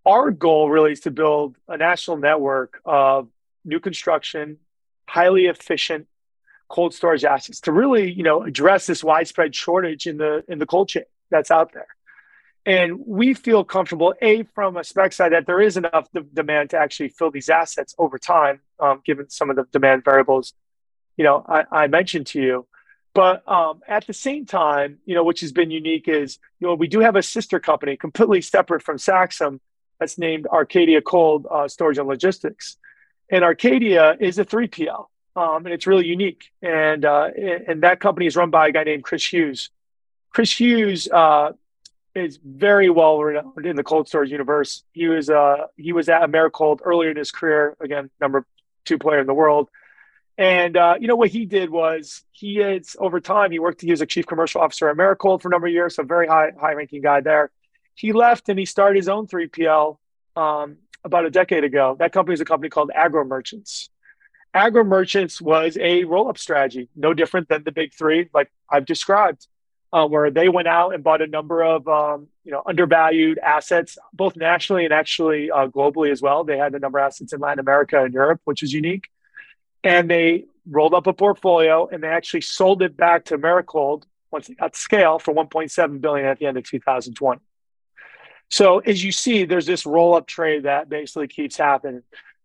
Our 0.04 0.32
goal 0.32 0.68
really 0.68 0.92
is 0.92 1.00
to 1.00 1.12
build 1.12 1.56
a 1.68 1.76
national 1.76 2.16
network 2.16 2.80
of 2.84 3.28
new 3.64 3.78
construction, 3.78 4.58
highly 5.08 5.46
efficient 5.46 6.08
cold 6.72 6.94
storage 6.94 7.24
assets 7.24 7.60
to 7.60 7.70
really, 7.70 8.10
you 8.10 8.22
know, 8.22 8.42
address 8.42 8.86
this 8.86 9.04
widespread 9.04 9.54
shortage 9.54 10.06
in 10.06 10.16
the 10.16 10.42
in 10.48 10.58
the 10.58 10.66
cold 10.66 10.88
chain 10.88 11.04
that's 11.30 11.50
out 11.50 11.72
there. 11.72 11.86
And 12.64 13.06
we 13.06 13.34
feel 13.34 13.62
comfortable, 13.64 14.14
a 14.22 14.44
from 14.54 14.76
a 14.76 14.84
spec 14.84 15.12
side, 15.12 15.32
that 15.32 15.46
there 15.46 15.60
is 15.60 15.76
enough 15.76 16.08
demand 16.32 16.70
to 16.70 16.78
actually 16.78 17.08
fill 17.08 17.30
these 17.30 17.48
assets 17.48 17.94
over 17.98 18.18
time, 18.18 18.60
um, 18.80 19.02
given 19.04 19.28
some 19.28 19.50
of 19.50 19.56
the 19.56 19.64
demand 19.72 20.04
variables, 20.04 20.54
you 21.16 21.24
know, 21.24 21.44
I, 21.46 21.64
I 21.70 21.86
mentioned 21.88 22.28
to 22.28 22.40
you. 22.40 22.66
But 23.14 23.46
um, 23.46 23.80
at 23.86 24.06
the 24.06 24.14
same 24.14 24.46
time, 24.46 24.98
you 25.04 25.14
know, 25.14 25.24
which 25.24 25.40
has 25.40 25.52
been 25.52 25.70
unique 25.70 26.08
is, 26.08 26.38
you 26.60 26.68
know, 26.68 26.74
we 26.74 26.88
do 26.88 27.00
have 27.00 27.16
a 27.16 27.22
sister 27.22 27.60
company 27.60 27.96
completely 27.96 28.40
separate 28.40 28.82
from 28.82 28.96
Saxum 28.96 29.60
that's 29.98 30.16
named 30.16 30.46
Arcadia 30.46 31.02
Cold 31.02 31.46
uh, 31.50 31.68
Storage 31.68 31.98
and 31.98 32.08
Logistics. 32.08 32.76
And 33.28 33.44
Arcadia 33.44 34.16
is 34.20 34.38
a 34.38 34.44
3PL 34.44 35.06
um, 35.36 35.64
and 35.64 35.74
it's 35.74 35.86
really 35.86 36.06
unique. 36.06 36.50
And 36.60 37.04
uh, 37.04 37.28
and 37.68 37.82
that 37.82 38.00
company 38.00 38.26
is 38.26 38.36
run 38.36 38.50
by 38.50 38.68
a 38.68 38.72
guy 38.72 38.84
named 38.84 39.04
Chris 39.04 39.32
Hughes. 39.32 39.70
Chris 40.30 40.58
Hughes 40.58 41.08
uh, 41.08 41.52
is 42.14 42.38
very 42.44 42.90
well 42.90 43.18
renowned 43.20 43.66
in 43.66 43.76
the 43.76 43.84
cold 43.84 44.08
storage 44.08 44.30
universe. 44.30 44.82
He 44.92 45.08
was 45.08 45.30
uh, 45.30 45.66
he 45.76 45.92
was 45.92 46.08
at 46.08 46.22
Americold 46.22 46.80
earlier 46.84 47.10
in 47.10 47.16
his 47.16 47.30
career. 47.30 47.76
Again, 47.80 48.10
number 48.20 48.46
two 48.84 48.98
player 48.98 49.20
in 49.20 49.26
the 49.26 49.34
world. 49.34 49.68
And 50.38 50.76
uh, 50.76 50.94
you 50.98 51.08
know 51.08 51.16
what 51.16 51.28
he 51.28 51.44
did 51.46 51.70
was 51.70 52.22
he 52.32 52.60
is 52.60 52.96
over 52.98 53.20
time 53.20 53.52
he 53.52 53.58
worked. 53.58 53.80
He 53.80 53.90
was 53.90 54.00
a 54.00 54.06
chief 54.06 54.26
commercial 54.26 54.60
officer 54.60 54.88
at 54.88 54.96
Americold 54.96 55.42
for 55.42 55.48
a 55.48 55.50
number 55.50 55.66
of 55.66 55.72
years, 55.72 55.96
so 55.96 56.02
very 56.02 56.26
high 56.26 56.52
high 56.58 56.72
ranking 56.72 57.02
guy 57.02 57.20
there. 57.20 57.50
He 57.94 58.12
left 58.12 58.48
and 58.48 58.58
he 58.58 58.64
started 58.64 58.96
his 58.96 59.08
own 59.08 59.26
3PL 59.26 59.98
um, 60.34 60.78
about 61.04 61.26
a 61.26 61.30
decade 61.30 61.62
ago. 61.62 61.94
That 61.98 62.12
company 62.12 62.32
is 62.32 62.40
a 62.40 62.46
company 62.46 62.70
called 62.70 62.90
Agro 62.94 63.24
Merchants 63.24 63.90
agro 64.54 64.84
merchants 64.84 65.40
was 65.40 65.76
a 65.80 66.04
roll 66.04 66.28
up 66.28 66.38
strategy, 66.38 66.88
no 66.94 67.14
different 67.14 67.48
than 67.48 67.64
the 67.64 67.72
big 67.72 67.94
three, 67.94 68.28
like 68.34 68.50
I've 68.68 68.86
described, 68.86 69.46
uh, 69.92 70.06
where 70.06 70.30
they 70.30 70.48
went 70.48 70.68
out 70.68 70.94
and 70.94 71.02
bought 71.02 71.22
a 71.22 71.26
number 71.26 71.62
of 71.62 71.86
um, 71.88 72.28
you 72.44 72.52
know 72.52 72.62
undervalued 72.66 73.38
assets, 73.38 73.98
both 74.12 74.36
nationally 74.36 74.84
and 74.84 74.92
actually 74.92 75.50
uh, 75.50 75.68
globally 75.68 76.10
as 76.10 76.22
well. 76.22 76.44
They 76.44 76.58
had 76.58 76.74
a 76.74 76.78
number 76.78 76.98
of 76.98 77.06
assets 77.06 77.32
in 77.32 77.40
Latin 77.40 77.60
America 77.60 78.02
and 78.02 78.12
Europe, 78.12 78.40
which 78.44 78.62
is 78.62 78.72
unique, 78.72 79.08
and 79.84 80.10
they 80.10 80.44
rolled 80.68 80.94
up 80.94 81.06
a 81.06 81.12
portfolio 81.12 81.88
and 81.88 82.02
they 82.02 82.08
actually 82.08 82.40
sold 82.40 82.82
it 82.82 82.96
back 82.96 83.24
to 83.26 83.36
Americold 83.36 84.04
once 84.30 84.46
they 84.46 84.54
got 84.54 84.76
scale 84.76 85.18
for 85.18 85.34
1.7 85.34 86.00
billion 86.00 86.26
at 86.26 86.38
the 86.38 86.46
end 86.46 86.56
of 86.56 86.64
2020. 86.64 87.40
So 88.48 88.78
as 88.80 89.02
you 89.02 89.12
see, 89.12 89.44
there's 89.44 89.66
this 89.66 89.86
roll 89.86 90.14
up 90.14 90.26
trade 90.26 90.64
that 90.64 90.88
basically 90.88 91.26
keeps 91.26 91.56
happening. 91.56 92.02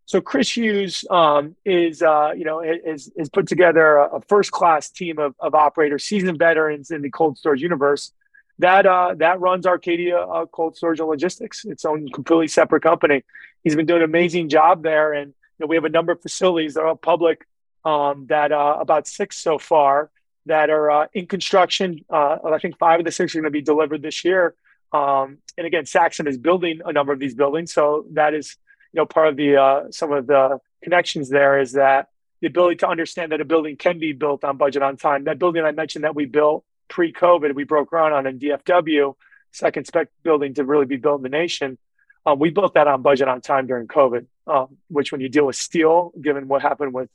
So 0.08 0.22
Chris 0.22 0.56
Hughes 0.56 1.04
um, 1.12 1.58
is, 1.66 2.02
uh, 2.02 2.32
you 2.32 2.46
know, 2.46 2.62
is 2.62 3.12
put 3.34 3.46
together 3.46 3.98
a, 3.98 4.22
first 4.22 4.52
class 4.52 4.90
team 4.90 5.20
of, 5.20 5.36
of 5.38 5.54
operators, 5.54 6.06
seasoned 6.06 6.40
veterans 6.40 6.92
in 6.92 7.02
the 7.02 7.10
cold 7.10 7.38
storage 7.38 7.62
universe. 7.62 8.14
That 8.60 8.86
uh, 8.86 9.16
that 9.18 9.42
runs 9.42 9.68
Arcadia 9.68 10.18
uh, 10.18 10.46
Cold 10.46 10.78
Storage 10.78 11.02
and 11.02 11.10
Logistics, 11.10 11.66
its 11.66 11.84
own 11.84 12.08
completely 12.08 12.48
separate 12.48 12.84
company. 12.84 13.24
He's 13.66 13.76
been 13.76 13.86
doing 13.86 14.02
an 14.02 14.06
amazing 14.06 14.48
job 14.48 14.82
there, 14.82 15.12
and 15.12 15.28
you 15.28 15.34
know, 15.60 15.68
we 15.68 15.76
have 15.76 15.86
a 15.86 15.90
number 15.90 16.14
of 16.14 16.22
facilities 16.22 16.74
that 16.74 16.82
are 16.82 16.88
all 16.88 16.96
public. 16.96 17.46
Um, 17.84 18.28
that 18.30 18.52
uh, 18.52 18.78
about 18.80 19.08
six 19.08 19.38
so 19.38 19.60
far 19.60 20.10
that 20.46 20.70
are 20.70 20.90
uh, 20.90 21.08
in 21.14 21.28
construction. 21.28 22.06
Uh, 22.10 22.38
I 22.46 22.60
think 22.60 22.78
five 22.78 23.00
of 23.00 23.06
the 23.06 23.12
six 23.12 23.36
are 23.36 23.40
going 23.40 23.44
to 23.44 23.52
be 23.52 23.62
delivered 23.62 24.02
this 24.02 24.24
year. 24.24 24.56
Um, 24.94 25.40
and 25.58 25.68
again, 25.68 25.84
Saxum 25.84 26.28
is 26.28 26.38
building 26.38 26.80
a 26.86 26.94
number 26.94 27.12
of 27.12 27.20
these 27.20 27.36
buildings, 27.36 27.74
so 27.74 28.06
that 28.14 28.34
is 28.34 28.56
know, 28.98 29.06
part 29.06 29.28
of 29.30 29.36
the 29.36 29.58
uh, 29.58 29.92
some 29.92 30.12
of 30.12 30.28
the 30.28 30.60
connections 30.84 31.30
there 31.30 31.60
is 31.60 31.74
that 31.74 32.10
the 32.42 32.48
ability 32.48 32.78
to 32.78 32.88
understand 32.88 33.32
that 33.32 33.42
a 33.42 33.46
building 33.46 33.76
can 33.78 34.00
be 34.00 34.14
built 34.14 34.44
on 34.44 34.58
budget 34.58 34.84
on 34.84 34.98
time. 34.98 35.24
That 35.24 35.40
building 35.40 35.64
I 35.64 35.72
mentioned 35.72 36.04
that 36.04 36.16
we 36.16 36.26
built 36.26 36.64
pre-COVID, 36.88 37.56
we 37.56 37.64
broke 37.64 37.90
ground 37.90 38.14
on 38.14 38.28
in 38.28 38.40
DFW, 38.40 39.16
second 39.52 39.88
spec 39.88 40.10
building 40.24 40.54
to 40.56 40.64
really 40.64 40.86
be 40.86 40.98
built 40.98 41.20
in 41.20 41.24
the 41.24 41.30
nation. 41.30 41.78
Um, 42.26 42.40
we 42.40 42.50
built 42.50 42.74
that 42.76 42.88
on 42.88 43.02
budget 43.02 43.28
on 43.28 43.42
time 43.42 43.68
during 43.68 43.88
COVID, 43.88 44.26
um, 44.48 44.78
which 44.90 45.12
when 45.12 45.22
you 45.22 45.30
deal 45.30 45.46
with 45.46 45.56
steel, 45.56 46.12
given 46.22 46.48
what 46.48 46.62
happened 46.62 46.94
with 46.94 47.10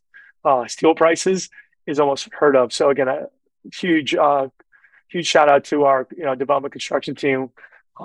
uh, 0.45 0.66
steel 0.66 0.95
prices, 0.95 1.51
is 1.87 2.01
almost 2.01 2.29
heard 2.33 2.57
of. 2.57 2.73
So 2.73 2.90
again, 2.90 3.09
a 3.09 3.27
huge, 3.73 4.14
uh, 4.14 4.49
huge 5.09 5.27
shout 5.27 5.49
out 5.49 5.64
to 5.64 5.85
our 5.85 6.09
you 6.16 6.25
know 6.25 6.35
development 6.35 6.73
construction 6.73 7.14
team 7.14 7.51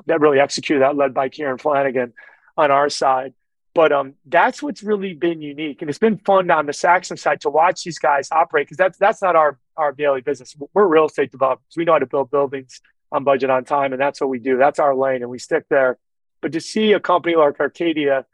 that 0.05 0.19
really 0.19 0.39
executed 0.39 0.81
that, 0.81 0.95
led 0.95 1.13
by 1.13 1.29
Kieran 1.29 1.57
Flanagan 1.57 2.13
on 2.57 2.71
our 2.71 2.89
side. 2.89 3.33
But 3.77 3.91
um, 3.91 4.15
that's 4.25 4.63
what's 4.63 4.81
really 4.81 5.13
been 5.13 5.39
unique, 5.39 5.83
and 5.83 5.89
it's 5.89 5.99
been 5.99 6.17
fun 6.17 6.49
on 6.49 6.65
the 6.65 6.71
Saxum 6.71 7.15
side 7.19 7.41
to 7.41 7.51
watch 7.51 7.83
these 7.83 7.99
guys 7.99 8.27
operate 8.31 8.65
because 8.65 8.77
that's 8.77 8.97
that's 8.97 9.21
not 9.21 9.35
our 9.35 9.59
our 9.77 9.91
daily 9.91 10.21
business. 10.21 10.55
We're 10.73 10.87
real 10.87 11.05
estate 11.05 11.31
developers. 11.31 11.63
We 11.75 11.85
know 11.85 11.91
how 11.91 11.99
to 11.99 12.07
build 12.07 12.31
buildings 12.31 12.81
on 13.11 13.23
budget, 13.23 13.51
on 13.51 13.65
time, 13.65 13.93
and 13.93 14.01
that's 14.01 14.19
what 14.19 14.31
we 14.31 14.39
do. 14.39 14.57
That's 14.57 14.79
our 14.79 14.95
lane, 14.95 15.21
and 15.21 15.29
we 15.29 15.37
stick 15.37 15.65
there. 15.69 15.99
But 16.41 16.53
to 16.53 16.59
see 16.59 16.93
a 16.93 16.99
company 16.99 17.35
like 17.35 17.59
Arcadia 17.59 18.25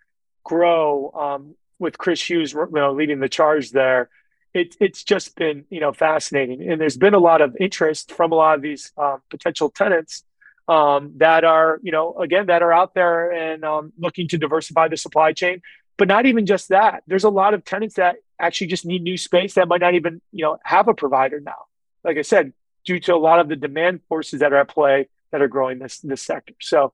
grow 0.45 1.11
um, 1.11 1.55
with 1.77 1.97
Chris 1.97 2.29
Hughes, 2.29 2.53
you 2.53 2.69
know, 2.71 2.93
leading 2.93 3.19
the 3.19 3.27
charge 3.27 3.71
there, 3.71 4.09
it, 4.53 4.77
it's 4.79 5.03
just 5.03 5.35
been 5.35 5.65
you 5.69 5.81
know 5.81 5.91
fascinating. 5.91 6.71
And 6.71 6.79
there's 6.79 6.95
been 6.95 7.15
a 7.15 7.19
lot 7.19 7.41
of 7.41 7.57
interest 7.59 8.13
from 8.13 8.31
a 8.31 8.35
lot 8.35 8.55
of 8.55 8.61
these 8.61 8.93
um, 8.97 9.21
potential 9.29 9.69
tenants 9.69 10.23
um, 10.67 11.13
that 11.17 11.43
are, 11.43 11.79
you 11.83 11.91
know, 11.91 12.15
again, 12.17 12.47
that 12.47 12.61
are 12.61 12.71
out 12.71 12.93
there 12.93 13.31
and 13.31 13.63
um, 13.63 13.93
looking 13.97 14.27
to 14.29 14.37
diversify 14.37 14.87
the 14.87 14.97
supply 14.97 15.33
chain. 15.33 15.61
But 15.97 16.07
not 16.07 16.25
even 16.25 16.45
just 16.45 16.69
that. 16.69 17.03
There's 17.05 17.23
a 17.23 17.29
lot 17.29 17.53
of 17.53 17.63
tenants 17.63 17.95
that 17.95 18.15
actually 18.39 18.67
just 18.67 18.85
need 18.85 19.03
new 19.03 19.17
space 19.17 19.53
that 19.55 19.67
might 19.67 19.81
not 19.81 19.93
even, 19.93 20.21
you 20.31 20.43
know, 20.43 20.57
have 20.63 20.87
a 20.87 20.93
provider 20.93 21.39
now. 21.39 21.65
Like 22.03 22.17
I 22.17 22.23
said, 22.23 22.53
due 22.85 22.99
to 23.01 23.13
a 23.13 23.17
lot 23.17 23.39
of 23.39 23.47
the 23.47 23.55
demand 23.55 24.01
forces 24.09 24.39
that 24.39 24.51
are 24.53 24.57
at 24.57 24.69
play 24.69 25.07
that 25.31 25.41
are 25.41 25.47
growing 25.47 25.79
this 25.79 25.99
this 25.99 26.21
sector. 26.21 26.53
So, 26.59 26.93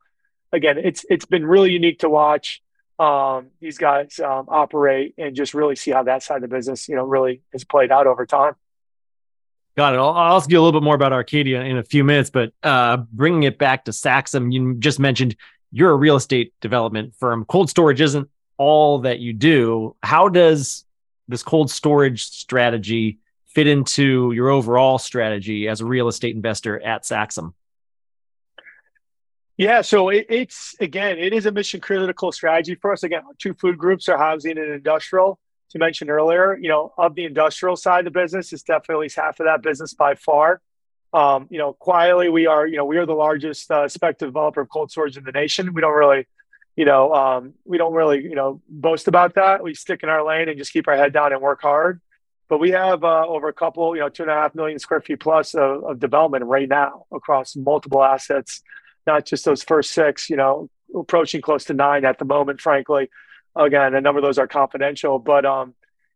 again, 0.52 0.78
it's 0.78 1.06
it's 1.10 1.26
been 1.26 1.46
really 1.46 1.72
unique 1.72 2.00
to 2.00 2.10
watch 2.10 2.62
um, 3.00 3.48
these 3.62 3.78
guys 3.78 4.20
um, 4.20 4.46
operate 4.50 5.16
and 5.18 5.36
just 5.36 5.54
really 5.54 5.76
see 5.76 5.92
how 5.92 6.04
that 6.04 6.22
side 6.22 6.38
of 6.38 6.42
the 6.42 6.48
business, 6.50 6.90
you 6.90 6.96
know, 6.96 7.06
really 7.06 7.42
has 7.54 7.64
played 7.64 7.92
out 7.92 8.08
over 8.08 8.26
time. 8.26 8.56
Got 9.80 9.94
it. 9.94 9.98
I'll, 9.98 10.10
I'll 10.10 10.36
ask 10.36 10.52
you 10.52 10.60
a 10.60 10.62
little 10.62 10.78
bit 10.78 10.84
more 10.84 10.94
about 10.94 11.14
Arcadia 11.14 11.62
in 11.62 11.78
a 11.78 11.84
few 11.84 12.04
minutes, 12.04 12.30
but 12.30 12.52
uh, 12.64 12.98
bringing 12.98 13.44
it 13.44 13.58
back 13.58 13.86
to 13.86 13.92
Saxum, 13.92 14.52
you 14.52 14.74
just 14.74 15.00
mentioned 15.00 15.38
you're 15.72 15.92
a 15.92 15.96
real 15.96 16.18
estate 16.18 16.54
development 16.60 17.16
firm. 17.16 17.46
Cold 17.46 17.70
storage 17.70 18.02
isn't 18.02 18.28
all 18.58 19.00
that 19.00 19.20
you 19.20 19.32
do. 19.32 19.96
How 20.04 20.28
does 20.28 20.84
this 21.30 21.44
cold 21.44 21.72
storage 21.72 22.26
strategy 22.26 23.20
fit 23.48 23.68
into 23.68 24.34
your 24.34 24.50
overall 24.50 24.98
strategy 24.98 25.70
as 25.70 25.80
a 25.80 25.86
real 25.86 26.10
estate 26.10 26.36
investor 26.36 26.78
at 26.82 27.04
Saxum? 27.04 27.54
Yeah, 29.56 29.80
so 29.80 30.10
it, 30.10 30.26
it's 30.28 30.76
again, 30.82 31.18
it 31.18 31.32
is 31.32 31.46
a 31.46 31.54
mission 31.54 31.80
critical 31.80 32.34
strategy 32.34 32.76
for 32.76 32.92
us. 32.92 33.04
Again, 33.04 33.22
two 33.38 33.54
food 33.54 33.78
groups 33.78 34.10
are 34.10 34.18
housing 34.18 34.58
and 34.58 34.74
industrial 34.74 35.40
you 35.74 35.80
mentioned 35.80 36.10
earlier, 36.10 36.58
you 36.58 36.70
know, 36.70 36.94
of 36.98 37.16
the 37.16 37.26
industrial 37.26 37.76
side 37.76 38.06
of 38.06 38.14
the 38.14 38.20
business, 38.20 38.54
it's 38.54 38.64
definitely 38.64 39.10
half 39.16 39.40
of 39.40 39.46
that 39.46 39.62
business 39.62 39.94
by 39.94 40.16
far. 40.16 40.62
Um, 41.14 41.48
you 41.50 41.58
know, 41.58 41.74
quietly 41.74 42.30
we 42.30 42.46
are, 42.46 42.68
you 42.68 42.78
know, 42.78 42.86
we 42.86 42.98
are 42.98 43.06
the 43.06 43.14
largest 43.14 43.70
uh, 43.72 43.88
developer 43.88 44.62
of 44.62 44.70
cold 44.70 44.92
storage 44.92 45.18
in 45.18 45.24
the 45.24 45.32
nation. 45.32 45.74
We 45.74 45.82
don't 45.82 45.94
really, 45.94 46.28
you 46.76 46.86
know, 46.86 47.14
um, 47.14 47.54
we 47.66 47.78
don't 47.78 47.94
really, 47.94 48.22
you 48.24 48.36
know, 48.36 48.62
boast 48.68 49.08
about 49.08 49.36
that. 49.36 49.64
We 49.64 49.74
stick 49.74 50.04
in 50.04 50.10
our 50.10 50.24
lane 50.26 50.50
and 50.50 50.58
just 50.58 50.72
keep 50.72 50.88
our 50.88 50.96
head 50.96 51.14
down 51.14 51.34
and 51.34 51.42
work 51.42 51.62
hard. 51.62 52.02
But 52.48 52.60
we 52.60 52.72
have 52.72 53.04
uh, 53.04 53.28
over 53.28 53.48
a 53.48 53.54
couple, 53.54 53.96
you 53.96 54.02
know, 54.02 54.10
two 54.10 54.24
and 54.24 54.32
a 54.32 54.36
half 54.36 54.56
million 54.56 54.80
square 54.80 55.02
feet 55.02 55.20
plus 55.20 55.54
of, 55.54 55.84
of 55.84 56.00
development 56.00 56.46
right 56.46 56.68
now 56.68 57.06
across 57.12 57.56
multiple 57.56 58.04
assets, 58.04 58.64
not 59.06 59.26
just 59.26 59.46
those 59.46 59.62
first 59.64 59.92
six, 59.92 60.30
you 60.30 60.36
know, 60.36 60.70
approaching 60.96 61.42
close 61.42 61.66
to 61.66 61.74
nine 61.74 62.06
at 62.06 62.18
the 62.18 62.26
moment, 62.26 62.60
frankly. 62.60 63.10
Again, 63.60 63.94
a 63.94 64.02
number 64.02 64.20
of 64.20 64.24
those 64.24 64.38
are 64.38 64.48
confidential, 64.48 65.20
but 65.20 65.46
um, 65.46 65.74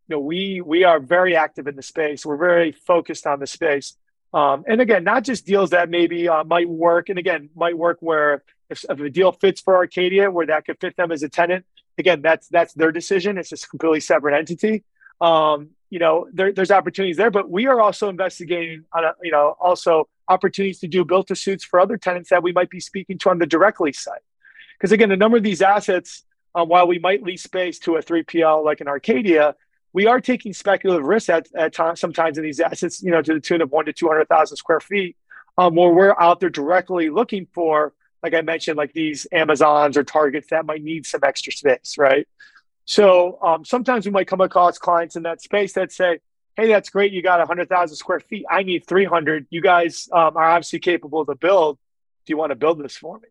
you 0.08 0.16
know, 0.16 0.20
we 0.20 0.62
we 0.62 0.84
are 0.86 1.00
very 1.00 1.36
active 1.36 1.68
in 1.68 1.76
the 1.76 1.82
space. 1.82 2.26
We're 2.26 2.38
very 2.38 2.72
focused 2.72 3.28
on 3.28 3.40
the 3.40 3.48
space. 3.48 3.98
Um, 4.34 4.64
and 4.68 4.82
again, 4.82 5.04
not 5.04 5.24
just 5.24 5.46
deals 5.46 5.72
that 5.72 5.90
maybe 5.90 6.28
uh, 6.28 6.44
might 6.44 6.68
work, 6.68 7.10
and 7.10 7.20
again, 7.20 7.50
might 7.56 7.78
work 7.78 7.98
where 8.00 8.44
if, 8.70 8.84
if 8.90 9.00
a 9.00 9.10
deal 9.10 9.32
fits 9.32 9.62
for 9.62 9.76
Arcadia, 9.76 10.32
where 10.32 10.48
that 10.48 10.66
could 10.66 10.80
fit 10.80 10.96
them 10.96 11.12
as 11.12 11.22
a 11.22 11.30
tenant. 11.30 11.66
Again, 11.98 12.22
that's 12.22 12.48
that's 12.48 12.74
their 12.74 12.92
decision. 12.92 13.38
It's 13.38 13.52
a 13.52 13.68
completely 13.68 14.00
separate 14.00 14.36
entity. 14.36 14.84
Um, 15.22 15.70
you 15.90 16.00
know, 16.00 16.28
there, 16.34 16.52
there's 16.52 16.72
opportunities 16.72 17.18
there, 17.18 17.30
but 17.30 17.52
we 17.52 17.68
are 17.68 17.80
also 17.80 18.10
investigating 18.10 18.84
on 18.94 19.04
a, 19.04 19.14
you 19.22 19.32
know, 19.32 19.56
also 19.62 20.10
opportunities 20.28 20.80
to 20.80 20.88
do 20.88 21.06
built 21.06 21.28
to 21.28 21.36
suits 21.36 21.64
for 21.64 21.80
other 21.80 21.98
tenants 21.98 22.30
that 22.32 22.42
we 22.42 22.52
might 22.52 22.70
be 22.70 22.80
speaking 22.80 23.18
to 23.20 23.30
on 23.30 23.38
the 23.38 23.46
direct 23.46 23.80
lease 23.80 24.00
side. 24.00 24.20
Because 24.76 24.92
again, 24.92 25.12
a 25.12 25.16
number 25.16 25.38
of 25.38 25.44
these 25.44 25.62
assets, 25.62 26.24
um, 26.56 26.70
while 26.70 26.88
we 26.88 27.00
might 27.00 27.24
lease 27.24 27.44
space 27.44 27.80
to 27.80 27.96
a 27.96 28.04
3PL 28.04 28.64
like 28.64 28.82
an 28.82 28.88
Arcadia, 28.88 29.56
we 29.94 30.08
are 30.08 30.20
taking 30.20 30.54
speculative 30.54 31.06
risks 31.06 31.30
at, 31.30 31.48
at 31.56 31.74
times, 31.74 32.00
sometimes 32.00 32.38
in 32.38 32.44
these 32.44 32.60
assets, 32.60 33.02
you 33.02 33.12
know, 33.12 33.22
to 33.22 33.36
the 33.36 33.40
tune 33.40 33.62
of 33.62 33.72
one 33.72 33.86
to 33.86 33.94
200,000 33.94 34.58
square 34.58 34.80
feet, 34.80 35.16
um, 35.58 35.76
where 35.76 35.92
we're 35.92 36.16
out 36.20 36.40
there 36.40 36.50
directly 36.50 37.10
looking 37.10 37.48
for, 37.54 37.94
like 38.24 38.34
I 38.34 38.42
mentioned, 38.42 38.78
like 38.78 38.94
these 38.94 39.28
Amazons 39.32 39.98
or 39.98 40.04
Targets 40.04 40.48
that 40.50 40.66
might 40.66 40.84
need 40.84 41.06
some 41.06 41.22
extra 41.24 41.54
space, 41.54 41.96
right? 41.98 42.28
So 42.86 43.40
um, 43.42 43.64
sometimes 43.64 44.06
we 44.06 44.12
might 44.12 44.28
come 44.28 44.42
across 44.42 44.78
clients 44.78 45.16
in 45.16 45.24
that 45.24 45.42
space 45.42 45.74
that 45.74 45.92
say, 45.92 46.20
hey, 46.56 46.68
that's 46.68 46.90
great. 46.90 47.12
You 47.14 47.22
got 47.22 47.40
100,000 47.40 47.96
square 47.96 48.20
feet. 48.20 48.46
I 48.50 48.64
need 48.64 48.86
300. 48.86 49.48
You 49.50 49.62
guys 49.62 50.10
um, 50.12 50.38
are 50.38 50.44
obviously 50.44 50.80
capable 50.80 51.26
to 51.26 51.36
build. 51.36 51.78
Do 52.26 52.32
you 52.32 52.38
want 52.38 52.52
to 52.52 52.56
build 52.56 52.84
this 52.84 52.96
for 52.96 53.20
me? 53.20 53.28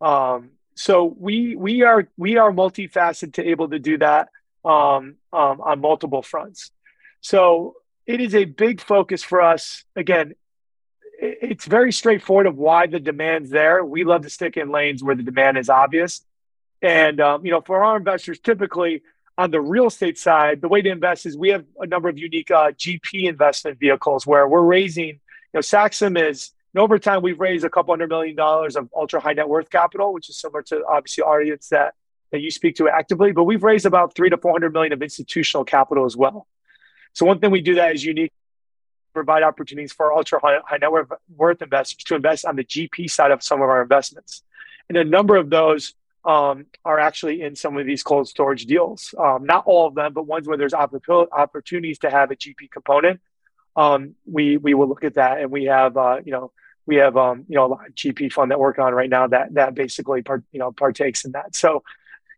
Um, 0.00 0.50
so 0.74 1.04
we 1.18 1.56
we 1.56 1.82
are 1.82 2.08
we 2.16 2.36
are 2.36 2.50
multifaceted 2.50 3.34
to 3.34 3.48
able 3.48 3.68
to 3.68 3.78
do 3.78 3.98
that 3.98 4.28
um, 4.64 5.16
um, 5.32 5.60
on 5.60 5.80
multiple 5.80 6.22
fronts. 6.22 6.70
So 7.20 7.76
it 8.06 8.20
is 8.20 8.34
a 8.34 8.44
big 8.44 8.80
focus 8.80 9.22
for 9.22 9.40
us. 9.40 9.84
Again, 9.94 10.34
it's 11.20 11.66
very 11.66 11.92
straightforward 11.92 12.46
of 12.46 12.56
why 12.56 12.86
the 12.86 12.98
demand's 12.98 13.50
there. 13.50 13.84
We 13.84 14.04
love 14.04 14.22
to 14.22 14.30
stick 14.30 14.56
in 14.56 14.70
lanes 14.70 15.04
where 15.04 15.14
the 15.14 15.22
demand 15.22 15.58
is 15.58 15.68
obvious. 15.68 16.24
And 16.80 17.20
um, 17.20 17.44
you 17.44 17.52
know, 17.52 17.60
for 17.60 17.84
our 17.84 17.96
investors, 17.96 18.40
typically 18.40 19.02
on 19.38 19.50
the 19.50 19.60
real 19.60 19.86
estate 19.86 20.18
side, 20.18 20.60
the 20.60 20.68
way 20.68 20.82
to 20.82 20.90
invest 20.90 21.26
is 21.26 21.36
we 21.36 21.50
have 21.50 21.64
a 21.80 21.86
number 21.86 22.08
of 22.08 22.18
unique 22.18 22.50
uh, 22.50 22.72
GP 22.72 23.28
investment 23.28 23.78
vehicles 23.78 24.26
where 24.26 24.48
we're 24.48 24.62
raising. 24.62 25.06
You 25.06 25.20
know, 25.54 25.60
Saxum 25.60 26.20
is 26.20 26.50
over 26.76 26.98
time 26.98 27.22
we've 27.22 27.40
raised 27.40 27.64
a 27.64 27.70
couple 27.70 27.92
hundred 27.92 28.08
million 28.08 28.34
dollars 28.34 28.76
of 28.76 28.88
ultra 28.96 29.20
high 29.20 29.34
net 29.34 29.48
worth 29.48 29.68
capital, 29.70 30.12
which 30.12 30.28
is 30.28 30.38
similar 30.38 30.62
to 30.62 30.84
obviously 30.86 31.22
audience 31.22 31.68
that 31.68 31.94
that 32.30 32.40
you 32.40 32.50
speak 32.50 32.76
to 32.76 32.88
actively, 32.88 33.30
but 33.30 33.44
we've 33.44 33.62
raised 33.62 33.86
about 33.86 34.14
three 34.14 34.30
to 34.30 34.38
400 34.38 34.72
million 34.72 34.92
of 34.92 35.02
institutional 35.02 35.64
capital 35.64 36.06
as 36.06 36.16
well. 36.16 36.46
So 37.12 37.26
one 37.26 37.38
thing 37.38 37.50
we 37.50 37.60
do 37.60 37.74
that 37.74 37.94
is 37.94 38.02
unique, 38.02 38.32
provide 39.12 39.42
opportunities 39.42 39.92
for 39.92 40.14
ultra 40.14 40.40
high, 40.40 40.58
high 40.64 40.78
net 40.78 40.90
worth 41.36 41.60
investors 41.60 42.02
to 42.04 42.14
invest 42.14 42.46
on 42.46 42.56
the 42.56 42.64
GP 42.64 43.10
side 43.10 43.30
of 43.30 43.42
some 43.42 43.60
of 43.60 43.68
our 43.68 43.82
investments. 43.82 44.42
And 44.88 44.96
a 44.96 45.04
number 45.04 45.36
of 45.36 45.50
those 45.50 45.94
um, 46.24 46.66
are 46.84 46.98
actually 46.98 47.42
in 47.42 47.54
some 47.54 47.76
of 47.76 47.84
these 47.84 48.02
cold 48.02 48.28
storage 48.28 48.64
deals. 48.64 49.14
Um, 49.18 49.44
not 49.44 49.64
all 49.66 49.86
of 49.88 49.94
them, 49.94 50.12
but 50.12 50.26
ones 50.26 50.48
where 50.48 50.56
there's 50.56 50.74
opportunities 50.74 51.98
to 52.00 52.10
have 52.10 52.30
a 52.30 52.36
GP 52.36 52.70
component. 52.70 53.20
Um, 53.74 54.14
we 54.30 54.56
we 54.58 54.74
will 54.74 54.88
look 54.88 55.04
at 55.04 55.14
that, 55.14 55.40
and 55.40 55.50
we 55.50 55.64
have 55.64 55.96
uh, 55.96 56.20
you 56.24 56.32
know 56.32 56.52
we 56.86 56.96
have 56.96 57.16
um, 57.16 57.44
you 57.48 57.56
know 57.56 57.72
a 57.74 57.90
GP 57.92 58.32
fund 58.32 58.50
that 58.50 58.58
work 58.58 58.78
on 58.78 58.94
right 58.94 59.10
now 59.10 59.26
that 59.26 59.54
that 59.54 59.74
basically 59.74 60.22
part, 60.22 60.42
you 60.52 60.58
know 60.58 60.72
partakes 60.72 61.24
in 61.24 61.32
that. 61.32 61.54
So 61.54 61.82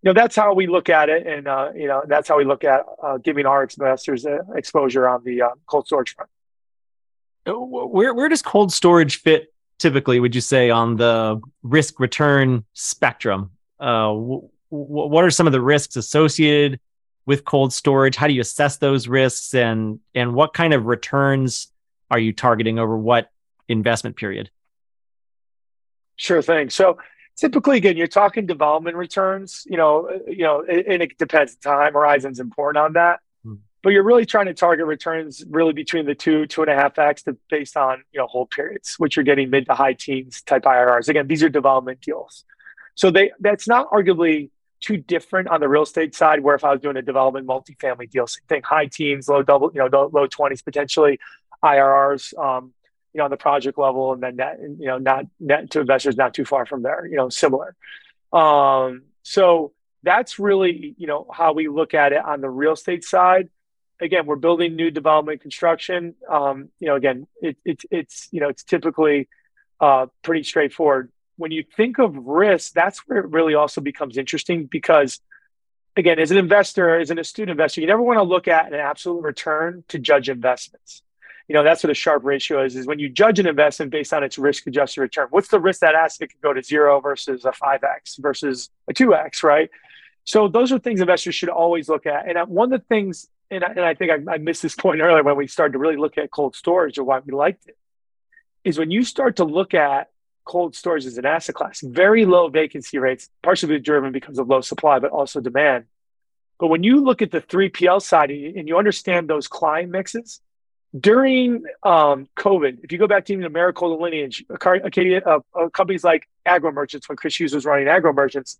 you 0.02 0.10
know 0.10 0.12
that's 0.12 0.36
how 0.36 0.54
we 0.54 0.66
look 0.66 0.88
at 0.88 1.08
it. 1.08 1.26
And 1.26 1.48
uh, 1.48 1.70
you 1.74 1.88
know 1.88 2.02
that's 2.06 2.28
how 2.28 2.36
we 2.36 2.44
look 2.44 2.64
at 2.64 2.84
uh, 3.02 3.18
giving 3.18 3.46
our 3.46 3.62
investors 3.64 4.26
uh, 4.26 4.38
exposure 4.54 5.08
on 5.08 5.24
the 5.24 5.42
uh, 5.42 5.50
cold 5.66 5.86
storage 5.86 6.14
front. 6.14 6.30
Uh, 7.46 7.52
where 7.52 8.14
where 8.14 8.28
does 8.28 8.42
cold 8.42 8.72
storage 8.72 9.20
fit 9.20 9.52
typically 9.78 10.20
would 10.20 10.34
you 10.34 10.40
say 10.40 10.70
on 10.70 10.96
the 10.96 11.40
risk 11.62 12.00
return 12.00 12.64
spectrum? 12.74 13.50
Uh, 13.80 14.08
w- 14.08 14.48
what 14.70 15.24
are 15.24 15.30
some 15.30 15.46
of 15.46 15.52
the 15.52 15.60
risks 15.60 15.96
associated 15.96 16.80
with 17.26 17.44
cold 17.44 17.72
storage? 17.72 18.16
How 18.16 18.26
do 18.26 18.34
you 18.34 18.40
assess 18.40 18.76
those 18.76 19.08
risks? 19.08 19.54
And 19.54 20.00
and 20.14 20.34
what 20.34 20.52
kind 20.52 20.74
of 20.74 20.86
returns 20.86 21.68
are 22.10 22.18
you 22.18 22.32
targeting 22.32 22.78
over 22.78 22.96
what 22.96 23.30
investment 23.68 24.16
period. 24.16 24.50
Sure 26.16 26.42
thing. 26.42 26.70
So 26.70 26.98
typically 27.36 27.76
again 27.76 27.96
you're 27.96 28.06
talking 28.06 28.46
development 28.46 28.96
returns 28.96 29.66
you 29.68 29.76
know 29.76 30.08
uh, 30.08 30.30
you 30.30 30.44
know 30.44 30.62
and 30.62 31.02
it 31.02 31.18
depends. 31.18 31.56
Time 31.56 31.92
horizon's 31.92 32.40
important 32.40 32.84
on 32.84 32.92
that. 32.94 33.20
Hmm. 33.44 33.54
but 33.82 33.90
you're 33.90 34.04
really 34.04 34.24
trying 34.24 34.46
to 34.46 34.54
target 34.54 34.86
returns 34.86 35.44
really 35.50 35.72
between 35.72 36.06
the 36.06 36.14
two 36.14 36.46
two 36.46 36.62
and 36.62 36.70
a 36.70 36.74
half 36.74 36.98
x 36.98 37.22
to, 37.24 37.36
based 37.50 37.76
on 37.76 38.04
you 38.12 38.20
know 38.20 38.26
hold 38.26 38.50
periods 38.50 38.94
which 38.98 39.16
you're 39.16 39.24
getting 39.24 39.50
mid 39.50 39.66
to 39.66 39.74
high 39.74 39.94
teens 39.94 40.42
type 40.42 40.62
irrs 40.62 41.08
again 41.08 41.26
these 41.26 41.42
are 41.42 41.48
development 41.48 42.00
deals. 42.00 42.44
So 42.94 43.10
they 43.10 43.32
that's 43.40 43.66
not 43.66 43.90
arguably 43.90 44.50
too 44.80 44.98
different 44.98 45.48
on 45.48 45.60
the 45.60 45.68
real 45.68 45.82
estate 45.82 46.14
side 46.14 46.40
where 46.40 46.54
if 46.54 46.62
i 46.62 46.70
was 46.70 46.80
doing 46.80 46.96
a 46.96 47.02
development 47.02 47.46
multifamily 47.46 48.08
deal 48.10 48.26
same 48.26 48.44
thing 48.48 48.62
high 48.62 48.86
teens 48.86 49.28
low 49.28 49.42
double 49.42 49.70
you 49.74 49.80
know 49.80 50.10
low 50.12 50.26
20s 50.26 50.62
potentially 50.62 51.18
irrs 51.64 52.36
um, 52.38 52.72
you 53.14 53.18
know, 53.18 53.24
on 53.24 53.30
the 53.30 53.36
project 53.36 53.78
level, 53.78 54.12
and 54.12 54.22
then 54.22 54.36
net, 54.36 54.58
you 54.60 54.86
know, 54.86 54.98
not 54.98 55.24
net 55.38 55.70
to 55.70 55.80
investors 55.80 56.16
not 56.16 56.34
too 56.34 56.44
far 56.44 56.66
from 56.66 56.82
there, 56.82 57.06
you 57.06 57.16
know, 57.16 57.28
similar. 57.28 57.76
Um, 58.32 59.02
so 59.22 59.72
that's 60.02 60.40
really, 60.40 60.94
you 60.98 61.06
know, 61.06 61.26
how 61.32 61.52
we 61.52 61.68
look 61.68 61.94
at 61.94 62.12
it 62.12 62.22
on 62.22 62.40
the 62.40 62.50
real 62.50 62.72
estate 62.72 63.04
side. 63.04 63.48
Again, 64.00 64.26
we're 64.26 64.36
building 64.36 64.74
new 64.74 64.90
development 64.90 65.40
construction. 65.40 66.16
Um, 66.28 66.70
you 66.80 66.88
know, 66.88 66.96
again, 66.96 67.28
it, 67.40 67.56
it, 67.64 67.82
it's, 67.90 68.28
you 68.32 68.40
know, 68.40 68.48
it's 68.48 68.64
typically 68.64 69.28
uh, 69.80 70.06
pretty 70.22 70.42
straightforward. 70.42 71.12
When 71.36 71.52
you 71.52 71.64
think 71.76 71.98
of 71.98 72.16
risk, 72.16 72.72
that's 72.72 72.98
where 73.06 73.20
it 73.20 73.30
really 73.30 73.54
also 73.54 73.80
becomes 73.80 74.18
interesting 74.18 74.66
because, 74.66 75.20
again, 75.96 76.18
as 76.18 76.32
an 76.32 76.36
investor, 76.36 76.98
as 76.98 77.10
an 77.10 77.20
astute 77.20 77.48
investor, 77.48 77.80
you 77.80 77.86
never 77.86 78.02
want 78.02 78.18
to 78.18 78.24
look 78.24 78.48
at 78.48 78.72
an 78.72 78.80
absolute 78.80 79.22
return 79.22 79.84
to 79.88 80.00
judge 80.00 80.28
investments 80.28 81.02
you 81.48 81.54
know 81.54 81.62
that's 81.62 81.82
what 81.84 81.90
a 81.90 81.94
Sharpe 81.94 82.24
ratio 82.24 82.64
is 82.64 82.76
is 82.76 82.86
when 82.86 82.98
you 82.98 83.08
judge 83.08 83.38
an 83.38 83.46
investment 83.46 83.90
based 83.90 84.12
on 84.12 84.22
its 84.22 84.38
risk 84.38 84.66
adjusted 84.66 85.00
return 85.00 85.26
what's 85.30 85.48
the 85.48 85.60
risk 85.60 85.80
that 85.80 85.94
asset 85.94 86.30
could 86.30 86.40
go 86.40 86.52
to 86.52 86.62
zero 86.62 87.00
versus 87.00 87.44
a 87.44 87.50
5x 87.50 88.18
versus 88.18 88.70
a 88.88 88.94
2x 88.94 89.42
right? 89.42 89.70
So 90.24 90.48
those 90.48 90.72
are 90.72 90.78
things 90.78 91.00
investors 91.00 91.34
should 91.34 91.50
always 91.50 91.88
look 91.88 92.06
at. 92.06 92.26
And 92.26 92.38
uh, 92.38 92.46
one 92.46 92.72
of 92.72 92.80
the 92.80 92.86
things 92.86 93.28
and 93.50 93.62
I, 93.62 93.68
and 93.68 93.80
I 93.80 93.94
think 93.94 94.10
I, 94.10 94.34
I 94.34 94.38
missed 94.38 94.62
this 94.62 94.74
point 94.84 95.00
earlier 95.00 95.22
when 95.22 95.36
we 95.36 95.46
started 95.46 95.74
to 95.74 95.78
really 95.78 95.96
look 95.96 96.18
at 96.18 96.30
cold 96.30 96.56
storage 96.56 96.98
or 96.98 97.04
why 97.04 97.20
we 97.20 97.32
liked 97.32 97.66
it 97.66 97.76
is 98.64 98.78
when 98.78 98.90
you 98.90 99.04
start 99.04 99.36
to 99.36 99.44
look 99.44 99.74
at 99.74 100.08
cold 100.46 100.74
storage 100.74 101.06
as 101.06 101.16
an 101.16 101.24
asset 101.24 101.54
class 101.54 101.80
very 101.80 102.26
low 102.26 102.48
vacancy 102.48 102.98
rates 102.98 103.30
partially 103.42 103.78
driven 103.78 104.12
because 104.12 104.38
of 104.38 104.48
low 104.48 104.60
supply 104.60 104.98
but 104.98 105.10
also 105.10 105.40
demand. 105.40 105.84
But 106.58 106.68
when 106.68 106.82
you 106.82 107.02
look 107.02 107.20
at 107.20 107.30
the 107.30 107.40
3pl 107.40 108.00
side 108.00 108.30
and 108.30 108.68
you 108.68 108.78
understand 108.78 109.28
those 109.28 109.48
client 109.48 109.90
mixes 109.90 110.40
during 110.98 111.64
um, 111.82 112.28
COVID, 112.36 112.84
if 112.84 112.92
you 112.92 112.98
go 112.98 113.08
back 113.08 113.24
to 113.26 113.32
even 113.32 113.42
the 113.42 113.50
Americold 113.50 114.00
lineage, 114.00 114.44
Arcadia, 114.48 115.22
uh, 115.24 115.40
uh, 115.54 115.68
companies 115.68 116.04
like 116.04 116.28
Agro 116.46 116.70
Merchants, 116.70 117.08
when 117.08 117.16
Chris 117.16 117.38
Hughes 117.38 117.54
was 117.54 117.64
running 117.64 117.88
Agro 117.88 118.12
Merchants, 118.12 118.58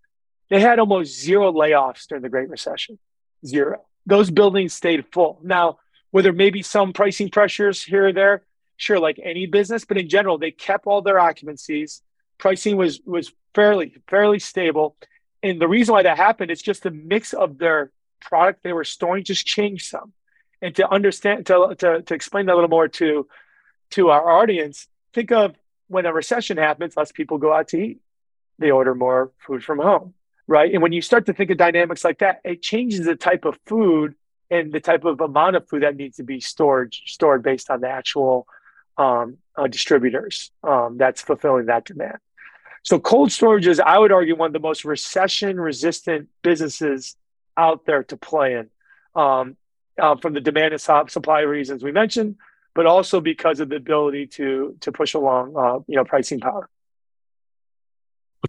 they 0.49 0.59
had 0.59 0.79
almost 0.79 1.17
zero 1.17 1.51
layoffs 1.51 2.07
during 2.07 2.21
the 2.21 2.29
Great 2.29 2.49
Recession. 2.49 2.99
Zero. 3.45 3.85
Those 4.05 4.29
buildings 4.29 4.73
stayed 4.73 5.05
full. 5.11 5.39
Now, 5.43 5.79
whether 6.11 6.33
maybe 6.33 6.61
some 6.61 6.93
pricing 6.93 7.29
pressures 7.29 7.81
here 7.81 8.07
or 8.07 8.13
there, 8.13 8.43
sure, 8.77 8.99
like 8.99 9.19
any 9.23 9.45
business, 9.45 9.85
but 9.85 9.97
in 9.97 10.09
general, 10.09 10.37
they 10.37 10.51
kept 10.51 10.87
all 10.87 11.01
their 11.01 11.19
occupancies. 11.19 12.01
Pricing 12.37 12.75
was 12.75 12.99
was 13.05 13.31
fairly 13.53 13.95
fairly 14.09 14.39
stable, 14.39 14.97
and 15.41 15.59
the 15.59 15.67
reason 15.67 15.93
why 15.93 16.03
that 16.03 16.17
happened 16.17 16.51
is 16.51 16.61
just 16.61 16.83
the 16.83 16.91
mix 16.91 17.33
of 17.33 17.57
their 17.57 17.91
product 18.19 18.63
they 18.63 18.73
were 18.73 18.83
storing 18.83 19.23
just 19.23 19.45
changed 19.45 19.85
some 19.85 20.13
and 20.61 20.75
to 20.75 20.89
understand 20.89 21.45
to, 21.47 21.75
to, 21.77 22.01
to 22.01 22.13
explain 22.13 22.45
that 22.45 22.53
a 22.53 22.55
little 22.55 22.69
more 22.69 22.87
to 22.87 23.27
to 23.91 24.09
our 24.09 24.29
audience 24.29 24.87
think 25.13 25.31
of 25.31 25.55
when 25.87 26.05
a 26.05 26.13
recession 26.13 26.57
happens 26.57 26.97
less 26.97 27.11
people 27.11 27.37
go 27.37 27.53
out 27.53 27.67
to 27.69 27.77
eat. 27.77 27.99
They 28.57 28.71
order 28.71 28.95
more 28.95 29.31
food 29.45 29.63
from 29.63 29.79
home 29.79 30.13
right? 30.47 30.71
And 30.71 30.81
when 30.81 30.91
you 30.91 31.01
start 31.01 31.25
to 31.25 31.33
think 31.33 31.49
of 31.49 31.57
dynamics 31.57 32.03
like 32.03 32.19
that 32.19 32.41
it 32.43 32.61
changes 32.61 33.05
the 33.05 33.15
type 33.15 33.45
of 33.45 33.57
food 33.65 34.15
and 34.51 34.71
the 34.71 34.79
type 34.79 35.05
of 35.05 35.21
amount 35.21 35.55
of 35.55 35.67
food 35.67 35.83
that 35.83 35.95
needs 35.95 36.17
to 36.17 36.23
be 36.23 36.39
stored 36.39 36.95
stored 37.05 37.41
based 37.43 37.69
on 37.69 37.81
the 37.81 37.89
actual 37.89 38.47
um, 38.97 39.37
uh, 39.55 39.67
distributors 39.67 40.51
um, 40.63 40.97
that's 40.97 41.21
fulfilling 41.21 41.65
that 41.65 41.85
demand. 41.85 42.17
So 42.83 42.99
cold 42.99 43.31
storage 43.31 43.65
is, 43.65 43.79
I 43.79 43.97
would 43.97 44.11
argue, 44.11 44.35
one 44.35 44.47
of 44.47 44.53
the 44.53 44.59
most 44.59 44.85
recession-resistant 44.85 46.29
businesses 46.43 47.15
out 47.57 47.85
there 47.85 48.03
to 48.03 48.17
play 48.17 48.53
in, 48.53 48.69
um, 49.15 49.57
uh, 50.01 50.15
from 50.17 50.33
the 50.33 50.41
demand 50.41 50.73
and 50.73 50.81
supply 50.81 51.41
reasons 51.41 51.83
we 51.83 51.91
mentioned, 51.91 52.35
but 52.73 52.85
also 52.85 53.21
because 53.21 53.59
of 53.59 53.69
the 53.69 53.75
ability 53.75 54.27
to 54.27 54.75
to 54.81 54.91
push 54.91 55.13
along, 55.13 55.55
uh, 55.57 55.79
you 55.87 55.95
know, 55.95 56.03
pricing 56.03 56.39
power. 56.39 56.69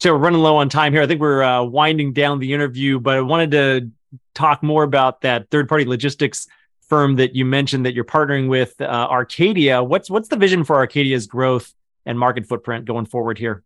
So 0.01 0.13
we're 0.13 0.19
running 0.19 0.41
low 0.41 0.57
on 0.59 0.69
time 0.69 0.93
here. 0.93 1.03
I 1.03 1.07
think 1.07 1.21
we're 1.21 1.43
uh, 1.43 1.63
winding 1.63 2.13
down 2.13 2.39
the 2.39 2.53
interview, 2.53 3.01
but 3.01 3.17
I 3.17 3.23
wanted 3.23 3.51
to 3.53 3.91
talk 4.35 4.63
more 4.63 4.83
about 4.83 5.23
that 5.23 5.49
third-party 5.51 5.87
logistics 5.87 6.47
firm 6.83 7.17
that 7.17 7.35
you 7.35 7.45
mentioned 7.45 7.87
that 7.87 7.95
you're 7.95 8.05
partnering 8.05 8.49
with, 8.49 8.79
uh, 8.81 8.85
Arcadia. 8.85 9.83
What's 9.83 10.11
what's 10.11 10.29
the 10.29 10.37
vision 10.37 10.65
for 10.65 10.77
Arcadia's 10.77 11.27
growth 11.27 11.73
and 12.05 12.19
market 12.19 12.47
footprint 12.47 12.85
going 12.85 13.07
forward 13.07 13.39
here? 13.39 13.63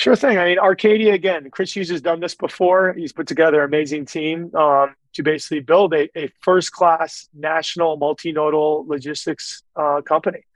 Sure 0.00 0.16
thing. 0.16 0.38
I 0.38 0.46
mean, 0.46 0.58
Arcadia 0.58 1.12
again. 1.12 1.50
Chris 1.50 1.76
Hughes 1.76 1.90
has 1.90 2.00
done 2.00 2.20
this 2.20 2.34
before. 2.34 2.94
He's 2.94 3.12
put 3.12 3.26
together 3.26 3.60
an 3.60 3.66
amazing 3.66 4.06
team 4.06 4.50
um, 4.56 4.94
to 5.12 5.22
basically 5.22 5.60
build 5.60 5.92
a, 5.92 6.08
a 6.18 6.32
first-class 6.40 7.28
national 7.34 7.98
multinodal 7.98 8.88
logistics 8.88 9.62
uh, 9.76 10.00
company 10.00 10.46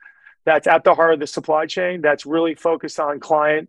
that's 0.47 0.67
at 0.67 0.83
the 0.83 0.95
heart 0.95 1.13
of 1.13 1.21
the 1.21 1.27
supply 1.27 1.67
chain. 1.67 2.01
That's 2.01 2.25
really 2.25 2.55
focused 2.55 2.99
on 2.99 3.21
client, 3.21 3.69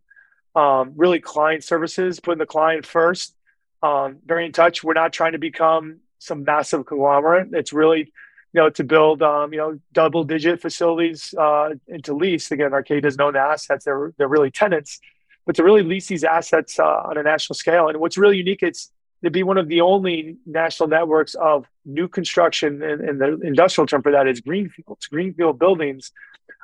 um, 0.55 0.93
really 0.95 1.19
client 1.19 1.61
services, 1.61 2.21
putting 2.21 2.39
the 2.39 2.45
client 2.45 2.86
first. 2.86 3.36
Um, 3.84 4.19
very 4.26 4.45
in 4.45 4.53
touch. 4.53 4.82
We're 4.82 4.93
not 4.93 5.11
trying 5.11 5.34
to 5.34 5.39
become 5.39 5.97
some 6.19 6.45
massive 6.45 6.86
conglomerate. 6.86 7.49
It's 7.51 7.73
really, 7.73 8.13
you 8.53 8.61
know, 8.61 8.69
to 8.69 8.84
build, 8.86 9.21
um, 9.21 9.51
you 9.51 9.59
know, 9.59 9.78
double-digit 9.91 10.61
facilities 10.61 11.34
uh, 11.38 11.71
into 11.89 12.13
lease. 12.13 12.49
Again, 12.51 12.71
Arcadia's 12.71 13.17
known 13.17 13.36
assets. 13.36 13.84
They're 13.84 14.13
they're 14.17 14.30
really 14.30 14.51
tenants, 14.51 15.01
but 15.46 15.56
to 15.56 15.64
really 15.64 15.84
lease 15.84 16.08
these 16.08 16.24
assets 16.24 16.80
uh, 16.80 16.84
on 16.84 17.18
a 17.18 17.24
national 17.24 17.56
scale. 17.56 17.88
And 17.88 18.00
what's 18.00 18.18
really 18.18 18.38
unique, 18.38 18.64
it's 18.64 18.91
to 19.24 19.32
be 19.32 19.43
one 19.43 19.58
of 19.58 19.68
the 19.68 19.82
only 19.82 20.38
national 20.46 20.89
networks 20.89 21.36
of 21.36 21.66
new 21.86 22.08
construction, 22.08 22.82
and, 22.84 23.02
and 23.02 23.22
the 23.22 23.39
industrial 23.41 23.88
term 23.88 24.02
for 24.02 24.12
that 24.12 24.28
is 24.28 24.41
greenfields, 24.41 25.08
greenfield 25.08 25.58
buildings 25.58 26.12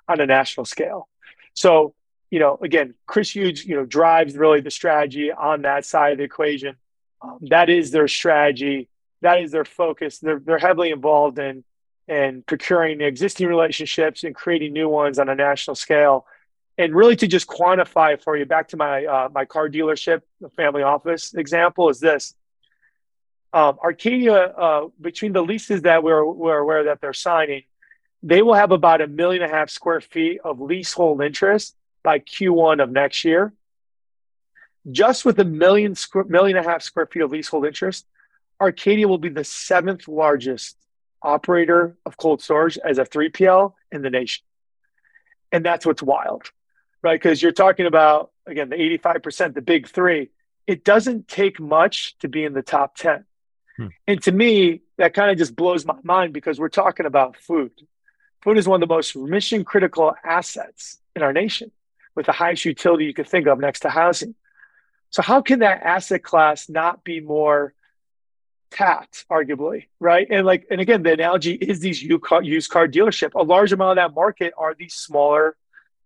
on 0.08 0.20
a 0.20 0.26
national 0.26 0.66
scale. 0.66 1.08
So, 1.54 1.94
you 2.30 2.40
know, 2.40 2.58
again, 2.62 2.94
Chris 3.08 3.36
Hughes, 3.36 3.66
you 3.66 3.76
know, 3.76 3.86
drives 3.86 4.36
really 4.36 4.62
the 4.62 4.72
strategy 4.72 5.32
on 5.32 5.64
that 5.64 5.86
side 5.86 6.14
of 6.14 6.18
the 6.20 6.24
equation. 6.24 6.76
Um, 7.22 7.40
that 7.50 7.70
is 7.70 7.92
their 7.92 8.08
strategy. 8.08 8.90
That 9.22 9.42
is 9.42 9.52
their 9.52 9.66
focus. 9.66 10.20
They're 10.20 10.40
they're 10.40 10.58
heavily 10.58 10.92
involved 10.92 11.40
in 11.40 11.64
in 12.08 12.44
procuring 12.46 13.02
existing 13.02 13.48
relationships 13.48 14.24
and 14.24 14.36
creating 14.36 14.74
new 14.74 14.90
ones 14.90 15.20
on 15.20 15.30
a 15.30 15.36
national 15.36 15.76
scale. 15.76 16.26
And 16.82 16.96
really, 16.96 17.16
to 17.18 17.28
just 17.28 17.46
quantify 17.46 18.20
for 18.20 18.36
you, 18.36 18.44
back 18.48 18.70
to 18.70 18.78
my 18.78 19.06
uh, 19.06 19.30
my 19.32 19.46
car 19.46 19.70
dealership, 19.70 20.24
the 20.40 20.50
family 20.50 20.82
office 20.82 21.32
example 21.36 21.90
is 21.90 22.00
this: 22.00 22.34
um, 23.54 23.78
Arcadia, 23.84 24.34
uh, 24.34 24.88
between 25.00 25.32
the 25.32 25.44
leases 25.44 25.84
that 25.84 26.02
we're 26.02 26.26
we're 26.26 26.58
aware 26.58 26.86
that 26.86 27.00
they're 27.00 27.14
signing, 27.14 27.66
they 28.24 28.42
will 28.42 28.56
have 28.56 28.72
about 28.72 29.00
a 29.00 29.06
million 29.06 29.44
and 29.44 29.52
a 29.52 29.56
half 29.56 29.70
square 29.70 30.02
feet 30.02 30.42
of 30.44 30.60
leasehold 30.60 31.22
interest 31.22 31.76
by 32.02 32.18
Q1 32.18 32.82
of 32.82 32.90
next 32.90 33.26
year. 33.26 33.54
Just 34.92 35.24
with 35.24 35.38
a 35.38 35.46
million 35.46 35.94
square, 35.94 36.24
million 36.24 36.58
and 36.58 36.66
a 36.66 36.70
half 36.70 36.82
square 36.82 37.06
feet 37.06 37.22
of 37.22 37.30
leasehold 37.30 37.68
interest, 37.68 38.08
Arcadia 38.60 39.08
will 39.08 39.20
be 39.20 39.30
the 39.30 39.44
seventh 39.44 40.08
largest 40.08 40.78
operator 41.22 41.96
of 42.08 42.18
cold 42.18 42.42
storage 42.42 42.80
as 42.80 42.98
a 42.98 43.04
3PL 43.04 43.74
in 43.92 44.02
the 44.02 44.10
nation. 44.10 44.44
And 45.52 45.64
that's 45.64 45.86
what's 45.86 46.02
wild, 46.02 46.50
right? 47.02 47.20
Because 47.20 47.42
you're 47.42 47.52
talking 47.52 47.86
about, 47.86 48.32
again, 48.46 48.70
the 48.70 48.76
85%, 48.76 49.54
the 49.54 49.62
big 49.62 49.88
three. 49.88 50.30
It 50.68 50.84
doesn't 50.84 51.28
take 51.28 51.60
much 51.60 52.18
to 52.20 52.28
be 52.28 52.44
in 52.44 52.54
the 52.54 52.62
top 52.62 52.96
10. 52.96 53.26
Hmm. 53.78 53.88
And 54.08 54.22
to 54.24 54.32
me, 54.32 54.82
that 54.98 55.14
kind 55.14 55.32
of 55.32 55.38
just 55.38 55.56
blows 55.56 55.86
my 55.86 55.98
mind 56.04 56.34
because 56.34 56.60
we're 56.60 56.70
talking 56.70 57.06
about 57.06 57.38
food. 57.38 57.72
Food 58.42 58.58
is 58.58 58.68
one 58.68 58.82
of 58.82 58.88
the 58.88 58.94
most 58.94 59.16
mission 59.16 59.64
critical 59.64 60.14
assets 60.24 61.00
in 61.16 61.22
our 61.22 61.34
nation 61.34 61.72
with 62.16 62.26
the 62.26 62.32
highest 62.32 62.66
utility 62.66 63.06
you 63.06 63.14
could 63.14 63.28
think 63.28 63.48
of 63.48 63.60
next 63.60 63.82
to 63.82 63.90
housing. 63.90 64.36
So, 65.10 65.22
how 65.22 65.42
can 65.42 65.60
that 65.60 65.84
asset 65.84 66.24
class 66.24 66.70
not 66.70 67.04
be 67.04 67.20
more 67.20 67.74
tapped, 68.72 69.26
arguably, 69.30 69.88
right? 70.00 70.26
And 70.30 70.46
like, 70.46 70.66
and 70.72 70.82
again, 70.82 71.04
the 71.04 71.14
analogy 71.14 71.54
is 71.54 71.80
these 71.82 72.02
used 72.02 72.24
car 72.24 72.42
dealership. 72.88 73.34
A 73.36 73.44
large 73.44 73.74
amount 73.74 74.00
of 74.00 74.04
that 74.04 74.16
market 74.16 74.54
are 74.58 74.74
these 74.74 74.94
smaller 74.94 75.56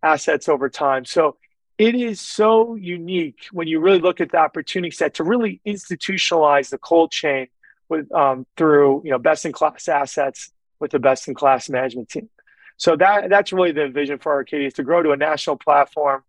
assets 0.05 0.47
over 0.47 0.69
time. 0.69 1.05
So, 1.05 1.37
it 1.77 1.95
is 1.95 2.21
so 2.21 2.75
unique 2.75 3.47
when 3.51 3.67
you 3.67 3.79
really 3.79 3.99
look 3.99 4.21
at 4.21 4.31
the 4.31 4.37
opportunity 4.37 4.91
set 4.91 5.15
to 5.15 5.23
really 5.23 5.59
institutionalize 5.65 6.69
the 6.69 6.77
cold 6.77 7.11
chain 7.11 7.47
with 7.89 8.11
um, 8.13 8.45
through 8.55 9.01
you 9.03 9.11
know 9.11 9.19
best 9.19 9.45
in 9.45 9.51
class 9.51 9.87
assets 9.87 10.51
with 10.79 10.91
the 10.91 10.99
best 10.99 11.27
in 11.27 11.33
class 11.33 11.69
management 11.69 12.09
team. 12.09 12.29
So 12.77 12.95
that 12.97 13.29
that's 13.29 13.51
really 13.53 13.71
the 13.71 13.89
vision 13.89 14.19
for 14.19 14.31
Arcadia 14.33 14.67
is 14.67 14.73
to 14.75 14.83
grow 14.83 15.03
to 15.03 15.11
a 15.11 15.17
national 15.17 15.57
platform 15.57 16.23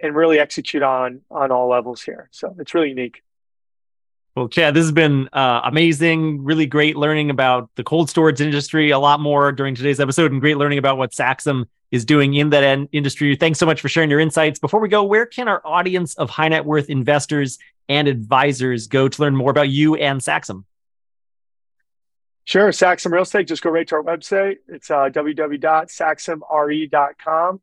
and 0.00 0.14
really 0.14 0.38
execute 0.38 0.82
on 0.82 1.22
on 1.30 1.50
all 1.50 1.68
levels 1.68 2.02
here. 2.02 2.28
So 2.32 2.54
it's 2.58 2.74
really 2.74 2.90
unique. 2.90 3.22
Well, 4.36 4.48
Chad, 4.48 4.74
this 4.74 4.82
has 4.82 4.92
been 4.92 5.28
uh, 5.32 5.60
amazing. 5.64 6.42
Really 6.42 6.66
great 6.66 6.96
learning 6.96 7.30
about 7.30 7.70
the 7.76 7.84
cold 7.84 8.10
storage 8.10 8.40
industry. 8.40 8.90
A 8.90 8.98
lot 8.98 9.20
more 9.20 9.52
during 9.52 9.76
today's 9.76 10.00
episode, 10.00 10.32
and 10.32 10.40
great 10.40 10.56
learning 10.56 10.78
about 10.78 10.98
what 10.98 11.12
Saxum 11.12 11.66
is 11.94 12.04
doing 12.04 12.34
in 12.34 12.50
that 12.50 12.64
en- 12.64 12.88
industry. 12.90 13.36
Thanks 13.36 13.60
so 13.60 13.66
much 13.66 13.80
for 13.80 13.88
sharing 13.88 14.10
your 14.10 14.18
insights. 14.18 14.58
Before 14.58 14.80
we 14.80 14.88
go, 14.88 15.04
where 15.04 15.26
can 15.26 15.46
our 15.46 15.62
audience 15.64 16.14
of 16.14 16.28
high 16.28 16.48
net 16.48 16.64
worth 16.64 16.90
investors 16.90 17.60
and 17.88 18.08
advisors 18.08 18.88
go 18.88 19.08
to 19.08 19.22
learn 19.22 19.36
more 19.36 19.52
about 19.52 19.68
you 19.68 19.94
and 19.94 20.20
Saxum? 20.20 20.64
Sure. 22.46 22.70
Saxum 22.70 23.12
Real 23.12 23.22
Estate, 23.22 23.46
just 23.46 23.62
go 23.62 23.70
right 23.70 23.86
to 23.86 23.94
our 23.94 24.02
website. 24.02 24.56
It's 24.68 24.90
uh, 24.90 25.08
www.saxumre.com. 25.08 27.60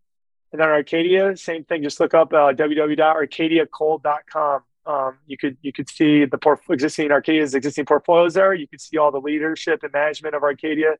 And 0.53 0.61
then 0.61 0.69
Arcadia, 0.69 1.37
same 1.37 1.63
thing. 1.65 1.83
Just 1.83 1.99
look 1.99 2.13
up 2.13 2.31
uh, 2.33 2.53
www.arcadiacold.com. 2.53 4.63
Um, 4.83 5.19
you 5.27 5.37
could 5.37 5.57
you 5.61 5.71
could 5.71 5.87
see 5.87 6.25
the 6.25 6.39
existing 6.69 7.11
Arcadia's 7.11 7.53
existing 7.53 7.85
portfolios 7.85 8.33
there. 8.33 8.55
You 8.55 8.67
could 8.67 8.81
see 8.81 8.97
all 8.97 9.11
the 9.11 9.19
leadership 9.19 9.83
and 9.83 9.93
management 9.93 10.33
of 10.33 10.41
Arcadia, 10.41 10.95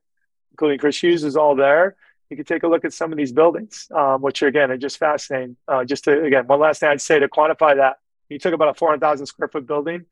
including 0.51 0.77
Chris 0.77 1.01
Hughes, 1.01 1.23
is 1.23 1.35
all 1.35 1.55
there. 1.55 1.95
You 2.31 2.37
can 2.37 2.45
take 2.45 2.63
a 2.63 2.67
look 2.67 2.85
at 2.85 2.93
some 2.93 3.11
of 3.11 3.17
these 3.17 3.33
buildings, 3.33 3.89
um, 3.93 4.21
which 4.21 4.41
again 4.41 4.71
are 4.71 4.77
just 4.77 4.97
fascinating. 4.97 5.57
Uh, 5.67 5.83
just 5.83 6.05
to 6.05 6.23
again, 6.23 6.47
one 6.47 6.61
last 6.61 6.79
thing 6.79 6.87
I'd 6.87 7.01
say 7.01 7.19
to 7.19 7.27
quantify 7.27 7.75
that, 7.75 7.97
you 8.29 8.39
took 8.39 8.53
about 8.53 8.69
a 8.69 8.73
400,000 8.73 9.25
square 9.25 9.49
foot 9.49 9.67
building, 9.67 9.95
and 9.95 10.05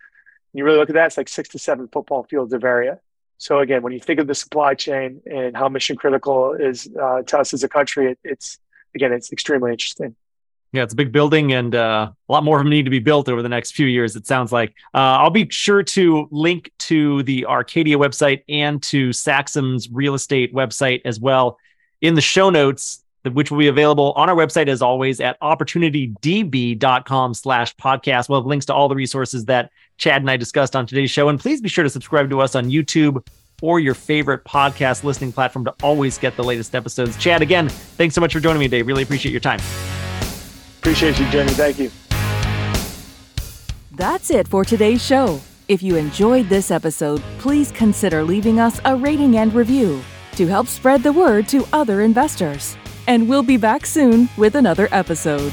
you 0.54 0.66
really 0.66 0.78
look 0.78 0.90
at 0.90 0.96
that, 0.96 1.08
it's 1.08 1.18
like 1.18 1.30
six 1.30 1.48
to 1.50 1.60
seven 1.60 1.88
football 1.88 2.24
fields 2.24 2.52
of 2.52 2.66
area. 2.66 3.00
So 3.38 3.60
again, 3.60 3.84
when 3.84 3.94
you 3.94 4.02
think 4.02 4.20
of 4.20 4.28
the 4.28 4.36
supply 4.36 4.74
chain 4.74 5.22
and 5.32 5.56
how 5.56 5.70
mission 5.70 5.96
critical 5.96 6.52
is 6.56 6.90
uh, 7.02 7.22
to 7.22 7.40
us 7.40 7.54
as 7.54 7.64
a 7.64 7.70
country, 7.70 8.12
it, 8.12 8.20
it's 8.26 8.60
again, 8.94 9.14
it's 9.14 9.32
extremely 9.32 9.72
interesting. 9.72 10.14
Yeah, 10.74 10.84
it's 10.84 10.94
a 10.94 10.98
big 10.98 11.14
building, 11.14 11.54
and 11.54 11.74
uh, 11.74 12.12
a 12.28 12.32
lot 12.32 12.44
more 12.44 12.58
of 12.58 12.66
them 12.66 12.70
need 12.70 12.84
to 12.84 12.92
be 12.92 13.00
built 13.00 13.30
over 13.30 13.42
the 13.42 13.50
next 13.50 13.72
few 13.72 13.88
years. 13.88 14.18
It 14.18 14.28
sounds 14.28 14.52
like. 14.52 14.76
Uh, 14.94 15.24
I'll 15.24 15.30
be 15.30 15.48
sure 15.50 15.84
to 15.84 16.28
link 16.32 16.70
to 16.80 17.24
the 17.24 17.46
Arcadia 17.46 17.98
website 17.98 18.44
and 18.50 18.84
to 18.84 19.14
Saxum's 19.14 19.90
real 19.90 20.16
estate 20.16 20.54
website 20.54 21.02
as 21.06 21.18
well 21.18 21.58
in 22.02 22.16
the 22.16 22.22
show 22.22 22.50
notes, 22.50 23.04
which 23.24 23.52
will 23.52 23.60
be 23.60 23.68
available 23.68 24.14
on 24.16 24.30
our 24.30 24.36
website 24.36 24.68
as 24.68 24.82
always 24.82 25.20
at 25.20 25.40
opportunitydb.com/slash 25.42 27.76
podcast. 27.76 28.30
We'll 28.30 28.40
have 28.40 28.48
links 28.48 28.66
to 28.68 28.74
all 28.74 28.88
the 28.88 28.96
resources 28.96 29.46
that 29.46 29.72
Chad 29.98 30.22
and 30.22 30.32
I 30.32 30.38
discussed 30.38 30.76
on 30.76 30.86
today's 30.86 31.12
show. 31.12 31.30
And 31.30 31.40
please 31.40 31.62
be 31.62 31.70
sure 31.70 31.84
to 31.84 31.90
subscribe 31.90 32.30
to 32.30 32.42
us 32.42 32.56
on 32.56 32.70
YouTube 32.70 33.26
or 33.62 33.80
your 33.80 33.94
favorite 33.94 34.46
podcast 34.46 35.04
listening 35.04 35.34
platform 35.34 35.66
to 35.66 35.76
always 35.84 36.18
get 36.18 36.38
the 36.38 36.44
latest 36.44 36.74
episodes. 36.74 37.18
Chad, 37.18 37.42
again, 37.42 37.70
thanks 37.70 38.16
so 38.16 38.22
much 38.22 38.34
for 38.34 38.40
joining 38.40 38.60
me 38.60 38.68
today. 38.68 38.82
Really 38.82 39.04
appreciate 39.04 39.32
your 39.32 39.42
time. 39.42 39.60
Appreciate 40.80 41.20
you, 41.20 41.30
Jimmy. 41.30 41.52
Thank 41.52 41.80
you. 41.80 41.92
That's 43.92 44.32
it 44.32 44.48
for 44.48 44.64
today's 44.64 45.06
show. 45.06 45.42
If 45.68 45.84
you 45.84 45.98
enjoyed 45.98 46.48
this 46.48 46.72
episode, 46.72 47.22
please 47.38 47.72
consider 47.72 48.24
leaving 48.24 48.60
us 48.60 48.80
a 48.86 48.96
rating 48.96 49.38
and 49.38 49.54
review 49.54 50.02
to 50.40 50.48
help 50.48 50.68
spread 50.68 51.04
the 51.04 51.12
word 51.12 51.50
to 51.50 51.68
other 51.74 52.00
investors. 52.00 52.78
And 53.08 53.28
we'll 53.28 53.44
be 53.44 53.58
back 53.58 53.86
soon 53.86 54.30
with 54.38 54.56
another 54.56 54.88
episode. 54.90 55.52